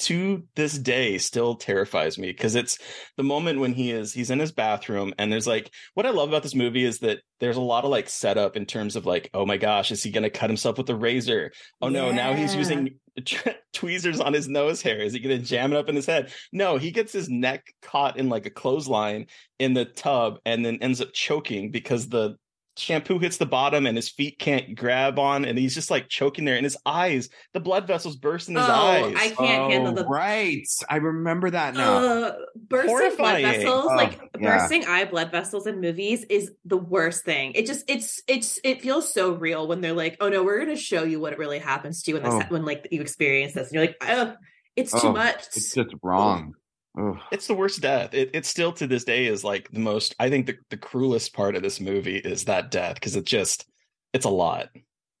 to 0.00 0.44
this 0.56 0.78
day 0.78 1.18
still 1.18 1.54
terrifies 1.54 2.18
me 2.18 2.28
because 2.28 2.54
it's 2.54 2.78
the 3.16 3.22
moment 3.22 3.60
when 3.60 3.74
he 3.74 3.90
is 3.90 4.12
he's 4.12 4.30
in 4.30 4.38
his 4.38 4.50
bathroom 4.50 5.12
and 5.18 5.30
there's 5.30 5.46
like 5.46 5.70
what 5.94 6.06
I 6.06 6.10
love 6.10 6.30
about 6.30 6.42
this 6.42 6.54
movie 6.54 6.84
is 6.84 7.00
that 7.00 7.18
there's 7.38 7.58
a 7.58 7.60
lot 7.60 7.84
of 7.84 7.90
like 7.90 8.08
setup 8.08 8.56
in 8.56 8.66
terms 8.66 8.96
of 8.96 9.06
like 9.06 9.30
oh 9.34 9.44
my 9.44 9.58
gosh 9.58 9.90
is 9.90 10.02
he 10.02 10.10
going 10.10 10.22
to 10.22 10.30
cut 10.30 10.50
himself 10.50 10.78
with 10.78 10.88
a 10.88 10.96
razor? 10.96 11.52
Oh 11.82 11.88
no 11.88 12.10
now 12.10 12.32
he's 12.32 12.54
using 12.54 12.96
tweezers 13.72 14.20
on 14.20 14.32
his 14.32 14.48
nose 14.48 14.80
hair. 14.80 14.98
Is 14.98 15.12
he 15.12 15.20
going 15.20 15.38
to 15.38 15.44
jam 15.44 15.72
it 15.72 15.76
up 15.76 15.88
in 15.88 15.96
his 15.96 16.06
head? 16.06 16.32
No 16.52 16.78
he 16.78 16.90
gets 16.90 17.12
his 17.12 17.28
neck 17.28 17.72
caught 17.82 18.16
in 18.16 18.28
like 18.28 18.46
a 18.46 18.50
clothesline 18.50 19.26
in 19.58 19.74
the 19.74 19.84
tub 19.84 20.38
and 20.46 20.64
then 20.64 20.78
ends 20.80 21.00
up 21.00 21.12
choking 21.12 21.70
because 21.70 22.08
the 22.08 22.36
shampoo 22.76 23.18
hits 23.18 23.36
the 23.36 23.46
bottom 23.46 23.84
and 23.86 23.96
his 23.96 24.08
feet 24.08 24.38
can't 24.38 24.74
grab 24.74 25.18
on 25.18 25.44
and 25.44 25.58
he's 25.58 25.74
just 25.74 25.90
like 25.90 26.08
choking 26.08 26.44
there 26.44 26.54
and 26.56 26.64
his 26.64 26.76
eyes 26.86 27.28
the 27.52 27.60
blood 27.60 27.86
vessels 27.86 28.16
burst 28.16 28.48
in 28.48 28.54
his 28.54 28.64
Oh, 28.66 28.72
eyes 28.72 29.14
I 29.16 29.28
can't 29.30 29.72
handle 29.72 29.92
the 29.92 30.04
right. 30.06 30.62
I 30.88 30.96
remember 30.96 31.50
that 31.50 31.74
now. 31.74 31.96
Uh, 31.98 32.36
bursting 32.56 33.16
blood 33.16 33.42
vessels, 33.42 33.86
Oh, 33.90 33.96
like 33.96 34.18
yeah. 34.38 34.56
bursting 34.58 34.86
eye 34.86 35.04
blood 35.04 35.30
vessels 35.30 35.66
in 35.66 35.80
movies, 35.80 36.24
is 36.30 36.52
the 36.64 36.76
worst 36.78 37.24
thing. 37.24 37.52
It 37.54 37.66
just 37.66 37.88
it's 37.90 38.22
it's 38.28 38.58
it 38.64 38.80
feels 38.80 39.12
so 39.12 39.32
real 39.34 39.66
when 39.68 39.80
they're 39.80 39.92
like, 39.92 40.16
"Oh 40.20 40.28
no, 40.28 40.42
we're 40.44 40.64
going 40.64 40.74
to 40.74 40.80
show 40.80 41.02
you 41.02 41.20
what 41.20 41.36
really 41.38 41.58
happens 41.58 42.02
to 42.04 42.12
you 42.12 42.14
when 42.16 42.22
this 42.24 42.34
Oh. 42.34 42.46
when 42.48 42.64
like 42.64 42.88
you 42.90 43.00
experience 43.00 43.52
this," 43.54 43.68
and 43.68 43.74
you're 43.74 43.84
like, 43.86 43.96
"Oh, 44.02 44.34
it's 44.76 44.94
Oh, 44.94 45.00
too 45.00 45.12
much." 45.12 45.46
It's 45.48 45.74
just 45.74 45.90
wrong. 46.02 46.54
Ugh. 46.98 47.18
it's 47.30 47.46
the 47.46 47.54
worst 47.54 47.80
death 47.80 48.14
it, 48.14 48.30
it 48.34 48.44
still 48.46 48.72
to 48.72 48.86
this 48.86 49.04
day 49.04 49.26
is 49.26 49.44
like 49.44 49.70
the 49.70 49.78
most 49.78 50.14
i 50.18 50.28
think 50.28 50.46
the, 50.46 50.56
the 50.70 50.76
cruelest 50.76 51.32
part 51.32 51.54
of 51.54 51.62
this 51.62 51.80
movie 51.80 52.16
is 52.16 52.44
that 52.46 52.70
death 52.70 52.94
because 52.94 53.14
it 53.14 53.24
just 53.26 53.66
it's 54.12 54.24
a 54.24 54.30
lot 54.30 54.68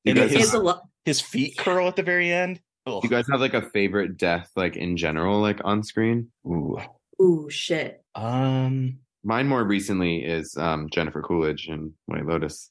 You 0.04 0.10
And 0.12 0.16
guys, 0.18 0.32
It's 0.32 0.40
his, 0.40 0.54
a 0.54 0.58
lot. 0.58 0.82
his 1.04 1.20
feet 1.20 1.56
curl 1.56 1.86
at 1.86 1.94
the 1.96 2.02
very 2.02 2.32
end 2.32 2.60
Ugh. 2.86 3.04
you 3.04 3.10
guys 3.10 3.26
have 3.30 3.40
like 3.40 3.54
a 3.54 3.62
favorite 3.70 4.16
death, 4.16 4.50
like 4.56 4.74
in 4.76 4.96
general, 4.96 5.40
like 5.40 5.60
on 5.64 5.82
screen? 5.82 6.28
Ooh. 6.46 6.78
Ooh, 7.22 7.48
shit. 7.50 8.02
um 8.14 8.98
Mine 9.22 9.46
more 9.46 9.62
recently 9.64 10.24
is 10.24 10.56
um, 10.56 10.88
Jennifer 10.90 11.20
Coolidge 11.22 11.68
and 11.68 11.92
White 12.06 12.24
Lotus. 12.24 12.70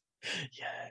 yes 0.51 0.88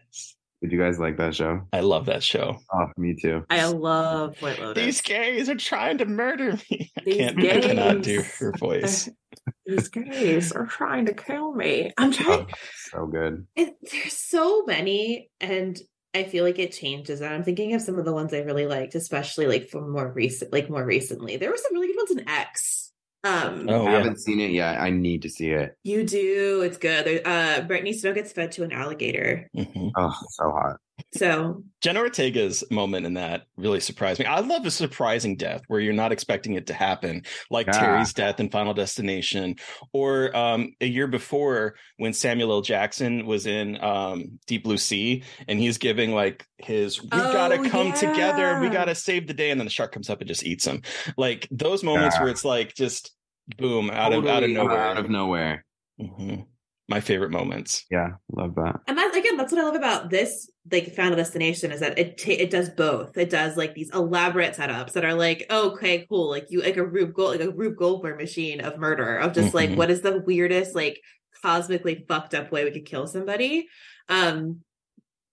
Did 0.63 0.73
you 0.73 0.79
guys 0.79 0.99
like 0.99 1.17
that 1.19 1.35
show? 1.35 1.63
i 1.73 1.81
love 1.81 2.07
that 2.07 2.23
show 2.23 2.59
Oh, 2.73 2.87
me 2.97 3.15
too. 3.21 3.45
I 3.49 3.67
love 3.67 4.41
White 4.43 4.59
Lotus. 4.59 4.83
these 4.85 5.01
gays 5.03 5.49
are 5.49 5.55
trying 5.55 5.99
to 5.99 6.07
murder 6.07 6.59
me 6.71 6.91
i 6.99 7.03
These 7.05 7.17
can't 7.17 7.39
i 7.39 7.61
cannot 7.61 8.03
do 8.03 8.19
gays. 8.19 8.39
her 8.39 8.53
voice 8.59 9.09
These 9.67 9.89
gays 9.89 10.53
are 10.53 10.67
trying 10.67 11.07
to 11.07 11.15
kill 11.15 11.53
me. 11.55 11.93
I'm 11.97 12.11
oh, 12.11 12.13
trying. 12.13 12.41
Oh, 12.41 12.47
so 12.91 13.07
good. 13.07 13.47
it, 13.57 13.75
there's 13.91 14.13
so 14.15 14.65
many 14.65 15.31
and 15.41 15.79
i 16.15 16.25
feel 16.25 16.43
like 16.45 16.59
it 16.59 16.73
changes 16.73 17.21
and 17.21 17.33
i'm 17.33 17.45
thinking 17.45 17.75
of 17.75 17.83
some 17.83 17.99
of 17.99 18.05
the 18.05 18.13
ones 18.13 18.33
i 18.35 18.39
really 18.39 18.67
liked 18.67 18.95
especially 18.95 19.47
like 19.47 19.69
from 19.69 19.91
more 19.93 20.11
recent 20.13 20.53
like 20.53 20.69
more 20.71 20.85
recently 20.85 21.37
there 21.37 21.51
were 21.51 21.57
some 21.57 21.73
really 21.75 21.87
good 21.89 21.97
ones 21.99 22.11
in 22.13 22.29
x 22.29 22.88
um 23.25 23.67
Oh, 23.69 23.87
I 23.87 23.91
haven't 23.93 24.21
seen 24.21 24.41
it 24.41 24.51
yet. 24.53 24.81
I 24.81 24.91
need 24.91 25.23
to 25.23 25.29
see 25.29 25.51
it. 25.51 25.75
you 25.85 26.05
do 26.05 26.63
it's 26.63 26.79
good 26.79 27.21
uh 27.27 27.63
brittany 27.63 27.93
snow 27.93 28.13
gets 28.13 28.33
fed 28.33 28.53
to 28.53 28.63
an 28.65 28.73
alligator 28.73 29.49
Mhm. 29.57 29.91
Oh, 29.97 30.15
so 30.31 30.51
hot. 30.51 30.77
So 31.15 31.63
Jenna 31.81 32.01
Ortega's 32.01 32.65
moment 32.71 33.07
in 33.07 33.15
that 33.15 33.47
really 33.57 33.81
surprised 33.81 34.21
me. 34.21 34.27
I 34.27 34.41
love 34.41 34.67
a 34.67 34.71
surprising 34.71 35.37
death 35.37 35.63
where 35.69 35.81
you're 35.81 35.93
not 35.93 36.13
expecting 36.13 36.55
it 36.55 36.67
to 36.69 36.75
happen, 36.75 37.23
like 37.51 37.67
Yeah. 37.67 37.73
Terry's 37.79 38.13
death 38.13 38.41
in 38.41 38.51
Final 38.51 38.75
Destination, 38.75 39.57
or 39.93 40.37
um, 40.37 40.73
a 40.81 40.87
year 40.87 41.07
before 41.07 41.75
when 41.99 42.13
Samuel 42.13 42.53
L. 42.53 42.63
Jackson 42.63 43.27
was 43.27 43.47
in 43.47 43.83
um, 43.83 44.39
Deep 44.47 44.65
Blue 44.65 44.79
Sea 44.79 45.23
and 45.47 45.59
he's 45.59 45.79
giving 45.79 46.13
like 46.15 46.45
his 46.59 47.01
"We 47.03 47.09
Oh, 47.13 47.33
gotta 47.33 47.69
come 47.71 47.93
together, 47.93 48.61
we 48.61 48.69
gotta 48.69 48.95
save 48.95 49.27
the 49.27 49.35
day," 49.35 49.51
and 49.51 49.61
then 49.61 49.67
the 49.67 49.71
shark 49.73 49.93
comes 49.93 50.11
up 50.11 50.21
and 50.21 50.29
just 50.29 50.45
eats 50.45 50.67
him. 50.67 50.83
Like 51.17 51.47
those 51.51 51.83
moments 51.85 52.17
Yeah. 52.17 52.23
where 52.23 52.31
it's 52.31 52.45
like 52.45 52.75
just 52.75 53.13
boom 53.57 53.91
out 53.91 54.13
of 54.13 54.27
out 54.27 54.43
of 54.43 54.51
nowhere. 54.51 54.79
Out 54.79 54.99
of 54.99 55.09
nowhere. 55.09 55.65
Mhm. 56.01 56.47
My 56.89 57.01
favorite 57.01 57.31
moments. 57.31 57.85
Yeah, 57.91 58.13
love 58.33 58.55
that. 58.55 58.81
and 58.87 58.97
that 58.97 59.15
again 59.15 59.37
that's 59.37 59.53
what 59.53 59.61
i 59.61 59.65
love 59.65 59.75
about 59.75 60.09
this 60.11 60.51
like 60.71 60.95
final 60.95 61.17
destination 61.17 61.71
is 61.73 61.81
that 61.81 61.99
it 61.99 62.17
ta- 62.19 62.31
it 62.43 62.51
does 62.51 62.69
both 62.71 63.17
it 63.17 63.29
does 63.31 63.57
like 63.57 63.75
these 63.75 63.91
elaborate 63.95 64.55
setups 64.55 64.93
that 64.93 65.05
are 65.05 65.15
like 65.15 65.47
okay 65.51 66.07
cool 66.09 66.29
like 66.31 66.47
you 66.51 66.61
like 66.63 66.77
a 66.77 66.85
rube 66.87 67.13
gold 67.15 67.33
like 67.39 67.49
a 67.49 67.51
rube 67.51 67.77
goldberg 67.77 68.19
machine 68.19 68.61
of 68.61 68.79
murder 68.79 69.17
of 69.17 69.33
just 69.35 69.55
like 69.55 69.71
Mhm. 69.71 69.77
what 69.77 69.91
is 69.91 70.01
the 70.03 70.19
weirdest 70.27 70.75
like 70.75 71.01
cosmically 71.43 72.05
fucked 72.09 72.35
up 72.35 72.51
way 72.53 72.65
we 72.65 72.71
could 72.71 72.85
kill 72.87 73.07
somebody 73.07 73.69
um 74.09 74.61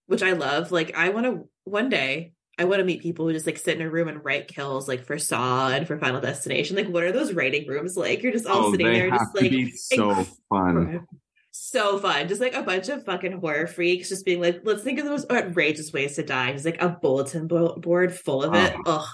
which 0.07 0.23
i 0.23 0.33
love 0.33 0.71
like 0.71 0.95
i 0.97 1.09
want 1.09 1.25
to 1.25 1.49
one 1.63 1.89
day 1.89 2.31
i 2.57 2.63
want 2.65 2.79
to 2.79 2.85
meet 2.85 3.01
people 3.01 3.25
who 3.25 3.33
just 3.33 3.45
like 3.45 3.57
sit 3.57 3.75
in 3.79 3.85
a 3.85 3.89
room 3.89 4.07
and 4.07 4.23
write 4.23 4.47
kills 4.47 4.87
like 4.87 5.03
for 5.05 5.17
saw 5.17 5.69
and 5.69 5.87
for 5.87 5.97
final 5.97 6.21
destination 6.21 6.75
like 6.75 6.87
what 6.87 7.03
are 7.03 7.11
those 7.11 7.33
writing 7.33 7.67
rooms 7.67 7.95
like 7.97 8.21
you're 8.23 8.31
just 8.31 8.45
all 8.45 8.65
oh, 8.67 8.71
sitting 8.71 8.87
they 8.87 8.99
there 8.99 9.09
have 9.09 9.19
just 9.19 9.35
to 9.35 9.41
like 9.41 9.51
be 9.51 9.71
so 9.71 10.09
inc- 10.13 10.35
fun. 10.49 11.07
So 11.57 11.97
fun. 11.99 12.27
Just 12.27 12.41
like 12.41 12.53
a 12.53 12.63
bunch 12.63 12.89
of 12.89 13.05
fucking 13.05 13.39
horror 13.39 13.65
freaks 13.65 14.09
just 14.09 14.25
being 14.25 14.41
like, 14.41 14.59
let's 14.63 14.83
think 14.83 14.99
of 14.99 15.05
the 15.05 15.11
most 15.11 15.31
outrageous 15.31 15.93
ways 15.93 16.15
to 16.17 16.23
die. 16.23 16.51
Just 16.51 16.65
like 16.65 16.81
a 16.81 16.89
bulletin 16.89 17.47
board 17.47 18.13
full 18.13 18.43
of 18.43 18.53
it. 18.53 18.75
Ugh, 18.85 19.07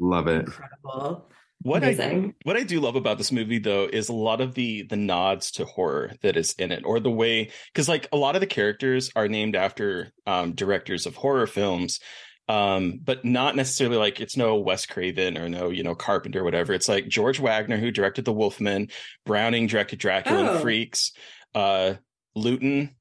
Love 0.00 0.26
it. 0.26 0.40
incredible. 0.46 1.30
What 1.62 1.84
I 1.84 2.32
what 2.44 2.56
I 2.56 2.62
do 2.64 2.80
love 2.80 2.96
about 2.96 3.18
this 3.18 3.30
movie 3.30 3.58
though 3.58 3.84
is 3.84 4.08
a 4.08 4.14
lot 4.14 4.40
of 4.40 4.54
the 4.54 4.82
the 4.88 4.96
nods 4.96 5.50
to 5.52 5.64
horror 5.66 6.12
that 6.22 6.36
is 6.36 6.54
in 6.54 6.72
it, 6.72 6.84
or 6.86 6.98
the 7.00 7.10
way 7.10 7.50
because 7.72 7.86
like 7.88 8.08
a 8.12 8.16
lot 8.16 8.34
of 8.34 8.40
the 8.40 8.46
characters 8.46 9.10
are 9.14 9.28
named 9.28 9.54
after 9.54 10.10
um, 10.26 10.54
directors 10.54 11.04
of 11.04 11.16
horror 11.16 11.46
films, 11.46 12.00
um, 12.48 12.98
but 13.04 13.26
not 13.26 13.56
necessarily 13.56 13.98
like 13.98 14.20
it's 14.22 14.38
no 14.38 14.56
Wes 14.56 14.86
Craven 14.86 15.36
or 15.36 15.50
no 15.50 15.68
you 15.68 15.82
know 15.82 15.94
Carpenter 15.94 16.40
or 16.40 16.44
whatever. 16.44 16.72
It's 16.72 16.88
like 16.88 17.08
George 17.08 17.38
Waggner 17.40 17.78
who 17.78 17.90
directed 17.90 18.24
The 18.24 18.32
Wolfman, 18.32 18.88
Browning 19.26 19.66
directed 19.66 19.98
Dracula 19.98 20.40
Oh. 20.48 20.52
and 20.54 20.62
Freaks, 20.62 21.12
uh, 21.54 21.94
Lewton. 22.34 22.94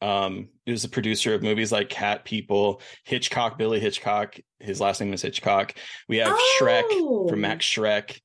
Um, 0.00 0.50
he 0.64 0.70
was 0.72 0.82
the 0.82 0.88
producer 0.88 1.34
of 1.34 1.42
movies 1.42 1.72
like 1.72 1.88
Cat 1.88 2.24
People, 2.24 2.80
Hitchcock, 3.04 3.58
Billy 3.58 3.80
Hitchcock. 3.80 4.36
His 4.60 4.80
last 4.80 5.00
name 5.00 5.12
is 5.12 5.22
Hitchcock. 5.22 5.74
We 6.08 6.18
have 6.18 6.38
Schreck 6.60 6.84
Oh. 6.86 7.26
from 7.28 7.40
Max 7.40 7.66
Schreck, 7.66 8.20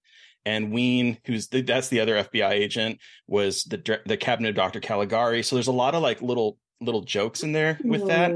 and 0.45 0.71
Weine, 0.71 1.17
who's 1.25 1.47
the, 1.47 1.61
that's 1.61 1.87
the 1.89 2.01
other 2.01 2.15
FBI 2.23 2.51
agent, 2.51 2.99
was 3.27 3.63
the 3.63 3.99
the 4.05 4.17
cabinet 4.17 4.49
of 4.49 4.55
Dr. 4.55 4.81
Caligari. 4.81 5.41
So 5.41 5.55
there's 5.55 5.67
a 5.67 5.71
lot 5.71 5.95
of 5.95 6.03
like 6.03 6.21
little 6.21 6.57
little 6.83 7.01
jokes 7.01 7.43
in 7.43 7.51
there 7.51 7.79
with 7.83 8.07
that. 8.07 8.35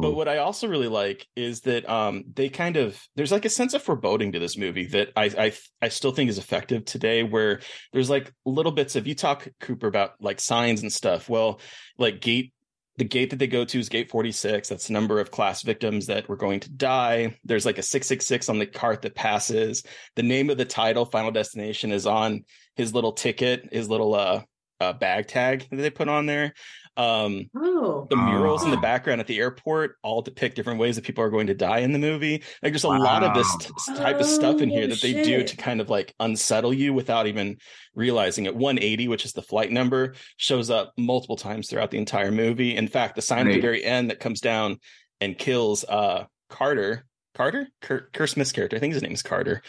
But 0.00 0.12
what 0.12 0.28
I 0.28 0.38
also 0.38 0.68
really 0.68 0.88
like 0.88 1.26
is 1.36 1.60
that 1.62 1.88
um, 1.88 2.24
they 2.34 2.48
kind 2.48 2.76
of 2.76 3.00
there's 3.14 3.32
like 3.32 3.44
a 3.44 3.50
sense 3.50 3.74
of 3.74 3.82
foreboding 3.82 4.32
to 4.32 4.38
this 4.38 4.56
movie 4.56 4.86
that 4.88 5.10
I 5.16 5.24
I 5.24 5.52
I 5.80 5.88
still 5.88 6.12
think 6.12 6.30
is 6.30 6.38
effective 6.38 6.84
today. 6.84 7.22
Where 7.22 7.60
there's 7.92 8.10
like 8.10 8.32
little 8.44 8.72
bits 8.72 8.96
of 8.96 9.06
you 9.06 9.14
talk 9.14 9.48
Cooper 9.60 9.86
about 9.86 10.12
like 10.20 10.40
signs 10.40 10.82
and 10.82 10.92
stuff. 10.92 11.28
Well, 11.28 11.60
like 11.98 12.20
gate 12.20 12.52
the 12.98 13.04
gate 13.04 13.30
that 13.30 13.38
they 13.38 13.46
go 13.46 13.64
to 13.64 13.78
is 13.78 13.88
gate 13.88 14.10
46 14.10 14.68
that's 14.68 14.86
the 14.86 14.92
number 14.92 15.20
of 15.20 15.30
class 15.30 15.62
victims 15.62 16.06
that 16.06 16.28
were 16.28 16.36
going 16.36 16.60
to 16.60 16.70
die 16.70 17.36
there's 17.44 17.66
like 17.66 17.78
a 17.78 17.82
666 17.82 18.48
on 18.48 18.58
the 18.58 18.66
cart 18.66 19.02
that 19.02 19.14
passes 19.14 19.82
the 20.14 20.22
name 20.22 20.50
of 20.50 20.58
the 20.58 20.64
title 20.64 21.04
final 21.04 21.30
destination 21.30 21.92
is 21.92 22.06
on 22.06 22.44
his 22.74 22.94
little 22.94 23.12
ticket 23.12 23.68
his 23.72 23.88
little 23.88 24.14
uh, 24.14 24.42
uh 24.80 24.92
bag 24.92 25.26
tag 25.26 25.66
that 25.70 25.76
they 25.76 25.90
put 25.90 26.08
on 26.08 26.26
there 26.26 26.52
um 26.96 27.50
Oh, 27.54 28.06
the 28.08 28.16
murals 28.16 28.64
in 28.64 28.70
the 28.70 28.76
Oh. 28.78 28.80
background 28.80 29.20
at 29.20 29.26
the 29.26 29.38
airport 29.38 29.96
all 30.02 30.22
depict 30.22 30.56
different 30.56 30.78
ways 30.80 30.96
that 30.96 31.04
people 31.04 31.22
are 31.22 31.30
going 31.30 31.48
to 31.48 31.54
die 31.54 31.80
in 31.80 31.92
the 31.92 31.98
movie. 31.98 32.42
Like 32.62 32.72
there's 32.72 32.84
a 32.84 32.88
lot 32.88 33.22
of 33.22 33.34
this 33.34 33.56
t- 33.58 33.94
type 33.96 34.18
of 34.20 34.26
stuff 34.26 34.60
in 34.60 34.70
here 34.70 34.84
Oh, 34.84 34.88
that 34.88 35.00
they 35.02 35.22
do 35.22 35.44
to 35.44 35.56
kind 35.56 35.80
of 35.80 35.90
like 35.90 36.14
unsettle 36.20 36.72
you 36.72 36.94
without 36.94 37.26
even 37.26 37.58
realizing 37.94 38.46
it. 38.46 38.54
180, 38.56 39.08
which 39.08 39.24
is 39.24 39.32
the 39.32 39.42
flight 39.42 39.70
number, 39.70 40.14
shows 40.36 40.70
up 40.70 40.92
multiple 40.96 41.36
times 41.36 41.68
throughout 41.68 41.90
the 41.90 41.98
entire 41.98 42.32
movie. 42.32 42.74
In 42.76 42.88
fact, 42.88 43.14
the 43.16 43.22
sign 43.22 43.46
at 43.48 43.52
the 43.54 43.60
very 43.60 43.84
end 43.84 44.10
that 44.10 44.20
comes 44.20 44.40
down 44.40 44.78
and 45.20 45.36
kills 45.38 45.84
uh 45.84 46.24
Carter, 46.48 47.04
Carter, 47.34 47.68
Kurt, 47.82 48.12
Kerr 48.12 48.26
Smith's 48.26 48.52
character, 48.52 48.76
I 48.76 48.80
think 48.80 48.94
his 48.94 49.02
name 49.02 49.12
is 49.12 49.22
Carter, 49.22 49.60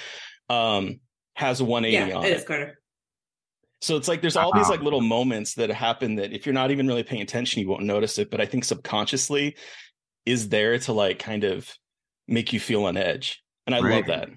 um, 0.50 1.00
has 1.36 1.60
a 1.60 1.66
180 1.66 2.10
yeah, 2.12 2.18
on 2.18 2.24
it 2.26 2.32
it. 2.32 2.38
is 2.38 2.44
Carter. 2.46 2.80
So 3.82 3.96
it's 3.96 4.08
like 4.08 4.22
there's 4.22 4.36
all 4.36 4.52
these 4.54 4.64
uh-huh. 4.64 4.72
like 4.72 4.82
little 4.82 5.02
moments 5.02 5.54
that 5.56 5.70
happen 5.70 6.16
that 6.16 6.34
if 6.34 6.46
you're 6.46 6.54
not 6.54 6.72
even 6.72 6.88
really 6.88 7.04
paying 7.04 7.22
attention, 7.22 7.62
you 7.62 7.70
won't 7.70 7.84
notice 7.84 8.18
it. 8.18 8.32
But 8.32 8.42
I 8.42 8.46
think 8.46 8.64
subconsciously 8.64 9.56
is 10.26 10.50
there 10.50 10.78
to 10.80 10.94
like 10.94 11.20
kind 11.20 11.44
of 11.44 11.72
make 12.28 12.54
you 12.54 12.60
feel 12.60 12.86
on 12.86 12.98
edge. 12.98 13.44
And 13.66 13.76
I 13.76 13.80
love 13.80 14.06
that. 14.08 14.30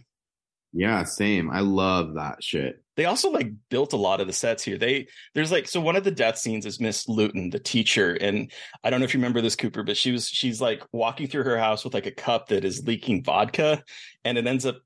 Yeah, 0.72 1.03
same. 1.05 1.50
I 1.50 1.61
love 1.61 2.14
that 2.14 2.42
shit. 2.42 2.83
They 2.96 3.07
also 3.07 3.31
like 3.31 3.50
built 3.70 3.92
a 3.92 3.96
lot 3.96 4.20
of 4.20 4.26
the 4.26 4.33
sets 4.33 4.62
here. 4.62 4.79
They 4.79 5.09
there's 5.35 5.50
like 5.50 5.66
so 5.66 5.81
one 5.81 5.96
of 5.96 6.05
the 6.05 6.11
death 6.11 6.38
scenes 6.38 6.66
is 6.66 6.81
Miss 6.81 7.09
Lewton, 7.09 7.50
the 7.50 7.59
teacher, 7.59 8.16
and 8.20 8.53
I 8.85 8.90
don't 8.90 9.00
know 9.00 9.04
if 9.04 9.15
you 9.15 9.19
remember 9.19 9.40
this 9.40 9.56
Cooper, 9.56 9.83
but 9.83 9.96
she 9.96 10.12
was 10.12 10.29
she's 10.29 10.60
like 10.60 10.85
walking 10.92 11.27
through 11.27 11.44
her 11.44 11.58
house 11.58 11.83
with 11.83 11.94
like 11.94 12.06
a 12.06 12.12
cup 12.12 12.48
that 12.48 12.65
is 12.65 12.87
leaking 12.87 13.25
vodka, 13.25 13.83
and 14.25 14.38
it 14.38 14.46
ends 14.46 14.67
up 14.67 14.77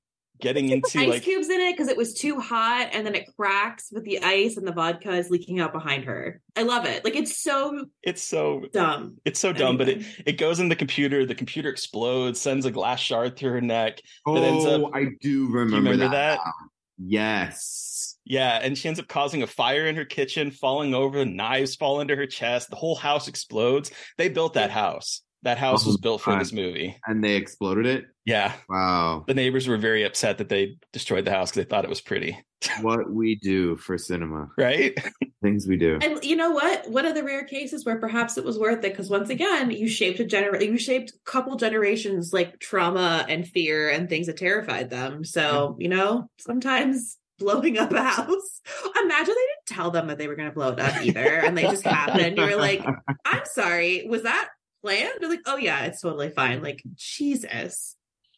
getting 0.41 0.71
into 0.71 0.99
ice 0.99 1.09
like 1.09 1.23
cubes 1.23 1.49
in 1.49 1.61
it 1.61 1.73
because 1.73 1.89
it 1.89 1.97
was 1.97 2.15
too 2.15 2.39
hot 2.41 2.91
and 2.93 3.07
then 3.07 3.15
it 3.15 3.27
cracks 3.37 3.89
with 3.93 4.05
the 4.05 4.23
ice 4.23 4.57
and 4.57 4.67
the 4.67 4.73
vodka 4.73 5.13
is 5.13 5.31
leaking 5.31 5.61
out 5.61 5.73
behind 5.73 6.05
her. 6.05 6.41
I 6.57 6.63
love 6.63 6.85
it. 6.87 7.05
Like 7.05 7.17
it's 7.17 7.41
so 7.41 7.87
it's 8.03 8.23
so 8.23 8.65
dumb. 8.73 9.17
it's 9.25 9.41
so 9.41 9.53
dumb, 9.53 9.77
but 9.77 9.89
it, 9.89 10.05
it 10.27 10.33
goes 10.39 10.61
in 10.61 10.69
the 10.69 10.77
computer, 10.77 11.25
the 11.25 11.35
computer 11.35 11.69
explodes, 11.69 12.41
sends 12.41 12.67
a 12.67 12.71
glass 12.71 13.01
shard 13.01 13.37
through 13.37 13.53
her 13.53 13.61
neck. 13.61 14.01
Oh, 14.27 14.37
ends 14.37 14.65
up- 14.67 14.83
oh, 14.83 14.91
I 14.93 15.07
do 15.21 15.47
remember, 15.51 15.91
remember 15.91 16.09
that. 16.09 16.39
that? 16.39 16.53
Yes. 16.99 18.17
Yeah, 18.27 18.59
and 18.63 18.77
she 18.77 18.89
ends 18.89 18.99
up 18.99 19.07
causing 19.07 19.43
a 19.43 19.47
fire 19.47 19.87
in 19.87 19.97
her 19.97 20.05
kitchen, 20.07 20.51
falling 20.51 20.95
over, 20.95 21.25
knives 21.27 21.77
fall 21.77 22.01
into 22.01 22.17
her 22.17 22.27
chest, 22.27 22.71
the 22.71 22.77
whole 22.77 22.95
house 22.95 23.29
explodes. 23.29 23.91
They 24.17 24.31
built 24.31 24.55
that 24.55 24.71
house. 24.71 25.21
That 25.45 25.59
house 25.59 25.85
was 25.87 25.97
Oh, 25.97 25.99
built 26.01 26.23
for 26.23 26.31
God. 26.33 26.41
this 26.41 26.53
movie. 26.53 26.97
And 27.07 27.23
they 27.23 27.37
exploded 27.37 27.87
it. 27.87 28.07
Yeah. 28.25 28.53
Wow. 28.69 29.25
The 29.27 29.35
neighbors 29.35 29.69
were 29.69 29.77
very 29.77 30.03
upset 30.03 30.39
that 30.39 30.49
they 30.49 30.77
destroyed 30.93 31.27
the 31.27 31.31
house 31.31 31.51
because 31.51 31.65
they 31.65 31.69
thought 31.69 31.85
it 31.85 31.91
was 31.91 32.01
pretty. 32.01 32.39
what 32.81 33.11
we 33.11 33.35
do 33.37 33.77
for 33.77 33.99
cinema. 33.99 34.49
Right? 34.57 34.99
Things 35.43 35.67
we 35.69 35.77
do. 35.77 35.99
And 36.01 36.25
you 36.25 36.35
know 36.35 36.51
what? 36.53 36.89
One 36.91 37.05
of 37.05 37.15
the 37.15 37.23
rare 37.23 37.45
cases 37.45 37.85
where 37.85 37.99
perhaps 37.99 38.39
it 38.39 38.45
was 38.45 38.59
worth 38.59 38.83
it 38.85 38.93
because 38.93 39.11
once 39.11 39.29
again, 39.29 39.71
you 39.71 39.87
shaped 39.87 40.19
a 40.21 40.25
gener 40.25 40.59
you 40.65 40.79
shaped 40.79 41.11
a 41.11 41.31
couple 41.31 41.57
generations 41.57 42.33
like 42.33 42.59
trauma 42.59 43.27
and 43.29 43.47
fear 43.47 43.91
and 43.91 44.09
things 44.09 44.27
that 44.27 44.39
terrified 44.39 44.89
them. 44.89 45.25
So, 45.25 45.77
you 45.79 45.89
know, 45.89 46.27
sometimes 46.39 47.19
blowing 47.39 47.77
up 47.79 47.93
a 47.93 48.03
house. 48.03 48.61
Imagine 49.03 49.35
they 49.35 49.35
didn't 49.35 49.67
tell 49.67 49.91
them 49.91 50.07
that 50.07 50.17
they 50.17 50.29
were 50.29 50.37
gonna 50.37 50.53
blow 50.53 50.73
it 50.73 50.81
up 50.81 51.03
either, 51.03 51.21
and 51.21 51.59
they 51.59 51.63
just 51.65 51.85
happened. 51.85 52.39
You 52.39 52.45
were 52.45 52.57
like, 52.57 52.83
I'm 53.27 53.43
sorry, 53.53 54.07
was 54.09 54.23
that 54.23 54.49
planned? 54.85 55.15
They're 55.21 55.31
like, 55.31 55.41
oh 55.47 55.57
yeah, 55.57 55.85
it's 55.85 56.01
totally 56.03 56.31
fine. 56.31 56.63
Like, 56.63 56.83
Jesus. 56.95 57.97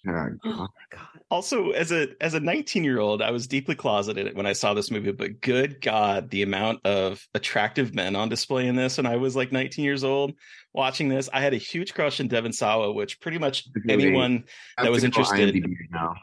Oh, 0.08 0.12
Oh 0.44 0.50
my 0.52 0.66
god. 0.96 1.08
Also, 1.32 1.70
as 1.70 1.90
a 1.90 2.06
as 2.20 2.34
a 2.34 2.38
19 2.40 2.84
year 2.84 3.00
old, 3.00 3.20
I 3.20 3.32
was 3.32 3.48
deeply 3.48 3.74
closeted 3.74 4.36
when 4.36 4.46
I 4.46 4.52
saw 4.52 4.72
this 4.72 4.88
movie. 4.88 5.10
But 5.10 5.40
good 5.40 5.80
God, 5.80 6.30
the 6.30 6.42
amount 6.42 6.86
of 6.86 7.26
attractive 7.34 7.92
men 7.92 8.14
on 8.14 8.28
display 8.28 8.68
in 8.68 8.76
this 8.76 8.98
when 8.98 9.06
I 9.06 9.16
was 9.16 9.34
like 9.34 9.50
19 9.50 9.84
years 9.84 10.04
old 10.04 10.34
watching 10.72 11.08
this, 11.08 11.28
I 11.32 11.40
had 11.40 11.54
a 11.54 11.58
huge 11.58 11.92
crush 11.92 12.20
on 12.20 12.28
Devon 12.28 12.52
Sawa, 12.52 12.92
which 12.92 13.18
pretty 13.20 13.38
much 13.38 13.64
Good 13.72 13.90
anyone 13.90 14.44
I 14.78 14.84
that 14.84 14.92
was 14.92 15.02
interested- 15.02 15.66
now. 15.90 16.14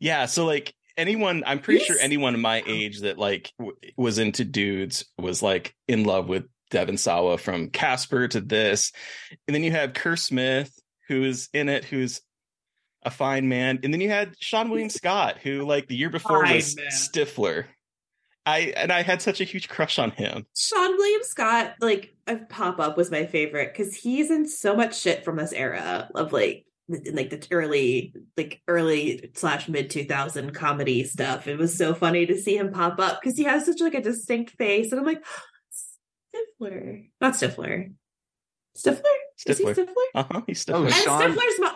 Yeah, 0.00 0.26
so 0.26 0.44
like 0.44 0.74
anyone, 0.96 1.44
I'm 1.46 1.60
pretty 1.60 1.84
sure 1.84 1.94
He's- 1.94 2.04
anyone 2.04 2.40
my 2.40 2.62
age 2.66 3.02
that 3.02 3.18
like 3.18 3.52
w- 3.60 3.76
was 3.96 4.18
into 4.18 4.44
dudes 4.44 5.04
was 5.16 5.42
like 5.42 5.76
in 5.86 6.02
love 6.02 6.28
with 6.28 6.46
Devon 6.70 6.96
Sawa 6.96 7.38
from 7.38 7.70
Casper 7.70 8.28
to 8.28 8.40
this, 8.40 8.92
and 9.46 9.54
then 9.54 9.62
you 9.62 9.72
have 9.72 9.94
Kerr 9.94 10.16
Smith 10.16 10.72
who's 11.08 11.48
in 11.52 11.68
it, 11.68 11.84
who's 11.84 12.20
a 13.02 13.10
fine 13.10 13.48
man, 13.48 13.80
and 13.82 13.92
then 13.92 14.00
you 14.00 14.08
had 14.08 14.36
Seann 14.36 14.68
William 14.70 14.90
Scott 14.90 15.38
who 15.42 15.66
like 15.66 15.88
the 15.88 15.96
year 15.96 16.10
before 16.10 16.44
Fine 16.44 16.54
was 16.54 16.76
man. 16.76 16.86
Stifler. 16.86 17.64
I 18.46 18.72
and 18.76 18.90
I 18.90 19.02
had 19.02 19.20
such 19.20 19.40
a 19.40 19.44
huge 19.44 19.68
crush 19.68 19.98
on 19.98 20.12
him. 20.12 20.46
Seann 20.56 20.96
William 20.96 21.22
Scott, 21.22 21.74
like 21.80 22.14
a 22.26 22.36
pop 22.36 22.78
up, 22.78 22.96
was 22.96 23.10
my 23.10 23.26
favorite 23.26 23.72
because 23.72 23.94
he's 23.94 24.30
in 24.30 24.48
so 24.48 24.74
much 24.76 24.98
shit 24.98 25.24
from 25.24 25.36
this 25.36 25.52
era 25.52 26.08
of 26.14 26.32
like, 26.32 26.64
th- 26.90 27.14
like 27.14 27.30
the 27.30 27.46
early, 27.50 28.14
like 28.36 28.62
early 28.66 29.30
slash 29.34 29.68
mid 29.68 29.90
two 29.90 30.04
thousand 30.04 30.54
comedy 30.54 31.04
stuff. 31.04 31.48
It 31.48 31.58
was 31.58 31.76
so 31.76 31.92
funny 31.92 32.26
to 32.26 32.38
see 32.38 32.56
him 32.56 32.72
pop 32.72 32.98
up 32.98 33.20
because 33.20 33.36
he 33.36 33.44
has 33.44 33.66
such 33.66 33.80
like 33.80 33.94
a 33.94 34.02
distinct 34.02 34.52
face, 34.52 34.90
and 34.90 35.00
I'm 35.00 35.06
like, 35.06 35.24
Stifler, 36.60 37.08
not 37.20 37.34
Stifler, 37.34 37.92
Stifler, 38.76 39.02
is 39.46 39.58
he 39.58 39.64
Stifler. 39.64 39.74
Stifler? 39.74 39.94
Uh 40.14 40.24
huh. 40.30 40.40
He's 40.46 40.64
Oh, 40.68 40.72
Stifler. 40.72 40.84
And 40.86 40.94
Sean- 40.94 41.22
Stifler's 41.32 41.60
mom. 41.60 41.74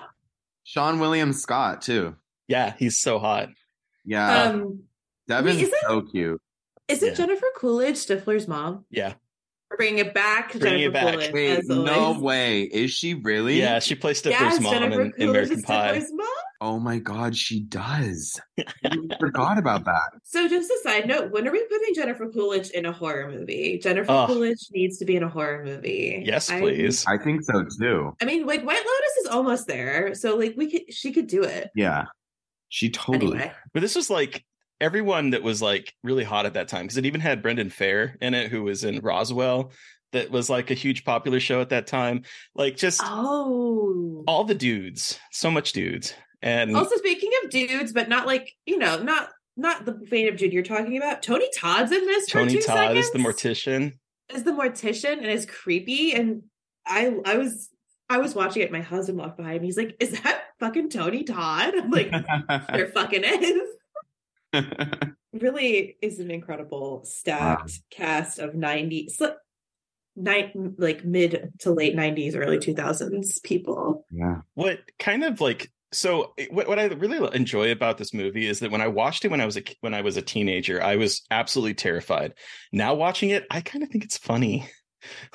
Seann 0.66 1.00
William 1.00 1.32
Scott 1.32 1.82
too. 1.82 2.16
yeah, 2.48 2.74
he's 2.78 2.98
so 3.00 3.18
hot. 3.18 3.48
Yeah, 4.04 4.42
Um, 4.44 4.84
Devon's 5.28 5.56
wait, 5.56 5.62
is 5.64 5.68
it- 5.68 5.74
so 5.86 6.02
cute. 6.02 6.40
is 6.88 7.02
it 7.02 7.06
Yeah. 7.08 7.14
Jennifer 7.14 7.46
Coolidge, 7.56 7.96
Stifler's 7.96 8.46
mom? 8.48 8.84
Yeah, 8.90 9.14
We're 9.70 9.76
bringing 9.78 9.98
it 10.06 10.14
back 10.14 10.52
to 10.52 10.58
Bringing 10.58 10.82
it 10.82 10.92
back. 10.92 11.14
Coolidge. 11.14 11.32
Wait, 11.32 11.64
no 11.68 12.18
way. 12.20 12.62
Is 12.62 12.90
she 12.92 13.14
really? 13.14 13.58
yeah. 13.58 13.78
She 13.80 13.94
plays 13.94 14.22
Stifler's 14.22 14.40
Yes, 14.40 14.60
mom 14.60 14.72
Jennifer 14.74 15.00
in, 15.00 15.06
in 15.06 15.12
Coolidge 15.12 15.28
American 15.30 15.58
is 15.58 15.64
Pie. 15.64 15.98
Stifler's 15.98 16.12
mom. 16.12 16.28
Oh 16.66 16.80
my 16.80 16.98
god, 16.98 17.36
she 17.36 17.60
does. 17.60 18.40
I 18.58 18.96
forgot 19.20 19.58
about 19.58 19.84
that. 19.84 20.12
So, 20.22 20.48
just 20.48 20.70
a 20.70 20.78
side 20.82 21.06
note: 21.06 21.30
when 21.30 21.46
are 21.46 21.52
we 21.52 21.62
putting 21.66 21.94
Jennifer 21.94 22.30
Coolidge 22.30 22.70
in 22.70 22.86
a 22.86 22.92
horror 22.92 23.30
movie? 23.30 23.78
Jennifer 23.78 24.10
Oh. 24.10 24.26
Coolidge 24.26 24.70
needs 24.72 24.96
to 24.96 25.04
be 25.04 25.14
in 25.14 25.22
a 25.22 25.28
horror 25.28 25.62
movie. 25.62 26.22
Yes, 26.24 26.48
I- 26.48 26.60
please. 26.60 27.04
I 27.06 27.18
think 27.18 27.42
so 27.42 27.66
too. 27.78 28.16
I 28.22 28.24
mean, 28.24 28.46
like 28.46 28.62
White 28.62 28.78
Lotus 28.78 29.16
is 29.20 29.26
almost 29.26 29.66
there, 29.66 30.14
so 30.14 30.36
like 30.36 30.54
we 30.56 30.70
could, 30.70 30.90
she 30.90 31.12
could 31.12 31.26
do 31.26 31.42
it. 31.42 31.68
Yeah. 31.74 32.06
She 32.70 32.88
totally. 32.88 33.36
Anyway, 33.36 33.52
But 33.74 33.80
this 33.80 33.94
was 33.94 34.08
like 34.08 34.42
everyone 34.80 35.30
that 35.30 35.42
was 35.42 35.60
like 35.60 35.92
really 36.02 36.24
hot 36.24 36.46
at 36.46 36.54
that 36.54 36.68
time 36.68 36.84
because 36.84 36.96
it 36.96 37.04
even 37.04 37.20
had 37.20 37.42
Brendan 37.42 37.68
Fehr 37.68 38.14
in 38.22 38.32
it, 38.32 38.50
who 38.50 38.62
was 38.62 38.84
in 38.84 39.00
Roswell, 39.00 39.70
that 40.12 40.30
was 40.30 40.48
like 40.48 40.70
a 40.70 40.74
huge 40.74 41.04
popular 41.04 41.40
show 41.40 41.60
at 41.60 41.68
that 41.68 41.86
time. 41.86 42.22
Like 42.54 42.76
just 42.76 43.02
oh. 43.04 44.24
all 44.26 44.44
the 44.44 44.54
dudes, 44.54 45.18
so 45.30 45.50
much 45.50 45.72
dudes, 45.72 46.14
and 46.44 46.76
Also, 46.76 46.96
speaking 46.96 47.30
of 47.42 47.50
dudes, 47.50 47.92
but 47.92 48.08
not 48.08 48.26
like 48.26 48.52
you 48.66 48.78
know, 48.78 49.02
not 49.02 49.30
not 49.56 49.84
the 49.84 49.98
vein 50.02 50.28
of 50.28 50.36
dude 50.36 50.52
you're 50.52 50.62
talking 50.62 50.96
about. 50.96 51.22
Tony 51.22 51.48
Todd's 51.56 51.90
in 51.90 52.04
this. 52.06 52.26
Tony 52.26 52.60
Todd 52.60 52.96
is 52.96 53.10
the 53.12 53.18
mortician. 53.18 53.94
is 54.32 54.44
the 54.44 54.52
mortician 54.52 55.14
and 55.18 55.26
is 55.26 55.46
creepy 55.46 56.12
and 56.12 56.42
I 56.86 57.16
I 57.24 57.36
was 57.38 57.70
I 58.10 58.18
was 58.18 58.34
watching 58.34 58.62
it. 58.62 58.70
My 58.70 58.82
husband 58.82 59.18
walked 59.18 59.38
behind 59.38 59.62
me. 59.62 59.68
He's 59.68 59.78
like, 59.78 59.96
"Is 59.98 60.20
that 60.20 60.42
fucking 60.60 60.90
Tony 60.90 61.24
Todd?" 61.24 61.74
I'm 61.74 61.90
like, 61.90 62.10
"There 62.72 62.88
fucking 62.88 63.24
is." 63.24 63.60
Really 65.32 65.96
is 66.00 66.20
an 66.20 66.30
incredible 66.30 67.02
stacked 67.04 67.80
cast 67.90 68.38
of 68.38 68.52
'90s, 68.52 69.10
so, 69.12 69.34
nine 70.14 70.76
like 70.78 71.04
mid 71.04 71.50
to 71.60 71.72
late 71.72 71.96
'90s, 71.96 72.36
early 72.36 72.58
2000s 72.58 73.42
people. 73.42 74.06
yeah. 74.12 74.42
What 74.54 74.78
kind 75.00 75.24
of 75.24 75.40
like 75.40 75.72
so 75.94 76.34
what, 76.50 76.68
what 76.68 76.78
I 76.78 76.86
really 76.86 77.34
enjoy 77.34 77.70
about 77.70 77.98
this 77.98 78.12
movie 78.12 78.46
is 78.46 78.60
that 78.60 78.70
when 78.70 78.80
I 78.80 78.88
watched 78.88 79.24
it 79.24 79.30
when 79.30 79.40
I 79.40 79.46
was 79.46 79.56
a 79.56 79.62
when 79.80 79.94
I 79.94 80.02
was 80.02 80.16
a 80.16 80.22
teenager, 80.22 80.82
I 80.82 80.96
was 80.96 81.22
absolutely 81.30 81.74
terrified. 81.74 82.34
Now 82.72 82.94
watching 82.94 83.30
it, 83.30 83.46
I 83.50 83.60
kind 83.60 83.82
of 83.82 83.90
think 83.90 84.04
it's 84.04 84.18
funny. 84.18 84.68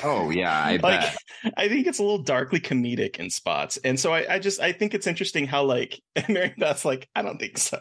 Oh 0.03 0.29
yeah, 0.29 0.51
I 0.51 0.71
like 0.83 1.01
bet. 1.01 1.17
I 1.57 1.67
think 1.67 1.87
it's 1.87 1.99
a 1.99 2.03
little 2.03 2.23
darkly 2.23 2.59
comedic 2.59 3.17
in 3.17 3.29
spots. 3.29 3.77
And 3.83 3.99
so 3.99 4.13
I, 4.13 4.35
I 4.35 4.39
just 4.39 4.59
I 4.59 4.71
think 4.71 4.93
it's 4.93 5.07
interesting 5.07 5.47
how 5.47 5.63
like 5.63 6.01
Mary 6.29 6.53
Beth's 6.57 6.85
like, 6.85 7.07
I 7.15 7.21
don't 7.21 7.39
think 7.39 7.57
so. 7.57 7.77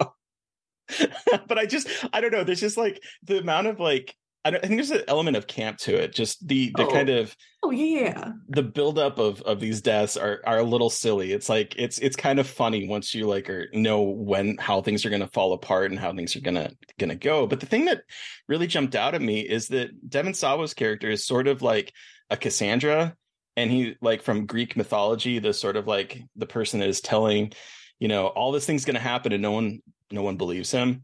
but 1.47 1.59
I 1.59 1.67
just 1.67 1.89
I 2.13 2.21
don't 2.21 2.33
know. 2.33 2.45
There's 2.45 2.61
just 2.61 2.77
like 2.77 3.03
the 3.23 3.39
amount 3.39 3.67
of 3.67 3.81
like 3.81 4.15
I, 4.55 4.57
I 4.57 4.61
think 4.61 4.75
there's 4.77 4.91
an 4.91 5.03
element 5.09 5.37
of 5.37 5.47
camp 5.47 5.79
to 5.79 5.95
it. 5.95 6.15
Just 6.15 6.47
the 6.47 6.73
the 6.77 6.87
Oh. 6.87 6.91
kind 6.91 7.09
of 7.09 7.37
Oh 7.63 7.71
yeah, 7.71 8.33
the 8.49 8.63
buildup 8.63 9.19
of 9.19 9.43
of 9.43 9.59
these 9.61 9.81
deaths 9.83 10.17
are 10.17 10.41
are 10.47 10.59
a 10.59 10.63
little 10.63 10.91
silly. 10.91 11.33
It's 11.33 11.49
like 11.49 11.75
it's 11.77 11.99
it's 11.99 12.17
kind 12.17 12.39
of 12.39 12.47
funny 12.47 12.87
once 12.89 13.15
you 13.15 13.27
like 13.27 13.51
or 13.51 13.67
know 13.73 14.03
when 14.03 14.57
how 14.59 14.81
things 14.81 15.05
are 15.05 15.11
going 15.11 15.23
to 15.23 15.27
fall 15.29 15.53
apart 15.53 15.91
and 15.91 15.99
how 15.99 16.13
things 16.15 16.37
are 16.37 16.41
gonna 16.41 16.71
gonna 16.99 17.17
go. 17.17 17.47
But 17.47 17.61
the 17.61 17.67
thing 17.67 17.87
that 17.87 18.03
really 18.49 18.69
jumped 18.69 18.95
out 18.95 19.15
at 19.15 19.23
me 19.23 19.41
is 19.41 19.69
that 19.69 19.91
Devon 20.09 20.35
Sawa's 20.35 20.73
character 20.75 21.11
is 21.11 21.27
sort 21.27 21.49
of 21.49 21.61
like 21.63 21.93
a 22.31 22.37
Cassandra, 22.37 23.17
and 23.57 23.71
he 23.71 23.97
like 24.01 24.23
from 24.23 24.47
Greek 24.47 24.77
mythology, 24.77 25.41
the 25.41 25.53
sort 25.53 25.77
of 25.77 25.87
like 25.89 26.23
the 26.37 26.47
person 26.47 26.79
that 26.79 26.89
is 26.89 27.01
telling, 27.01 27.53
you 27.99 28.07
know, 28.07 28.29
all 28.29 28.53
this 28.53 28.67
thing's 28.67 28.85
gonna 28.85 29.01
happen 29.01 29.33
and 29.33 29.43
no 29.43 29.51
one 29.51 29.81
no 30.13 30.23
one 30.23 30.37
believes 30.37 30.71
him. 30.71 31.03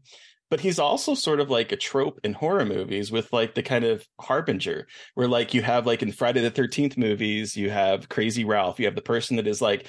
But 0.49 0.59
he's 0.59 0.79
also 0.79 1.15
sort 1.15 1.39
of 1.39 1.49
like 1.49 1.71
a 1.71 1.75
trope 1.77 2.19
in 2.23 2.33
horror 2.33 2.65
movies 2.65 3.11
with 3.11 3.33
like 3.33 3.55
the 3.55 3.63
kind 3.63 3.83
of 3.83 4.05
harbinger 4.21 4.87
where 5.15 5.27
like 5.27 5.53
you 5.53 5.61
have 5.63 5.85
like 5.87 6.03
in 6.03 6.11
Friday 6.11 6.41
the 6.41 6.51
13th 6.51 6.97
movies, 6.97 7.57
you 7.57 7.69
have 7.71 8.09
Crazy 8.09 8.45
Ralph, 8.45 8.79
you 8.79 8.85
have 8.85 8.95
the 8.95 9.01
person 9.01 9.37
that 9.37 9.47
is 9.47 9.61
like, 9.61 9.87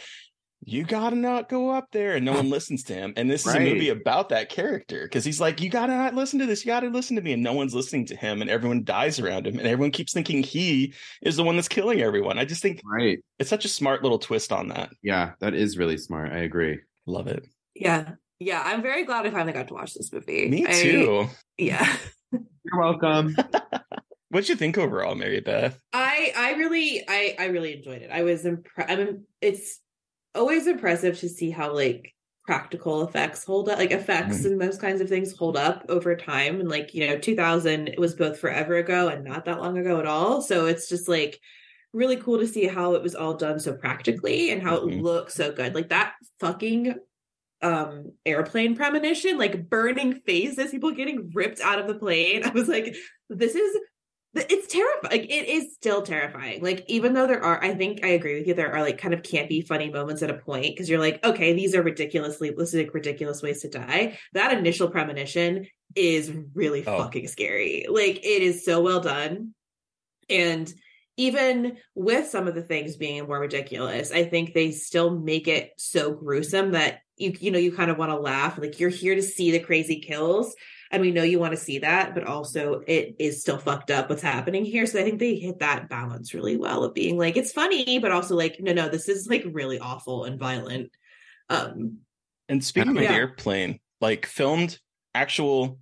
you 0.64 0.84
gotta 0.84 1.14
not 1.14 1.50
go 1.50 1.70
up 1.70 1.88
there, 1.92 2.16
and 2.16 2.24
no 2.24 2.32
one 2.32 2.48
listens 2.57 2.82
to 2.84 2.94
him. 2.94 3.12
And 3.16 3.30
this 3.30 3.46
is 3.46 3.54
a 3.54 3.61
movie 3.61 3.90
about 3.90 4.30
that 4.30 4.48
character 4.48 5.02
because 5.04 5.24
he's 5.24 5.38
like, 5.40 5.61
you 5.61 5.68
gotta 5.68 5.94
not 5.94 6.14
listen 6.14 6.38
to 6.38 6.46
this, 6.46 6.64
you 6.64 6.70
gotta 6.70 6.88
listen 6.88 7.14
to 7.16 7.22
me, 7.22 7.34
and 7.34 7.42
no 7.42 7.52
one's 7.52 7.74
listening 7.74 8.07
to 8.07 8.16
him, 8.16 8.40
and 8.40 8.50
everyone 8.50 8.82
dies 8.82 9.20
around 9.20 9.46
him, 9.46 9.59
and 9.59 9.68
everyone 9.68 9.90
keeps 9.90 10.14
thinking 10.14 10.42
he 10.42 10.94
is 11.20 11.36
the 11.36 11.44
one 11.44 11.57
that's 11.57 11.68
killing 11.68 12.00
everyone. 12.00 12.38
I 12.38 12.46
just 12.46 12.62
think 12.62 12.80
Right. 12.84 13.18
it's 13.38 13.50
such 13.50 13.66
a 13.66 13.68
smart 13.68 14.02
little 14.02 14.18
twist 14.18 14.50
on 14.50 14.68
that. 14.68 14.88
Yeah, 15.02 15.32
that 15.40 15.52
is 15.54 15.76
really 15.76 15.98
smart. 15.98 16.32
I 16.32 16.38
agree. 16.38 16.80
Love 17.04 17.26
it. 17.28 17.46
Yeah. 17.74 18.14
Yeah, 18.39 18.62
I'm 18.64 18.82
very 18.82 19.05
glad 19.05 19.26
I 19.26 19.30
finally 19.30 19.53
got 19.53 19.68
to 19.68 19.74
watch 19.74 19.95
this 19.95 20.12
movie. 20.12 20.49
Me 20.49 20.66
I- 20.66 20.72
too. 20.72 21.26
yeah. 21.59 21.97
You're 22.32 22.80
welcome. 22.80 23.34
What'd 24.30 24.49
you 24.49 24.57
think 24.57 24.76
overall, 24.76 25.14
Mary 25.14 25.41
Beth? 25.41 25.78
I 25.93 26.32
I 26.37 26.53
really 26.55 27.03
I 27.09 27.37
I 27.39 27.45
really 27.47 27.74
enjoyed 27.76 28.03
it. 28.03 28.11
I 28.12 28.22
was 28.22 28.45
impressed. 28.45 28.91
I 28.91 28.97
mean, 28.97 29.24
it's 29.41 29.80
always 30.34 30.66
impressive 30.66 31.18
to 31.20 31.28
see 31.28 31.51
how 31.51 31.72
like 31.72 32.12
practical 32.45 33.03
effects 33.07 33.45
hold 33.45 33.68
up, 33.68 33.78
like 33.78 33.93
effects 33.93 34.45
and 34.45 34.61
those 34.61 34.78
kinds 34.78 35.01
of 35.01 35.09
things 35.09 35.37
hold 35.37 35.57
up 35.57 35.84
over 35.89 36.14
time. 36.16 36.61
And 36.61 36.68
like 36.68 36.93
you 36.93 37.07
know, 37.07 37.18
2000 37.18 37.89
it 37.89 37.99
was 38.01 38.14
both 38.14 38.39
forever 38.39 38.74
ago 38.76 39.09
and 39.09 39.24
not 39.24 39.45
that 39.47 39.61
long 39.61 39.78
ago 39.78 39.99
at 40.01 40.07
all. 40.07 40.43
So 40.43 40.66
it's 40.66 40.89
just 40.89 41.09
like 41.09 41.41
really 41.93 42.16
cool 42.16 42.39
to 42.41 42.47
see 42.49 42.66
how 42.66 42.95
it 42.95 43.03
was 43.03 43.14
all 43.14 43.34
done 43.34 43.59
so 43.61 43.72
practically 43.74 44.51
and 44.51 44.61
how 44.61 44.80
Mhm. 44.80 44.93
it 44.99 45.03
looks 45.03 45.34
so 45.34 45.53
good. 45.53 45.74
Like 45.74 45.89
that 45.91 46.14
fucking 46.41 46.95
um 47.62 48.12
airplane 48.24 48.76
premonition, 48.76 49.38
like 49.38 49.68
burning 49.68 50.20
faces, 50.26 50.70
people 50.70 50.92
getting 50.92 51.30
ripped 51.34 51.61
out 51.61 51.78
of 51.78 51.86
the 51.86 51.94
plane. 51.94 52.42
I 52.44 52.50
was 52.50 52.68
like, 52.68 52.94
this 53.28 53.54
is 53.54 53.76
it's 54.36 54.72
terrifying. 54.72 55.20
Like, 55.20 55.30
it 55.30 55.48
is 55.48 55.74
still 55.74 56.02
terrifying. 56.02 56.62
Like, 56.62 56.84
even 56.88 57.14
though 57.14 57.26
there 57.26 57.42
are, 57.42 57.62
I 57.62 57.74
think 57.74 58.04
I 58.04 58.09
agree 58.09 58.38
with 58.38 58.46
you, 58.46 58.54
there 58.54 58.74
are 58.74 58.82
like 58.82 58.98
kind 58.98 59.14
of 59.14 59.22
campy, 59.22 59.66
funny 59.66 59.90
moments 59.90 60.22
at 60.22 60.30
a 60.30 60.34
point 60.34 60.74
because 60.74 60.88
you're 60.88 61.00
like, 61.00 61.24
okay, 61.24 61.54
these 61.54 61.74
are 61.74 61.82
ridiculously, 61.82 62.50
this 62.50 62.74
is 62.74 62.82
like 62.82 62.94
ridiculous 62.94 63.42
ways 63.42 63.62
to 63.62 63.68
die. 63.68 64.18
That 64.34 64.57
initial 64.57 64.90
premonition 64.90 65.66
is 65.94 66.32
really 66.54 66.86
oh. 66.86 66.98
fucking 66.98 67.28
scary. 67.28 67.86
Like, 67.88 68.18
it 68.24 68.42
is 68.42 68.64
so 68.64 68.82
well 68.82 69.00
done. 69.00 69.54
And 70.28 70.72
even 71.16 71.78
with 71.94 72.28
some 72.28 72.46
of 72.46 72.54
the 72.54 72.62
things 72.62 72.96
being 72.96 73.26
more 73.26 73.40
ridiculous, 73.40 74.12
I 74.12 74.24
think 74.24 74.52
they 74.52 74.72
still 74.72 75.18
make 75.18 75.48
it 75.48 75.70
so 75.78 76.12
gruesome 76.12 76.72
that 76.72 76.98
you, 77.17 77.35
you 77.41 77.51
know, 77.51 77.59
you 77.59 77.73
kind 77.73 77.91
of 77.91 77.99
want 77.99 78.11
to 78.11 78.19
laugh. 78.19 78.59
Like, 78.59 78.79
you're 78.79 78.91
here 78.91 79.14
to 79.14 79.23
see 79.23 79.51
the 79.51 79.61
crazy 79.61 80.01
kills 80.01 80.55
and 80.91 81.01
we 81.01 81.11
know 81.11 81.23
you 81.23 81.39
want 81.39 81.53
to 81.53 81.57
see 81.57 81.81
that 81.81 82.14
but 82.14 82.25
also 82.25 82.83
it 82.87 83.17
is 83.19 83.41
still 83.41 83.59
fucked 83.59 83.91
up 83.91 84.09
what's 84.09 84.23
happening 84.23 84.64
here 84.64 84.87
so 84.87 85.01
i 85.01 85.03
think 85.03 85.19
they 85.19 85.37
hit 85.37 85.59
that 85.59 85.89
balance 85.89 86.35
really 86.35 86.57
well 86.57 86.85
of 86.85 86.95
being 86.95 87.19
like 87.19 87.37
it's 87.37 87.53
funny 87.53 87.99
but 87.99 88.12
also 88.12 88.35
like 88.35 88.57
no 88.61 88.73
no 88.73 88.89
this 88.89 89.09
is 89.09 89.27
like 89.27 89.45
really 89.53 89.79
awful 89.79 90.25
and 90.25 90.39
violent 90.39 90.91
um 91.51 91.99
and 92.49 92.64
speaking 92.64 92.97
yeah. 92.97 93.03
of 93.03 93.11
airplane 93.11 93.81
like 94.01 94.27
filmed 94.27 94.79
actual 95.14 95.79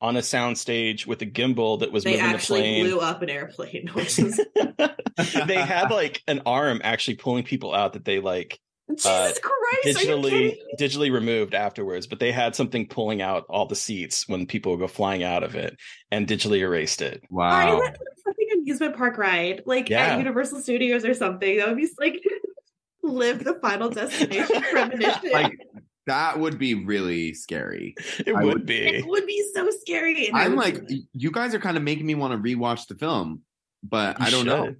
on 0.00 0.16
a 0.16 0.22
sound 0.22 0.58
stage 0.58 1.06
with 1.06 1.22
a 1.22 1.26
gimbal 1.26 1.80
that 1.80 1.90
was 1.90 2.04
they 2.04 2.20
moving 2.20 2.32
the 2.32 2.38
plane. 2.38 2.84
blew 2.84 3.00
up 3.00 3.22
an 3.22 3.30
airplane. 3.30 3.90
Is... 3.96 4.40
they 5.46 5.54
had 5.54 5.90
like 5.90 6.22
an 6.28 6.42
arm 6.44 6.82
actually 6.84 7.14
pulling 7.14 7.44
people 7.44 7.74
out 7.74 7.94
that 7.94 8.04
they 8.04 8.20
like 8.20 8.60
Jesus 8.88 9.06
uh, 9.06 9.32
Christ, 9.42 9.98
digitally 9.98 10.56
digitally 10.78 11.12
removed 11.12 11.54
afterwards, 11.54 12.06
but 12.06 12.20
they 12.20 12.30
had 12.30 12.54
something 12.54 12.86
pulling 12.86 13.20
out 13.20 13.44
all 13.48 13.66
the 13.66 13.74
seats 13.74 14.28
when 14.28 14.46
people 14.46 14.72
would 14.72 14.80
go 14.80 14.86
flying 14.86 15.24
out 15.24 15.42
of 15.42 15.56
it 15.56 15.76
and 16.10 16.26
digitally 16.26 16.58
erased 16.58 17.02
it. 17.02 17.22
Wow. 17.28 17.82
something 18.24 18.48
amusement 18.54 18.96
park 18.96 19.18
ride, 19.18 19.62
like 19.66 19.88
yeah. 19.88 20.06
at 20.06 20.18
Universal 20.18 20.60
Studios 20.60 21.04
or 21.04 21.14
something. 21.14 21.56
That 21.56 21.68
would 21.68 21.76
be 21.76 21.88
like 21.98 22.22
live 23.02 23.42
the 23.42 23.54
final 23.54 23.90
destination 23.90 24.62
premonition. 24.62 25.30
Like 25.32 25.58
that 26.06 26.38
would 26.38 26.58
be 26.58 26.74
really 26.74 27.34
scary. 27.34 27.96
It 28.24 28.32
would, 28.34 28.44
would, 28.44 28.66
be. 28.66 28.78
It 28.78 29.06
would 29.06 29.26
be 29.26 29.44
so 29.52 29.68
scary. 29.80 30.30
I'm 30.32 30.54
like, 30.54 30.80
you 31.12 31.30
guys 31.30 31.54
are 31.54 31.58
kind 31.58 31.76
of 31.76 31.82
making 31.82 32.06
me 32.06 32.14
want 32.14 32.32
to 32.32 32.38
rewatch 32.38 32.86
the 32.86 32.94
film, 32.94 33.42
but 33.82 34.18
you 34.20 34.26
I 34.26 34.30
don't 34.30 34.44
should. 34.44 34.46
know. 34.46 34.74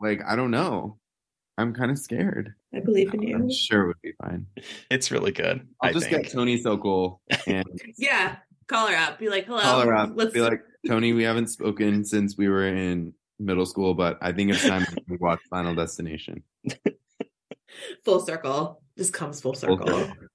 Like, 0.00 0.22
I 0.26 0.36
don't 0.36 0.50
know. 0.50 0.96
I'm 1.60 1.74
kind 1.74 1.90
of 1.90 1.98
scared. 1.98 2.54
I 2.74 2.80
believe 2.80 3.12
in 3.12 3.22
you. 3.22 3.36
I'm 3.36 3.50
sure 3.50 3.82
it 3.82 3.86
would 3.88 4.02
be 4.02 4.12
fine. 4.22 4.46
It's 4.90 5.10
really 5.10 5.32
good. 5.32 5.66
I'll 5.80 5.90
I 5.90 5.92
just 5.92 6.08
think. 6.08 6.24
get 6.24 6.32
Tony 6.32 6.56
Sokol 6.56 7.20
and 7.46 7.64
yeah, 7.98 8.36
call 8.66 8.86
her 8.86 8.96
up. 8.96 9.18
Be 9.18 9.28
like, 9.28 9.46
hello. 9.46 9.60
Call 9.60 9.80
her 9.82 9.94
up. 9.94 10.12
Let's 10.14 10.32
be 10.32 10.40
like, 10.40 10.62
Tony, 10.86 11.12
we 11.12 11.24
haven't 11.24 11.48
spoken 11.48 12.04
since 12.04 12.38
we 12.38 12.48
were 12.48 12.66
in 12.66 13.12
middle 13.38 13.66
school, 13.66 13.94
but 13.94 14.18
I 14.22 14.32
think 14.32 14.50
it's 14.50 14.66
time 14.66 14.86
to 14.86 15.02
watch 15.20 15.40
Final 15.50 15.74
Destination. 15.74 16.42
full 18.04 18.20
circle. 18.20 18.82
This 18.96 19.10
comes 19.10 19.40
full 19.40 19.54
circle. 19.54 19.78
Full 19.78 20.06
circle. 20.06 20.26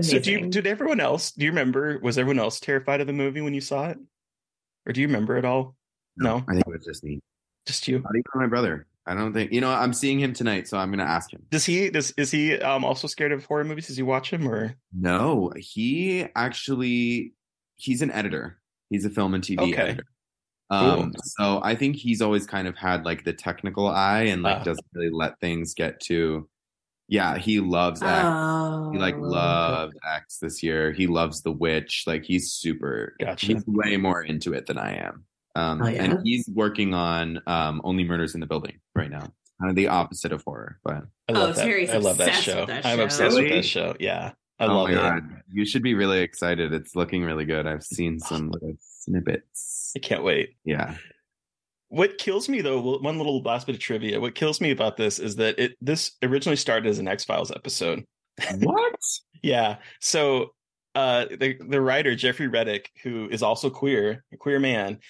So 0.00 0.18
do 0.18 0.30
you, 0.30 0.48
did 0.48 0.66
everyone 0.66 1.00
else? 1.00 1.32
Do 1.32 1.44
you 1.44 1.50
remember? 1.50 1.98
Was 2.02 2.18
everyone 2.18 2.38
else 2.38 2.60
terrified 2.60 3.00
of 3.00 3.06
the 3.06 3.12
movie 3.12 3.42
when 3.42 3.52
you 3.52 3.60
saw 3.60 3.88
it, 3.88 3.98
or 4.86 4.92
do 4.92 5.00
you 5.00 5.06
remember 5.06 5.36
it 5.36 5.44
all? 5.44 5.74
No, 6.16 6.38
no? 6.38 6.44
I 6.48 6.52
think 6.54 6.66
it 6.66 6.72
was 6.72 6.84
just 6.84 7.04
me. 7.04 7.20
Just 7.66 7.86
you. 7.88 7.98
Not 7.98 8.12
even 8.14 8.24
my 8.34 8.46
brother. 8.46 8.86
I 9.06 9.14
don't 9.14 9.32
think 9.32 9.52
you 9.52 9.60
know. 9.60 9.70
I'm 9.70 9.92
seeing 9.92 10.20
him 10.20 10.32
tonight, 10.32 10.68
so 10.68 10.78
I'm 10.78 10.90
going 10.90 11.00
to 11.00 11.10
ask 11.10 11.32
him. 11.32 11.42
Does 11.50 11.64
he? 11.64 11.90
Does 11.90 12.12
is 12.16 12.30
he 12.30 12.58
um 12.58 12.84
also 12.84 13.08
scared 13.08 13.32
of 13.32 13.44
horror 13.44 13.64
movies? 13.64 13.88
Does 13.88 13.96
he 13.96 14.02
watch 14.02 14.30
them 14.30 14.46
or? 14.46 14.76
No, 14.92 15.52
he 15.56 16.26
actually 16.36 17.34
he's 17.76 18.02
an 18.02 18.12
editor. 18.12 18.58
He's 18.90 19.04
a 19.04 19.10
film 19.10 19.34
and 19.34 19.42
TV 19.42 19.60
okay. 19.60 19.74
editor. 19.74 20.04
Um, 20.70 20.96
cool. 20.96 21.10
so 21.24 21.60
I 21.62 21.74
think 21.74 21.96
he's 21.96 22.22
always 22.22 22.46
kind 22.46 22.68
of 22.68 22.76
had 22.76 23.04
like 23.04 23.24
the 23.24 23.32
technical 23.32 23.88
eye 23.88 24.22
and 24.22 24.42
like 24.42 24.60
uh. 24.60 24.64
doesn't 24.64 24.86
really 24.94 25.10
let 25.12 25.38
things 25.40 25.74
get 25.74 26.00
to. 26.02 26.48
Yeah, 27.08 27.36
he 27.36 27.60
loves 27.60 28.00
X. 28.00 28.10
Oh. 28.24 28.90
He 28.92 28.98
like 28.98 29.16
oh. 29.16 29.20
loved 29.20 29.94
X 30.14 30.38
this 30.38 30.62
year. 30.62 30.92
He 30.92 31.06
loves 31.06 31.42
The 31.42 31.52
Witch. 31.52 32.04
Like 32.06 32.24
he's 32.24 32.52
super. 32.52 33.14
Gotcha. 33.20 33.46
He's 33.46 33.66
way 33.66 33.96
more 33.96 34.22
into 34.22 34.54
it 34.54 34.66
than 34.66 34.78
I 34.78 34.96
am. 34.96 35.24
Um, 35.54 35.82
oh, 35.82 35.88
yeah? 35.88 36.04
And 36.04 36.20
he's 36.24 36.48
working 36.54 36.94
on 36.94 37.40
um, 37.46 37.80
Only 37.84 38.04
Murders 38.04 38.34
in 38.34 38.40
the 38.40 38.46
Building 38.46 38.78
right 38.94 39.10
now. 39.10 39.28
Kind 39.60 39.70
of 39.70 39.76
the 39.76 39.88
opposite 39.88 40.32
of 40.32 40.42
horror, 40.44 40.78
but 40.82 41.04
I 41.28 41.32
love 41.32 41.50
oh, 41.50 41.52
that. 41.52 41.94
I 41.94 41.98
love 41.98 42.18
that 42.18 42.32
show. 42.32 42.66
that 42.66 42.82
show. 42.82 42.88
I'm 42.88 43.00
obsessed 43.00 43.36
with 43.36 43.48
that 43.50 43.64
show. 43.64 43.94
Yeah, 44.00 44.32
I 44.58 44.66
oh 44.66 44.76
love 44.76 44.90
it. 44.90 44.94
God. 44.94 45.22
You 45.52 45.64
should 45.64 45.82
be 45.82 45.94
really 45.94 46.20
excited. 46.20 46.72
It's 46.72 46.96
looking 46.96 47.22
really 47.22 47.44
good. 47.44 47.66
I've 47.66 47.84
seen 47.84 48.18
some 48.18 48.50
little 48.50 48.74
snippets. 48.80 49.92
I 49.96 50.00
can't 50.00 50.24
wait. 50.24 50.56
Yeah. 50.64 50.96
What 51.88 52.16
kills 52.18 52.48
me 52.48 52.60
though, 52.60 52.98
one 52.98 53.18
little 53.18 53.42
last 53.42 53.66
bit 53.66 53.76
of 53.76 53.80
trivia. 53.80 54.20
What 54.20 54.34
kills 54.34 54.60
me 54.60 54.70
about 54.70 54.96
this 54.96 55.18
is 55.18 55.36
that 55.36 55.58
it 55.58 55.72
this 55.80 56.12
originally 56.22 56.56
started 56.56 56.88
as 56.88 56.98
an 56.98 57.06
X 57.06 57.24
Files 57.24 57.50
episode. 57.50 58.04
What? 58.60 58.94
yeah. 59.42 59.76
So 60.00 60.54
uh 60.94 61.26
the 61.38 61.58
the 61.68 61.80
writer 61.80 62.14
Jeffrey 62.14 62.48
Reddick, 62.48 62.90
who 63.02 63.28
is 63.30 63.42
also 63.42 63.68
queer, 63.68 64.24
a 64.32 64.36
queer 64.36 64.58
man, 64.58 65.00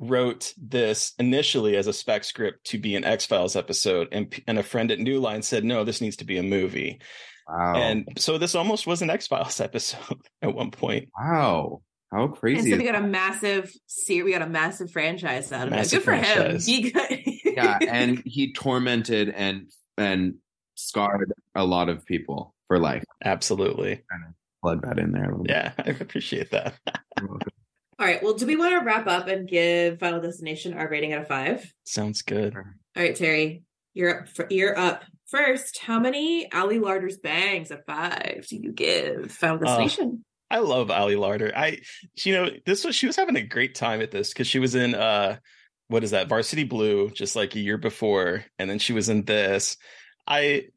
wrote 0.00 0.54
this 0.56 1.12
initially 1.18 1.76
as 1.76 1.86
a 1.86 1.92
spec 1.92 2.24
script 2.24 2.64
to 2.64 2.78
be 2.78 2.96
an 2.96 3.04
X 3.04 3.26
Files 3.26 3.54
episode, 3.54 4.08
and 4.10 4.34
and 4.46 4.58
a 4.58 4.62
friend 4.62 4.90
at 4.90 4.98
New 4.98 5.20
Line 5.20 5.42
said, 5.42 5.64
"No, 5.64 5.84
this 5.84 6.00
needs 6.00 6.16
to 6.16 6.24
be 6.24 6.38
a 6.38 6.42
movie." 6.42 7.00
Wow. 7.48 7.74
And 7.76 8.08
so 8.16 8.38
this 8.38 8.54
almost 8.54 8.86
was 8.86 9.02
an 9.02 9.10
X 9.10 9.26
Files 9.26 9.60
episode 9.60 10.20
at 10.42 10.54
one 10.54 10.70
point. 10.70 11.08
Wow. 11.18 11.82
How 12.12 12.26
crazy! 12.26 12.72
And 12.72 12.80
so 12.80 12.84
we 12.84 12.90
got 12.90 13.00
a 13.00 13.06
massive 13.06 13.72
series, 13.86 14.24
we 14.24 14.32
got 14.32 14.42
a 14.42 14.48
massive 14.48 14.90
franchise 14.90 15.52
out 15.52 15.68
of 15.68 15.70
massive 15.72 16.02
it. 16.02 16.06
Good 16.06 16.24
for 16.26 16.42
him. 16.42 16.60
He 16.60 16.90
got- 16.90 17.10
yeah, 17.44 17.78
and 17.88 18.20
he 18.24 18.52
tormented 18.52 19.28
and 19.28 19.70
and 19.96 20.34
scarred 20.74 21.32
a 21.54 21.64
lot 21.64 21.88
of 21.88 22.04
people 22.04 22.54
for 22.66 22.78
life. 22.80 23.04
Absolutely. 23.24 24.02
Kind 24.10 24.24
of 24.26 24.34
plug 24.62 24.82
that 24.82 24.98
in 24.98 25.12
there. 25.12 25.32
Yeah, 25.44 25.72
I 25.78 25.90
appreciate 25.90 26.50
that. 26.50 26.74
All 28.00 28.06
right. 28.06 28.22
Well, 28.22 28.32
do 28.32 28.46
we 28.46 28.56
want 28.56 28.72
to 28.72 28.82
wrap 28.82 29.06
up 29.06 29.28
and 29.28 29.46
give 29.46 29.98
Final 29.98 30.22
Destination 30.22 30.72
our 30.72 30.88
rating 30.88 31.12
out 31.12 31.20
of 31.20 31.28
five? 31.28 31.70
Sounds 31.84 32.22
good. 32.22 32.56
All 32.56 32.62
right, 32.96 33.14
Terry, 33.14 33.62
you're 33.92 34.22
up. 34.22 34.28
For, 34.30 34.46
you're 34.48 34.76
up 34.76 35.04
first. 35.26 35.76
How 35.76 36.00
many 36.00 36.50
Ali 36.50 36.78
Larter's 36.78 37.18
bangs 37.18 37.70
of 37.70 37.84
five 37.84 38.46
do 38.48 38.56
you 38.56 38.72
give 38.72 39.30
Final 39.30 39.56
uh, 39.56 39.66
Destination? 39.66 40.24
Uh, 40.50 40.54
I 40.54 40.58
love 40.60 40.90
Ali 40.90 41.14
Larter. 41.14 41.52
I, 41.54 41.80
you 42.24 42.32
know, 42.32 42.48
this 42.64 42.86
was 42.86 42.96
she 42.96 43.06
was 43.06 43.16
having 43.16 43.36
a 43.36 43.42
great 43.42 43.74
time 43.74 44.00
at 44.00 44.10
this 44.10 44.30
because 44.32 44.46
she 44.46 44.60
was 44.60 44.74
in 44.74 44.94
uh, 44.94 45.36
what 45.88 46.02
is 46.02 46.12
that 46.12 46.30
Varsity 46.30 46.64
Blue 46.64 47.10
just 47.10 47.36
like 47.36 47.54
a 47.54 47.60
year 47.60 47.76
before, 47.76 48.46
and 48.58 48.70
then 48.70 48.78
she 48.78 48.94
was 48.94 49.10
in 49.10 49.26
this. 49.26 49.76
I, 50.26 50.68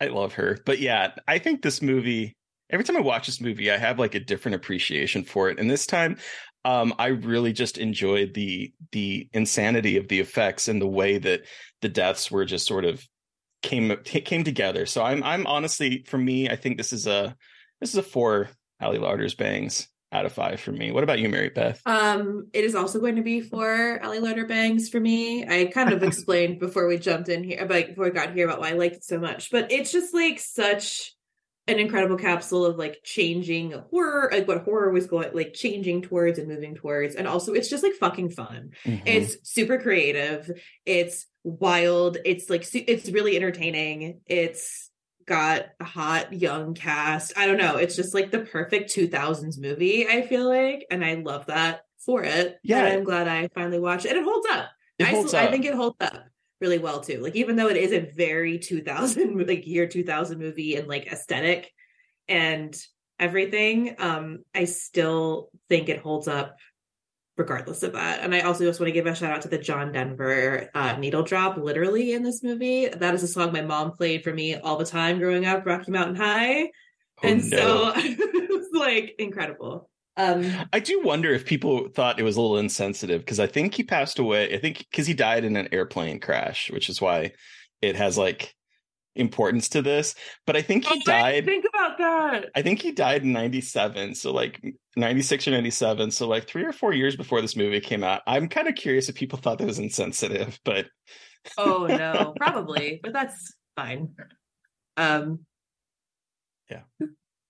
I 0.00 0.06
love 0.06 0.32
her, 0.34 0.56
but 0.64 0.78
yeah, 0.78 1.12
I 1.28 1.40
think 1.40 1.60
this 1.60 1.82
movie 1.82 2.38
every 2.70 2.84
time 2.84 2.96
I 2.96 3.00
watch 3.00 3.26
this 3.26 3.40
movie, 3.40 3.70
I 3.70 3.76
have 3.76 3.98
like 3.98 4.14
a 4.14 4.20
different 4.20 4.54
appreciation 4.54 5.24
for 5.24 5.50
it. 5.50 5.58
And 5.58 5.70
this 5.70 5.86
time, 5.86 6.16
um, 6.64 6.94
I 6.98 7.08
really 7.08 7.52
just 7.52 7.78
enjoyed 7.78 8.34
the 8.34 8.72
the 8.92 9.28
insanity 9.32 9.96
of 9.96 10.08
the 10.08 10.20
effects 10.20 10.68
and 10.68 10.80
the 10.80 10.86
way 10.86 11.18
that 11.18 11.42
the 11.80 11.88
deaths 11.88 12.30
were 12.30 12.44
just 12.44 12.66
sort 12.66 12.84
of 12.84 13.06
came 13.62 13.96
came 14.04 14.44
together. 14.44 14.86
So 14.86 15.02
I'm 15.02 15.22
I'm 15.22 15.46
honestly 15.46 16.04
for 16.06 16.18
me, 16.18 16.48
I 16.48 16.56
think 16.56 16.76
this 16.76 16.92
is 16.92 17.06
a 17.06 17.36
this 17.80 17.90
is 17.90 17.96
a 17.96 18.02
four 18.02 18.50
Ali 18.80 18.98
Larter's 18.98 19.34
bangs 19.34 19.88
out 20.12 20.26
of 20.26 20.32
five 20.32 20.60
for 20.60 20.72
me. 20.72 20.90
What 20.90 21.04
about 21.04 21.20
you, 21.20 21.28
Mary 21.28 21.50
Beth? 21.50 21.80
Um, 21.86 22.48
it 22.52 22.64
is 22.64 22.74
also 22.74 22.98
going 22.98 23.16
to 23.16 23.22
be 23.22 23.40
four 23.40 24.00
Ali 24.02 24.18
Larter 24.18 24.48
bangs 24.48 24.88
for 24.88 24.98
me. 24.98 25.46
I 25.46 25.66
kind 25.66 25.92
of 25.92 26.02
explained 26.02 26.58
before 26.58 26.88
we 26.88 26.98
jumped 26.98 27.28
in 27.28 27.44
here, 27.44 27.62
about 27.62 27.88
before 27.88 28.06
we 28.06 28.10
got 28.10 28.34
here 28.34 28.46
about 28.46 28.60
why 28.60 28.70
I 28.70 28.72
liked 28.72 28.96
it 28.96 29.04
so 29.04 29.18
much, 29.18 29.50
but 29.50 29.70
it's 29.70 29.92
just 29.92 30.12
like 30.12 30.40
such 30.40 31.14
an 31.70 31.78
incredible 31.78 32.16
capsule 32.16 32.66
of 32.66 32.76
like 32.76 33.00
changing 33.04 33.72
horror, 33.90 34.28
like 34.32 34.46
what 34.48 34.64
horror 34.64 34.90
was 34.90 35.06
going, 35.06 35.30
like 35.32 35.54
changing 35.54 36.02
towards 36.02 36.38
and 36.38 36.48
moving 36.48 36.74
towards. 36.74 37.14
And 37.14 37.26
also, 37.26 37.52
it's 37.54 37.68
just 37.68 37.82
like 37.82 37.94
fucking 37.94 38.30
fun. 38.30 38.72
Mm-hmm. 38.84 39.06
It's 39.06 39.36
super 39.42 39.78
creative. 39.78 40.50
It's 40.84 41.26
wild. 41.44 42.18
It's 42.24 42.50
like, 42.50 42.66
it's 42.74 43.10
really 43.10 43.36
entertaining. 43.36 44.20
It's 44.26 44.90
got 45.26 45.66
a 45.78 45.84
hot 45.84 46.32
young 46.32 46.74
cast. 46.74 47.32
I 47.36 47.46
don't 47.46 47.58
know. 47.58 47.76
It's 47.76 47.96
just 47.96 48.14
like 48.14 48.30
the 48.30 48.40
perfect 48.40 48.94
2000s 48.94 49.58
movie, 49.58 50.08
I 50.08 50.22
feel 50.22 50.48
like. 50.48 50.86
And 50.90 51.04
I 51.04 51.14
love 51.14 51.46
that 51.46 51.82
for 52.04 52.22
it. 52.24 52.58
Yeah. 52.62 52.84
And 52.84 52.88
I'm 52.88 53.04
glad 53.04 53.28
I 53.28 53.48
finally 53.54 53.78
watched 53.78 54.06
it. 54.06 54.10
And 54.10 54.18
it 54.18 54.24
holds 54.24 54.46
up. 54.50 54.66
It 54.98 55.06
holds 55.06 55.32
I, 55.32 55.44
up. 55.44 55.48
I 55.48 55.50
think 55.52 55.64
it 55.64 55.74
holds 55.74 55.96
up 56.00 56.24
really 56.60 56.78
well 56.78 57.00
too. 57.00 57.20
Like 57.20 57.36
even 57.36 57.56
though 57.56 57.68
it 57.68 57.76
is 57.76 57.92
a 57.92 58.10
very 58.14 58.58
2000 58.58 59.46
like 59.46 59.66
year 59.66 59.86
2000 59.86 60.38
movie 60.38 60.76
and 60.76 60.88
like 60.88 61.06
aesthetic 61.06 61.72
and 62.28 62.76
everything, 63.18 63.96
um 63.98 64.40
I 64.54 64.64
still 64.64 65.50
think 65.68 65.88
it 65.88 66.00
holds 66.00 66.28
up 66.28 66.56
regardless 67.40 67.82
of 67.82 67.94
that. 67.94 68.20
And 68.20 68.34
I 68.34 68.40
also 68.40 68.64
just 68.64 68.78
want 68.78 68.88
to 68.88 68.92
give 68.92 69.06
a 69.06 69.14
shout 69.14 69.32
out 69.32 69.42
to 69.42 69.48
the 69.48 69.58
John 69.58 69.92
Denver 69.92 70.68
uh, 70.74 70.96
needle 70.96 71.22
drop 71.22 71.56
literally 71.56 72.12
in 72.12 72.22
this 72.22 72.42
movie. 72.42 72.88
That 72.88 73.14
is 73.14 73.22
a 73.22 73.28
song 73.28 73.52
my 73.52 73.62
mom 73.62 73.92
played 73.92 74.22
for 74.22 74.32
me 74.32 74.56
all 74.56 74.76
the 74.76 74.84
time 74.84 75.18
growing 75.18 75.46
up, 75.46 75.64
Rocky 75.64 75.90
Mountain 75.90 76.16
High. 76.16 76.64
Oh, 76.64 77.28
and 77.28 77.50
no. 77.50 77.56
so 77.56 77.92
it 77.96 78.50
was 78.50 78.68
like 78.74 79.14
incredible. 79.18 79.89
Um, 80.16 80.52
I 80.72 80.80
do 80.80 81.00
wonder 81.02 81.32
if 81.32 81.46
people 81.46 81.88
thought 81.88 82.18
it 82.18 82.24
was 82.24 82.36
a 82.36 82.40
little 82.40 82.58
insensitive 82.58 83.22
because 83.22 83.40
I 83.40 83.46
think 83.46 83.74
he 83.74 83.82
passed 83.82 84.18
away. 84.18 84.54
I 84.54 84.58
think 84.58 84.78
because 84.90 85.06
he 85.06 85.14
died 85.14 85.44
in 85.44 85.56
an 85.56 85.68
airplane 85.72 86.20
crash, 86.20 86.70
which 86.70 86.88
is 86.88 87.00
why 87.00 87.32
it 87.80 87.96
has 87.96 88.18
like 88.18 88.54
importance 89.16 89.68
to 89.70 89.82
this. 89.82 90.14
But 90.46 90.56
I 90.56 90.62
think 90.62 90.84
he 90.84 90.94
oh, 90.94 91.12
I 91.12 91.20
died. 91.20 91.44
Think 91.44 91.64
about 91.72 91.98
that. 91.98 92.46
I 92.54 92.62
think 92.62 92.82
he 92.82 92.92
died 92.92 93.22
in 93.22 93.32
97. 93.32 94.14
So 94.14 94.32
like 94.32 94.62
96 94.96 95.48
or 95.48 95.52
97. 95.52 96.10
So 96.10 96.28
like 96.28 96.46
three 96.46 96.64
or 96.64 96.72
four 96.72 96.92
years 96.92 97.16
before 97.16 97.40
this 97.40 97.56
movie 97.56 97.80
came 97.80 98.04
out. 98.04 98.22
I'm 98.26 98.48
kind 98.48 98.68
of 98.68 98.74
curious 98.74 99.08
if 99.08 99.14
people 99.14 99.38
thought 99.38 99.58
that 99.58 99.66
was 99.66 99.78
insensitive, 99.78 100.58
but 100.64 100.86
Oh 101.56 101.86
no, 101.86 102.34
probably, 102.40 103.00
but 103.02 103.12
that's 103.12 103.54
fine. 103.76 104.14
Um, 104.96 105.40
Yeah. 106.70 106.82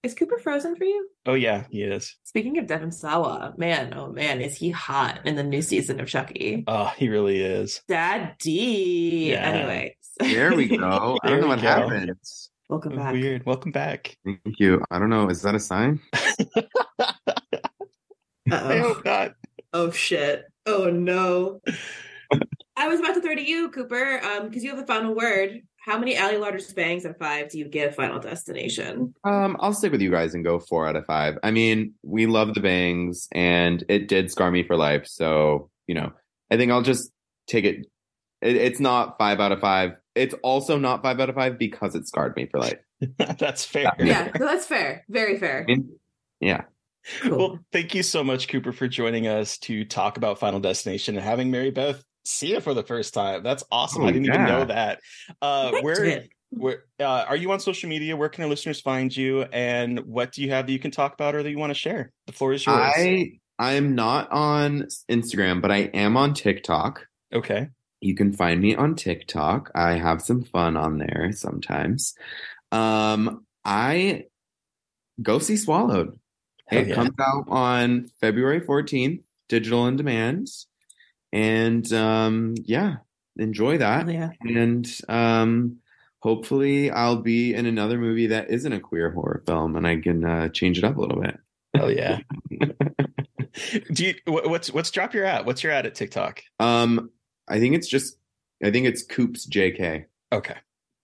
Is 0.03 0.15
Cooper 0.15 0.39
frozen 0.39 0.77
for 0.77 0.85
you? 0.85 1.09
oh 1.27 1.35
yeah, 1.35 1.65
he 1.71 1.83
is. 1.83 2.17
Speaking 2.25 2.57
of 2.59 2.67
Devon 2.67 2.91
Sawa, 2.91 3.53
man, 3.59 3.93
oh 3.95 4.11
man, 4.11 4.41
is 4.41 4.57
he 4.57 4.71
hot 4.71 5.21
in 5.27 5.37
the 5.37 5.43
new 5.43 5.61
season 5.61 6.01
of 6.01 6.09
Chucky? 6.09 6.65
Oh, 6.67 6.87
he 6.97 7.11
really 7.11 7.41
is. 7.43 7.83
Daddy. 7.87 9.29
Yeah. 9.33 9.41
Anyway, 9.47 9.97
There 10.19 10.55
we 10.55 10.69
go. 10.69 11.19
I 11.23 11.29
don't 11.29 11.41
know 11.43 11.49
what 11.49 11.61
go. 11.61 11.69
happened. 11.69 12.15
welcome 12.71 12.97
back. 12.97 13.13
Weird. 13.13 13.45
Welcome 13.45 13.73
back. 13.73 14.17
Thank 14.25 14.41
you. 14.59 14.83
I 14.91 14.99
don't 14.99 15.11
know. 15.11 15.29
Is 15.29 15.43
that 15.43 15.55
a 15.55 15.61
sign? 15.61 16.01
I 16.15 17.13
Uh-oh. 18.51 18.95
hope 18.95 19.05
not. 19.05 19.33
Oh 19.75 19.91
shit. 19.91 20.45
Oh 20.65 20.89
no. 20.91 21.61
I 22.77 22.89
was 22.89 23.01
about 23.01 23.15
to 23.15 23.21
throw 23.21 23.35
to 23.35 23.47
you, 23.47 23.69
Cooper, 23.71 24.21
um, 24.25 24.49
because 24.49 24.65
you 24.65 24.71
have 24.71 24.79
the 24.79 24.87
final 24.87 25.15
word. 25.15 25.61
How 25.81 25.99
many 25.99 26.19
Ali 26.19 26.37
Larter's 26.37 26.73
bangs 26.73 27.07
and 27.07 27.17
five 27.17 27.51
do 27.51 27.59
you 27.59 27.67
give 27.67 27.95
Final 27.95 28.21
Destination? 28.21 29.15
Um, 29.25 29.57
I'll 29.61 29.73
stick 29.73 29.93
with 29.93 30.03
you 30.03 30.11
guys 30.11 30.35
and 30.35 30.45
go 30.45 30.59
four 30.59 30.87
out 30.87 30.95
of 30.95 31.07
five. 31.07 31.39
I 31.43 31.51
mean, 31.51 31.95
we 32.03 32.27
love 32.27 32.53
the 32.55 32.61
bangs, 32.61 33.29
and 33.33 33.83
it 33.89 34.07
did 34.07 34.31
scar 34.31 34.51
me 34.51 34.63
for 34.63 34.77
life. 34.77 35.07
So 35.07 35.71
you 35.87 35.95
know, 35.95 36.13
I 36.51 36.59
think 36.59 36.71
I'll 36.71 36.83
just 36.83 37.11
take 37.47 37.65
it. 37.65 37.87
it 38.43 38.57
it's 38.57 38.79
not 38.79 39.17
five 39.19 39.41
out 39.41 39.53
of 39.53 39.61
five. 39.61 39.93
It's 40.15 40.35
also 40.43 40.79
not 40.79 41.03
five 41.03 41.19
out 41.19 41.31
of 41.31 41.35
five 41.35 41.59
because 41.59 41.95
it 41.95 42.07
scarred 42.07 42.37
me 42.37 42.47
for 42.47 42.61
life. 42.61 42.79
That's 43.39 43.65
fair. 43.65 43.91
Yeah, 43.99 44.31
no, 44.39 44.47
that's 44.47 44.67
fair. 44.67 45.07
Very 45.09 45.39
fair. 45.39 45.63
I 45.63 45.73
mean, 45.73 45.99
yeah. 46.39 46.65
Cool. 47.23 47.39
Well, 47.39 47.59
thank 47.73 47.95
you 47.95 48.03
so 48.03 48.23
much, 48.23 48.49
Cooper, 48.49 48.73
for 48.73 48.87
joining 48.87 49.27
us 49.27 49.57
to 49.61 49.87
talk 49.87 50.19
about 50.19 50.39
Final 50.39 50.61
Destination 50.61 51.17
and 51.17 51.25
having 51.25 51.51
Mary 51.51 51.71
Beth 51.71 52.05
see 52.25 52.55
it 52.55 52.63
for 52.63 52.75
the 52.75 52.83
first 52.83 53.15
time. 53.15 53.43
That's 53.43 53.65
awesome. 53.71 54.03
Oh, 54.03 54.07
I 54.07 54.13
didn't 54.13 54.27
even 54.27 54.45
know 54.45 54.65
that. 54.65 55.01
Uh, 55.41 55.71
Thanks, 55.71 55.85
where, 55.85 56.05
man. 56.05 56.29
where 56.51 56.85
uh, 56.99 57.25
are 57.29 57.37
you 57.37 57.53
on 57.53 57.61
social 57.61 57.89
media? 57.89 58.17
Where 58.17 58.29
can 58.29 58.45
our 58.45 58.51
listeners 58.51 58.81
find 58.81 59.15
you? 59.15 59.43
And 59.43 60.01
what 60.01 60.33
do 60.33 60.43
you 60.43 60.51
have 60.51 60.67
that 60.67 60.73
you 60.73 60.79
can 60.79 60.91
talk 60.91 61.15
about 61.15 61.35
or 61.35 61.43
that 61.43 61.51
you 61.51 61.59
want 61.59 61.71
to 61.71 61.79
share? 61.79 62.13
The 62.27 62.33
floor 62.33 62.53
is 62.53 62.65
yours. 62.65 62.79
I 62.79 63.41
I'm 63.59 63.95
not 63.95 64.31
on 64.31 64.87
Instagram, 65.11 65.61
but 65.61 65.71
I 65.71 65.91
am 65.93 66.17
on 66.17 66.33
TikTok. 66.33 67.07
Okay. 67.33 67.69
You 68.01 68.15
can 68.15 68.33
find 68.33 68.61
me 68.61 68.75
on 68.75 68.95
TikTok. 68.95 69.71
I 69.75 69.93
have 69.93 70.23
some 70.23 70.43
fun 70.43 70.79
on 70.79 70.97
there 70.97 71.31
sometimes. 71.33 72.15
Um, 72.73 73.45
I 73.63 74.25
go 75.21 75.39
see 75.39 75.57
Swallowed. 75.57 76.19
Hell 76.67 76.81
it 76.81 76.89
yeah. 76.89 76.95
comes 76.95 77.11
out 77.21 77.45
on 77.49 78.09
February 78.21 78.61
14th, 78.63 79.23
digital 79.49 79.87
and 79.87 79.99
demand. 79.99 80.49
And 81.33 81.91
um, 81.93 82.55
yeah, 82.65 82.97
enjoy 83.37 83.79
that. 83.79 84.09
Yeah. 84.09 84.31
And 84.41 84.87
um, 85.09 85.79
hopefully, 86.21 86.91
I'll 86.91 87.17
be 87.23 87.55
in 87.55 87.67
another 87.67 87.99
movie 87.99 88.29
that 88.29 88.51
isn't 88.51 88.73
a 88.73 88.81
queer 88.81 89.11
horror 89.11 89.43
film, 89.47 89.77
and 89.77 89.87
I 89.87 90.01
can 90.01 90.25
uh, 90.25 90.49
change 90.49 90.79
it 90.79 90.85
up 90.85 90.97
a 90.97 91.01
little 91.01 91.21
bit. 91.21 91.39
Oh 91.79 91.89
yeah. 91.89 92.21
do 93.93 94.05
you 94.05 94.15
what's 94.27 94.73
what's 94.73 94.91
drop 94.91 95.15
your 95.15 95.25
at? 95.25 95.45
What's 95.45 95.63
your 95.63 95.73
at 95.73 95.87
at 95.87 95.95
TikTok? 95.95 96.43
Um, 96.59 97.11
I 97.49 97.59
think 97.59 97.75
it's 97.75 97.89
just, 97.89 98.17
I 98.63 98.71
think 98.71 98.87
it's 98.87 99.03
Coops 99.03 99.49
JK. 99.49 100.05
Okay. 100.33 100.55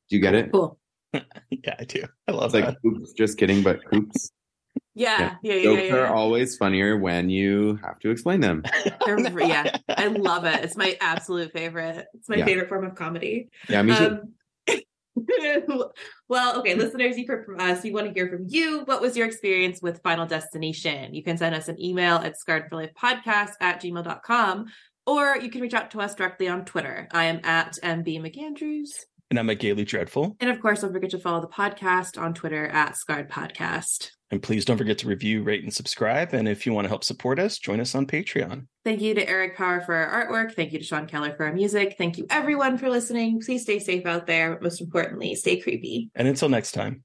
Do 0.09 0.17
you 0.17 0.23
get 0.23 0.35
it? 0.35 0.53
Cool. 0.53 0.79
Yeah, 1.51 1.77
I 1.79 1.85
do. 1.85 2.05
I 2.29 2.33
love 2.33 2.55
It's 2.55 2.65
that. 2.65 2.67
like 2.67 2.83
Coops, 2.83 3.13
just 3.15 3.39
kidding, 3.39 3.63
but 3.63 3.83
Coops. 3.91 4.31
Yeah, 4.99 5.37
yeah, 5.43 5.53
yeah, 5.53 5.55
yeah. 5.55 5.63
Jokes 5.63 5.83
yeah, 5.89 5.95
are 5.97 6.07
always 6.07 6.57
funnier 6.57 6.97
when 6.97 7.29
you 7.29 7.79
have 7.85 7.99
to 8.01 8.11
explain 8.11 8.41
them. 8.41 8.65
Yeah, 9.07 9.77
I 9.89 10.07
love 10.07 10.47
it. 10.47 10.65
It's 10.65 10.77
my 10.77 10.97
absolute 11.01 11.53
favorite. 11.53 12.07
It's 12.15 12.29
my 12.29 12.37
Yeah. 12.37 12.47
favorite 12.47 12.69
form 12.69 12.85
of 12.87 12.95
comedy. 12.95 13.51
Yeah, 13.69 13.83
me 13.83 13.95
too. 13.95 14.21
Um, 14.69 14.83
well, 16.29 16.59
okay, 16.59 16.75
listeners, 16.75 17.17
you've 17.17 17.29
heard 17.29 17.45
from 17.45 17.61
us. 17.61 17.83
We 17.83 17.93
want 17.93 18.07
to 18.07 18.13
hear 18.13 18.29
from 18.29 18.47
you. 18.49 18.81
What 18.87 19.01
was 19.03 19.17
your 19.17 19.27
experience 19.27 19.83
with 19.83 20.03
Final 20.03 20.27
Destination? 20.27 21.15
You 21.15 21.23
can 21.23 21.37
send 21.37 21.55
us 21.55 21.69
an 21.69 21.81
email 21.81 22.17
at 22.17 22.39
scarred 22.39 22.65
for 22.69 22.77
life 22.77 22.93
podcast 23.01 23.53
at 23.61 23.83
gmail.com 23.83 24.67
or 25.07 25.37
you 25.37 25.51
can 25.51 25.61
reach 25.61 25.75
out 25.75 25.91
to 25.93 26.01
us 26.01 26.15
directly 26.15 26.49
on 26.49 26.65
Twitter. 26.65 27.07
I 27.13 27.25
am 27.25 27.41
at 27.45 27.79
MB 27.83 28.21
McAndrews. 28.21 29.05
And 29.31 29.39
I'm 29.39 29.51
a 29.51 29.55
Gaily 29.55 29.85
Dreadful. 29.85 30.37
And 30.41 30.51
of 30.51 30.61
course, 30.61 30.83
don't 30.83 30.93
forget 30.93 31.11
to 31.11 31.19
follow 31.19 31.41
the 31.41 31.49
podcast 31.49 32.21
on 32.21 32.33
Twitter 32.33 32.67
at 32.69 32.97
Scarred 32.97 33.29
Podcast. 33.29 34.11
And 34.31 34.43
please 34.43 34.65
don't 34.65 34.79
forget 34.79 34.99
to 34.99 35.09
review, 35.09 35.43
rate, 35.43 35.63
and 35.63 35.73
subscribe. 35.73 36.35
And 36.35 36.49
if 36.49 36.67
you 36.67 36.73
want 36.73 36.85
to 36.85 36.89
help 36.89 37.05
support 37.05 37.39
us, 37.39 37.59
join 37.59 37.81
us 37.81 37.95
on 37.95 38.07
Patreon. 38.07 38.67
Thank 38.85 39.01
you 39.01 39.15
to 39.15 39.29
Eric 39.29 39.57
Power 39.57 39.81
for 39.81 39.95
our 39.95 40.27
artwork. 40.27 40.55
Thank 40.55 40.73
you 40.73 40.79
to 40.79 40.85
Sean 40.85 41.07
Keller 41.07 41.35
for 41.37 41.47
our 41.47 41.53
music. 41.53 41.95
Thank 41.97 42.19
you, 42.19 42.27
everyone, 42.31 42.79
for 42.79 42.89
listening. 42.89 43.41
Please 43.41 43.63
stay 43.63 43.79
safe 43.79 44.07
out 44.07 44.27
there. 44.27 44.53
But 44.55 44.63
most 44.63 44.81
importantly, 44.81 45.35
stay 45.35 45.61
creepy. 45.61 46.11
And 46.15 46.27
until 46.27 46.49
next 46.49 46.73
time. 46.73 47.05